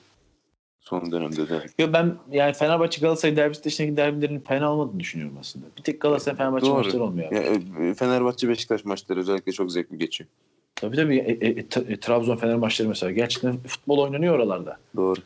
Son 0.80 1.12
dönemde 1.12 1.42
özellikle. 1.42 1.84
Yo 1.84 1.94
ben 1.94 2.16
yani 2.32 2.54
Fenerbahçe 2.54 3.02
Galatasaray 3.02 3.36
derbisi 3.36 3.64
dışındaki 3.64 3.98
derbilerin 3.98 4.40
fena 4.40 4.74
olmadığını 4.74 5.00
düşünüyorum 5.00 5.38
aslında. 5.40 5.66
Bir 5.78 5.84
tek 5.84 6.02
Galatasaray 6.02 6.38
Fenerbahçe 6.38 6.66
Doğru. 6.66 6.76
maçları 6.76 7.04
olmuyor. 7.04 7.32
Ya, 7.32 7.42
e, 7.42 7.94
Fenerbahçe 7.94 8.50
Beşiktaş 8.50 8.86
maçları 8.86 9.20
özellikle 9.20 9.52
çok 9.52 9.72
zevkli 9.72 9.98
geçiyor. 9.98 10.30
Tabii 10.76 10.96
tabii. 10.96 11.18
E, 11.18 11.48
e, 11.48 11.50
e, 11.94 12.00
Trabzon 12.00 12.36
Fener 12.36 12.56
maçları 12.56 12.90
mesela. 12.90 13.12
Gerçekten 13.12 13.58
futbol 13.58 13.98
oynanıyor 13.98 14.36
oralarda. 14.36 14.78
Doğru. 14.96 15.20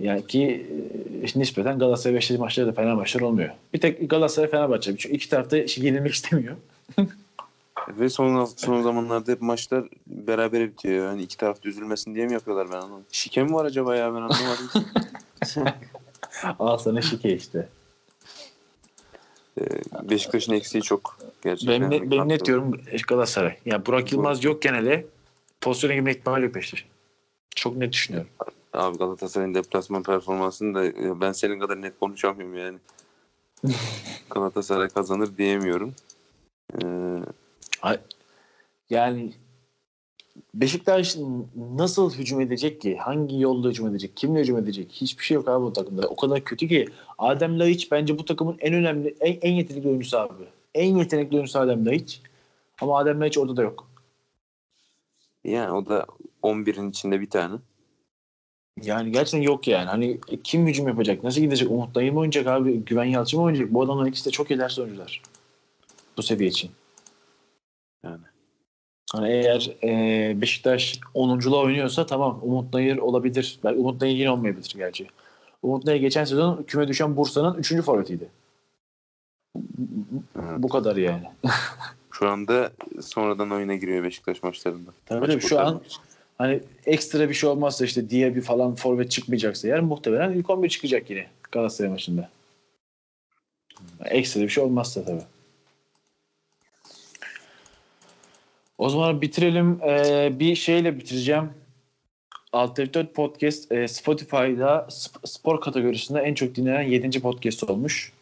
Yani 0.00 0.26
ki 0.26 0.66
e, 1.22 1.38
nispeten 1.38 1.78
Galatasaray 1.78 2.16
Beşiktaş 2.16 2.40
maçları 2.40 2.68
da 2.68 2.72
Fener 2.72 2.94
maçları 2.94 3.26
olmuyor. 3.26 3.50
Bir 3.74 3.80
tek 3.80 4.10
Galatasaray 4.10 4.50
Fenerbahçe. 4.50 4.96
Çünkü 4.96 5.16
iki 5.16 5.28
tarafta 5.28 5.56
yenilmek 5.56 6.12
istemiyor. 6.12 6.56
Ve 7.88 8.08
son 8.08 8.44
son 8.44 8.82
zamanlarda 8.82 9.32
hep 9.32 9.42
maçlar 9.42 9.84
beraber 10.06 10.68
bitiyor. 10.68 11.06
Yani 11.06 11.22
iki 11.22 11.36
taraf 11.36 11.66
üzülmesin 11.66 12.14
diye 12.14 12.26
mi 12.26 12.32
yapıyorlar 12.32 12.68
ben 12.70 12.76
anlamadım. 12.76 13.06
Şike 13.12 13.42
mi 13.42 13.54
var 13.54 13.64
acaba 13.64 13.96
ya 13.96 14.14
ben 14.14 14.20
anlamadım. 14.20 14.70
Al 16.58 16.78
sana 16.78 17.02
şike 17.02 17.34
işte. 17.34 17.68
Ee, 19.60 19.64
Beşiktaş'ın 20.10 20.52
eksiği 20.52 20.82
çok. 20.82 21.18
Gerçekten. 21.42 21.90
Ben, 21.90 22.10
ben 22.10 22.28
net 22.28 22.44
diyorum 22.44 22.80
Galatasaray. 23.08 23.56
Yani 23.64 23.86
Burak 23.86 24.12
Yılmaz 24.12 24.44
yok 24.44 24.62
genelde. 24.62 25.06
Pozisyona 25.60 25.94
girme 25.94 26.10
ihtimali 26.10 26.44
yok 26.44 26.54
Beşiktaş'ın. 26.54 26.88
Çok 27.54 27.76
net 27.76 27.92
düşünüyorum. 27.92 28.30
Abi 28.72 28.98
Galatasaray'ın 28.98 29.54
deplasman 29.54 30.02
performansını 30.02 30.74
da 30.74 31.20
ben 31.20 31.32
senin 31.32 31.60
kadar 31.60 31.82
net 31.82 32.00
konuşamıyorum 32.00 32.56
yani. 32.56 32.78
Galatasaray 34.30 34.88
kazanır 34.88 35.36
diyemiyorum. 35.38 35.94
Ee, 36.74 37.98
yani 38.90 39.32
Beşiktaş 40.54 41.16
nasıl 41.56 42.14
hücum 42.14 42.40
edecek 42.40 42.80
ki? 42.80 42.96
Hangi 42.96 43.40
yolda 43.40 43.68
hücum 43.68 43.88
edecek? 43.88 44.16
Kimle 44.16 44.40
hücum 44.40 44.58
edecek? 44.58 44.92
Hiçbir 44.92 45.24
şey 45.24 45.34
yok 45.34 45.48
abi 45.48 45.64
bu 45.64 45.72
takımda. 45.72 46.08
O 46.08 46.16
kadar 46.16 46.44
kötü 46.44 46.68
ki 46.68 46.88
Adem 47.18 47.60
Laiç 47.60 47.92
bence 47.92 48.18
bu 48.18 48.24
takımın 48.24 48.56
en 48.60 48.74
önemli, 48.74 49.16
en, 49.20 49.38
en 49.42 49.52
yetenekli 49.52 49.88
oyuncusu 49.88 50.18
abi. 50.18 50.44
En 50.74 50.96
yetenekli 50.96 51.34
oyuncusu 51.34 51.58
Adem 51.58 51.86
Laiç. 51.86 52.20
Ama 52.80 52.98
Adem 52.98 53.20
Laiç 53.20 53.38
orada 53.38 53.56
da 53.56 53.62
yok. 53.62 53.90
Yani 55.44 55.72
o 55.72 55.86
da 55.86 56.06
11'in 56.42 56.90
içinde 56.90 57.20
bir 57.20 57.30
tane. 57.30 57.54
Yani 58.82 59.12
gerçekten 59.12 59.42
yok 59.42 59.68
yani. 59.68 59.86
Hani 59.86 60.20
kim 60.44 60.66
hücum 60.66 60.88
yapacak? 60.88 61.24
Nasıl 61.24 61.40
gidecek? 61.40 61.70
Umut 61.70 61.94
Dayı 61.94 62.12
mı 62.12 62.18
oynayacak 62.18 62.46
abi? 62.46 62.84
Güven 62.84 63.04
Yalçın 63.04 63.40
mı 63.40 63.46
oynayacak? 63.46 63.74
Bu 63.74 63.82
adamlar 63.82 64.06
ikisi 64.06 64.26
de 64.26 64.30
çok 64.30 64.50
iyi 64.50 64.58
ders 64.58 64.78
oyuncular. 64.78 65.22
Bu 66.16 66.22
seviye 66.22 66.50
için. 66.50 66.70
Yani. 68.04 68.22
Hani 69.12 69.28
eğer 69.28 69.76
e, 69.82 70.40
Beşiktaş 70.40 71.00
10'unculuğa 71.14 71.64
oynuyorsa 71.64 72.06
tamam 72.06 72.40
Umut 72.42 72.74
Nayır 72.74 72.98
olabilir. 72.98 73.58
Belki 73.64 73.78
Umut 73.78 74.00
Nayır 74.00 74.16
yine 74.16 74.30
olmayabilir 74.30 74.74
gerçi. 74.76 75.06
Umut 75.62 75.84
Nayır 75.84 76.00
geçen 76.00 76.24
sezon 76.24 76.62
küme 76.62 76.88
düşen 76.88 77.16
Bursa'nın 77.16 77.58
3. 77.58 77.74
forvetiydi. 77.82 78.28
Evet. 80.36 80.58
Bu 80.58 80.68
kadar 80.68 80.96
yani. 80.96 81.30
şu 82.10 82.28
anda 82.28 82.72
sonradan 83.00 83.50
oyuna 83.50 83.74
giriyor 83.74 84.04
Beşiktaş 84.04 84.42
maçlarında. 84.42 84.90
Tabii 85.06 85.34
Maç 85.34 85.42
şu 85.42 85.60
an 85.60 85.80
hani 86.38 86.60
ekstra 86.86 87.28
bir 87.28 87.34
şey 87.34 87.50
olmazsa 87.50 87.84
işte 87.84 88.10
diye 88.10 88.36
bir 88.36 88.42
falan 88.42 88.74
forvet 88.74 89.10
çıkmayacaksa 89.10 89.68
eğer 89.68 89.80
muhtemelen 89.80 90.32
ilk 90.32 90.50
11 90.50 90.68
çıkacak 90.68 91.10
yine 91.10 91.26
Galatasaray 91.52 91.90
maçında. 91.90 92.30
Ekstra 94.04 94.40
bir 94.40 94.48
şey 94.48 94.64
olmazsa 94.64 95.04
tabii. 95.04 95.22
O 98.78 98.88
zaman 98.88 99.20
bitirelim. 99.22 99.80
Ee, 99.82 100.32
bir 100.38 100.54
şeyle 100.54 100.98
bitireceğim. 100.98 101.50
Alt 102.52 102.78
F4 102.78 103.06
Podcast 103.06 103.72
e, 103.72 103.88
Spotify'da 103.88 104.86
spor 105.24 105.60
kategorisinde 105.60 106.20
en 106.20 106.34
çok 106.34 106.54
dinlenen 106.54 106.82
7. 106.82 107.20
podcast 107.20 107.70
olmuş. 107.70 108.12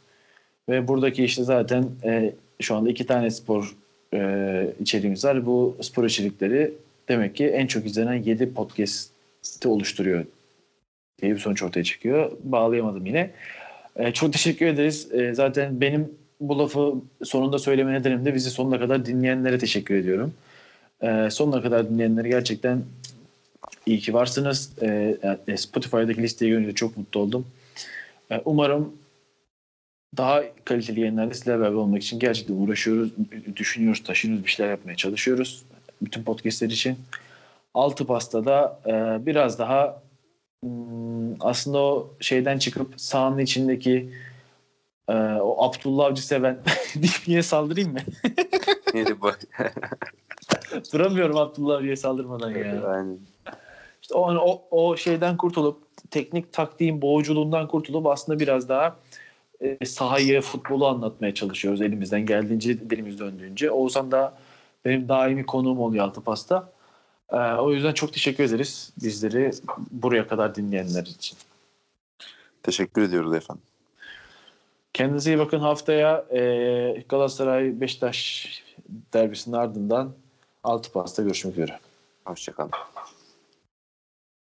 Ve 0.68 0.88
buradaki 0.88 1.24
işte 1.24 1.44
zaten 1.44 1.90
e, 2.04 2.32
şu 2.60 2.74
anda 2.76 2.90
iki 2.90 3.06
tane 3.06 3.30
spor 3.30 3.74
e, 4.14 4.72
içeriğimiz 4.80 5.24
var. 5.24 5.46
Bu 5.46 5.76
spor 5.80 6.04
içerikleri 6.04 6.72
demek 7.08 7.36
ki 7.36 7.46
en 7.46 7.66
çok 7.66 7.86
izlenen 7.86 8.22
7 8.22 8.54
podcast'i 8.54 9.68
oluşturuyor 9.68 10.24
diye 11.22 11.34
bir 11.34 11.40
sonuç 11.40 11.62
ortaya 11.62 11.84
çıkıyor. 11.84 12.32
Bağlayamadım 12.42 13.06
yine. 13.06 13.30
E, 13.96 14.12
çok 14.12 14.32
teşekkür 14.32 14.66
ederiz. 14.66 15.12
E, 15.12 15.34
zaten 15.34 15.80
benim 15.80 16.12
bu 16.40 16.58
lafı 16.58 16.94
sonunda 17.24 17.58
söyleme 17.58 17.92
nedenim 17.92 18.24
de 18.24 18.34
bizi 18.34 18.50
sonuna 18.50 18.78
kadar 18.78 19.06
dinleyenlere 19.06 19.58
teşekkür 19.58 19.94
ediyorum. 19.94 20.34
E, 21.02 21.28
sonuna 21.30 21.62
kadar 21.62 21.90
dinleyenlere 21.90 22.28
gerçekten 22.28 22.82
iyi 23.86 23.98
ki 23.98 24.14
varsınız. 24.14 24.72
E, 24.82 25.56
Spotify'daki 25.56 26.22
listeyi 26.22 26.50
görünce 26.50 26.74
çok 26.74 26.96
mutlu 26.96 27.20
oldum. 27.20 27.46
E, 28.30 28.42
umarım 28.44 28.92
daha 30.16 30.42
kaliteli 30.64 31.00
yayınlarda 31.00 31.34
sizlerle 31.34 31.60
beraber 31.60 31.76
olmak 31.76 32.02
için 32.02 32.18
gerçekten 32.18 32.54
uğraşıyoruz, 32.54 33.10
düşünüyoruz, 33.56 34.02
taşıyoruz, 34.02 34.44
bir 34.44 34.50
şeyler 34.50 34.70
yapmaya 34.70 34.96
çalışıyoruz. 34.96 35.64
bütün 36.02 36.22
podcastler 36.22 36.70
için. 36.70 36.96
Altı 37.74 38.06
Pasta'da 38.06 38.80
e, 38.86 39.26
biraz 39.26 39.58
daha 39.58 40.02
hmm, 40.64 41.34
aslında 41.40 41.78
o 41.78 42.10
şeyden 42.20 42.58
çıkıp 42.58 42.94
sahanın 42.96 43.38
içindeki 43.38 44.10
e, 45.08 45.14
o 45.40 45.64
Abdullah 45.64 46.04
Avcı 46.04 46.26
seven 46.26 46.58
niye 47.28 47.42
saldırayım 47.42 47.92
mı? 47.92 47.98
Yedi 48.94 49.20
bak. 49.20 49.40
Duramıyorum 50.92 51.36
Abdullah 51.36 51.76
Avcı'ya 51.76 51.96
saldırmadan 51.96 52.50
ya. 52.50 52.86
Aynen. 52.86 53.18
İşte 54.02 54.14
o, 54.14 54.34
o, 54.34 54.62
o 54.70 54.96
şeyden 54.96 55.36
kurtulup 55.36 55.82
teknik 56.10 56.52
taktiğin 56.52 57.02
boğuculuğundan 57.02 57.68
kurtulup 57.68 58.06
aslında 58.06 58.40
biraz 58.40 58.68
daha 58.68 58.96
e, 59.60 59.86
sahayı, 59.86 60.40
futbolu 60.40 60.86
anlatmaya 60.86 61.34
çalışıyoruz 61.34 61.82
elimizden 61.82 62.26
geldiğince, 62.26 62.90
dilimiz 62.90 63.18
döndüğünce. 63.18 63.70
Oğuzhan 63.70 64.10
da 64.10 64.34
benim 64.84 65.08
daimi 65.08 65.46
konuğum 65.46 65.80
oluyor 65.80 66.04
Altı 66.04 66.20
Pasta. 66.20 66.72
E, 67.32 67.36
o 67.36 67.72
yüzden 67.72 67.92
çok 67.92 68.12
teşekkür 68.12 68.44
ederiz 68.44 68.92
bizleri 69.02 69.50
buraya 69.90 70.26
kadar 70.26 70.54
dinleyenler 70.54 71.02
için. 71.02 71.38
Teşekkür 72.62 73.02
ediyoruz 73.02 73.34
efendim. 73.34 73.62
Kendinize 74.94 75.30
iyi 75.30 75.38
bakın. 75.38 75.58
Haftaya 75.58 76.24
e, 76.30 76.40
Galatasaray 77.08 77.80
Beşiktaş 77.80 78.48
derbisinin 78.88 79.56
ardından 79.56 80.12
Altı 80.64 80.92
Pasta 80.92 81.22
görüşmek 81.22 81.54
üzere. 81.54 81.78
Hoşçakalın. 82.24 82.70